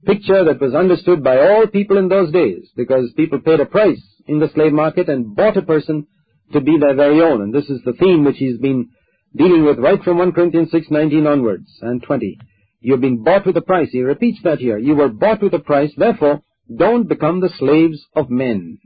picture 0.05 0.43
that 0.45 0.59
was 0.59 0.73
understood 0.73 1.23
by 1.23 1.37
all 1.37 1.67
people 1.67 1.97
in 1.97 2.09
those 2.09 2.31
days, 2.31 2.69
because 2.75 3.13
people 3.15 3.39
paid 3.39 3.59
a 3.59 3.65
price 3.65 4.03
in 4.27 4.39
the 4.39 4.49
slave 4.53 4.73
market 4.73 5.09
and 5.09 5.35
bought 5.35 5.57
a 5.57 5.61
person 5.61 6.07
to 6.51 6.61
be 6.61 6.77
their 6.77 6.95
very 6.95 7.21
own. 7.21 7.41
And 7.41 7.53
this 7.53 7.69
is 7.69 7.81
the 7.83 7.93
theme 7.93 8.23
which 8.23 8.37
he's 8.37 8.57
been 8.57 8.89
dealing 9.35 9.65
with 9.65 9.79
right 9.79 10.01
from 10.03 10.17
1 10.17 10.31
Corinthians 10.33 10.71
6:19 10.71 11.27
onwards 11.27 11.69
and 11.81 12.01
20. 12.03 12.37
You've 12.79 13.01
been 13.01 13.23
bought 13.23 13.45
with 13.45 13.57
a 13.57 13.61
price. 13.61 13.89
He 13.91 14.01
repeats 14.01 14.39
that 14.43 14.59
here. 14.59 14.77
You 14.77 14.95
were 14.95 15.09
bought 15.09 15.41
with 15.41 15.53
a 15.53 15.59
price, 15.59 15.93
therefore 15.95 16.41
don't 16.73 17.07
become 17.07 17.39
the 17.39 17.49
slaves 17.57 18.05
of 18.15 18.29
men. 18.29 18.79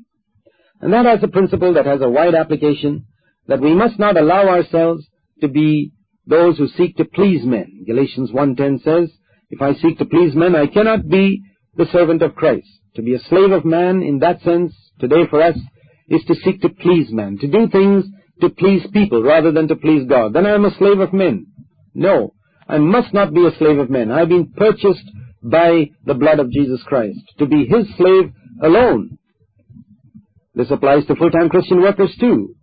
And 0.81 0.93
that 0.93 1.05
has 1.05 1.23
a 1.23 1.27
principle 1.27 1.73
that 1.73 1.85
has 1.85 2.01
a 2.01 2.09
wide 2.09 2.35
application, 2.35 3.05
that 3.47 3.61
we 3.61 3.73
must 3.73 3.97
not 3.97 4.17
allow 4.17 4.47
ourselves 4.47 5.07
to 5.41 5.47
be 5.47 5.91
those 6.25 6.57
who 6.57 6.67
seek 6.67 6.97
to 6.97 7.05
please 7.05 7.43
men. 7.43 7.83
Galatians 7.87 8.31
1.10 8.31 8.83
says, 8.83 9.11
if 9.49 9.61
I 9.61 9.73
seek 9.73 9.97
to 9.99 10.05
please 10.05 10.35
men, 10.35 10.55
I 10.55 10.67
cannot 10.67 11.07
be 11.07 11.41
the 11.75 11.85
servant 11.91 12.21
of 12.21 12.35
Christ. 12.35 12.67
To 12.95 13.01
be 13.01 13.15
a 13.15 13.19
slave 13.19 13.51
of 13.51 13.65
man 13.65 14.01
in 14.01 14.19
that 14.19 14.41
sense 14.41 14.73
today 14.99 15.27
for 15.29 15.41
us 15.41 15.57
is 16.09 16.23
to 16.25 16.35
seek 16.35 16.61
to 16.61 16.69
please 16.69 17.11
men, 17.11 17.37
to 17.39 17.47
do 17.47 17.67
things 17.69 18.05
to 18.41 18.49
please 18.49 18.85
people 18.93 19.23
rather 19.23 19.51
than 19.51 19.67
to 19.67 19.75
please 19.75 20.07
God. 20.07 20.33
Then 20.33 20.45
I 20.45 20.53
am 20.53 20.65
a 20.65 20.75
slave 20.77 20.99
of 20.99 21.13
men. 21.13 21.47
No, 21.93 22.33
I 22.67 22.77
must 22.77 23.13
not 23.13 23.33
be 23.33 23.45
a 23.45 23.57
slave 23.57 23.79
of 23.79 23.89
men. 23.89 24.11
I 24.11 24.19
have 24.19 24.29
been 24.29 24.51
purchased 24.55 25.05
by 25.41 25.89
the 26.05 26.13
blood 26.13 26.39
of 26.39 26.51
Jesus 26.51 26.81
Christ 26.83 27.19
to 27.39 27.45
be 27.45 27.65
His 27.65 27.87
slave 27.97 28.31
alone. 28.61 29.17
This 30.53 30.71
applies 30.71 31.05
to 31.05 31.15
full-time 31.15 31.49
Christian 31.49 31.81
workers 31.81 32.15
too. 32.19 32.55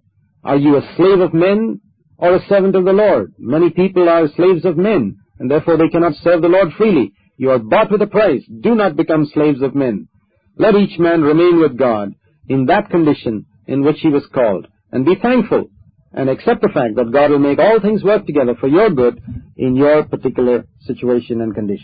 Are 0.43 0.57
you 0.57 0.77
a 0.77 0.95
slave 0.97 1.21
of 1.21 1.33
men 1.33 1.81
or 2.19 2.35
a 2.35 2.47
servant 2.49 2.77
of 2.77 2.85
the 2.85 2.93
Lord? 2.93 3.33
Many 3.39 3.71
people 3.71 4.09
are 4.09 4.29
slaves 4.37 4.65
of 4.65 4.77
men, 4.77 5.17
and 5.39 5.51
therefore 5.51 5.77
they 5.77 5.89
cannot 5.89 6.15
serve 6.23 6.43
the 6.43 6.49
Lord 6.49 6.73
freely. 6.77 7.13
You 7.37 7.51
are 7.51 7.59
bought 7.59 7.91
with 7.91 8.03
a 8.03 8.07
price. 8.07 8.43
Do 8.61 8.75
not 8.75 8.97
become 8.97 9.27
slaves 9.33 9.63
of 9.63 9.75
men. 9.75 10.09
Let 10.57 10.75
each 10.75 10.99
man 10.99 11.23
remain 11.23 11.61
with 11.61 11.77
God 11.77 12.15
in 12.49 12.67
that 12.67 12.91
condition 12.91 13.47
in 13.67 13.83
which 13.83 14.01
he 14.01 14.09
was 14.09 14.27
called, 14.33 14.67
and 14.93 15.05
be 15.05 15.15
thankful 15.21 15.69
and 16.13 16.31
accept 16.31 16.63
the 16.63 16.69
fact 16.69 16.95
that 16.97 17.13
God 17.13 17.31
will 17.31 17.41
make 17.41 17.59
all 17.59 17.81
things 17.81 18.05
work 18.05 18.25
together 18.27 18.55
for 18.59 18.69
your 18.69 18.91
good 18.91 19.21
in 19.57 19.75
your 19.75 20.05
particular 20.05 20.65
situation 20.81 21.41
and 21.41 21.55
condition. 21.55 21.83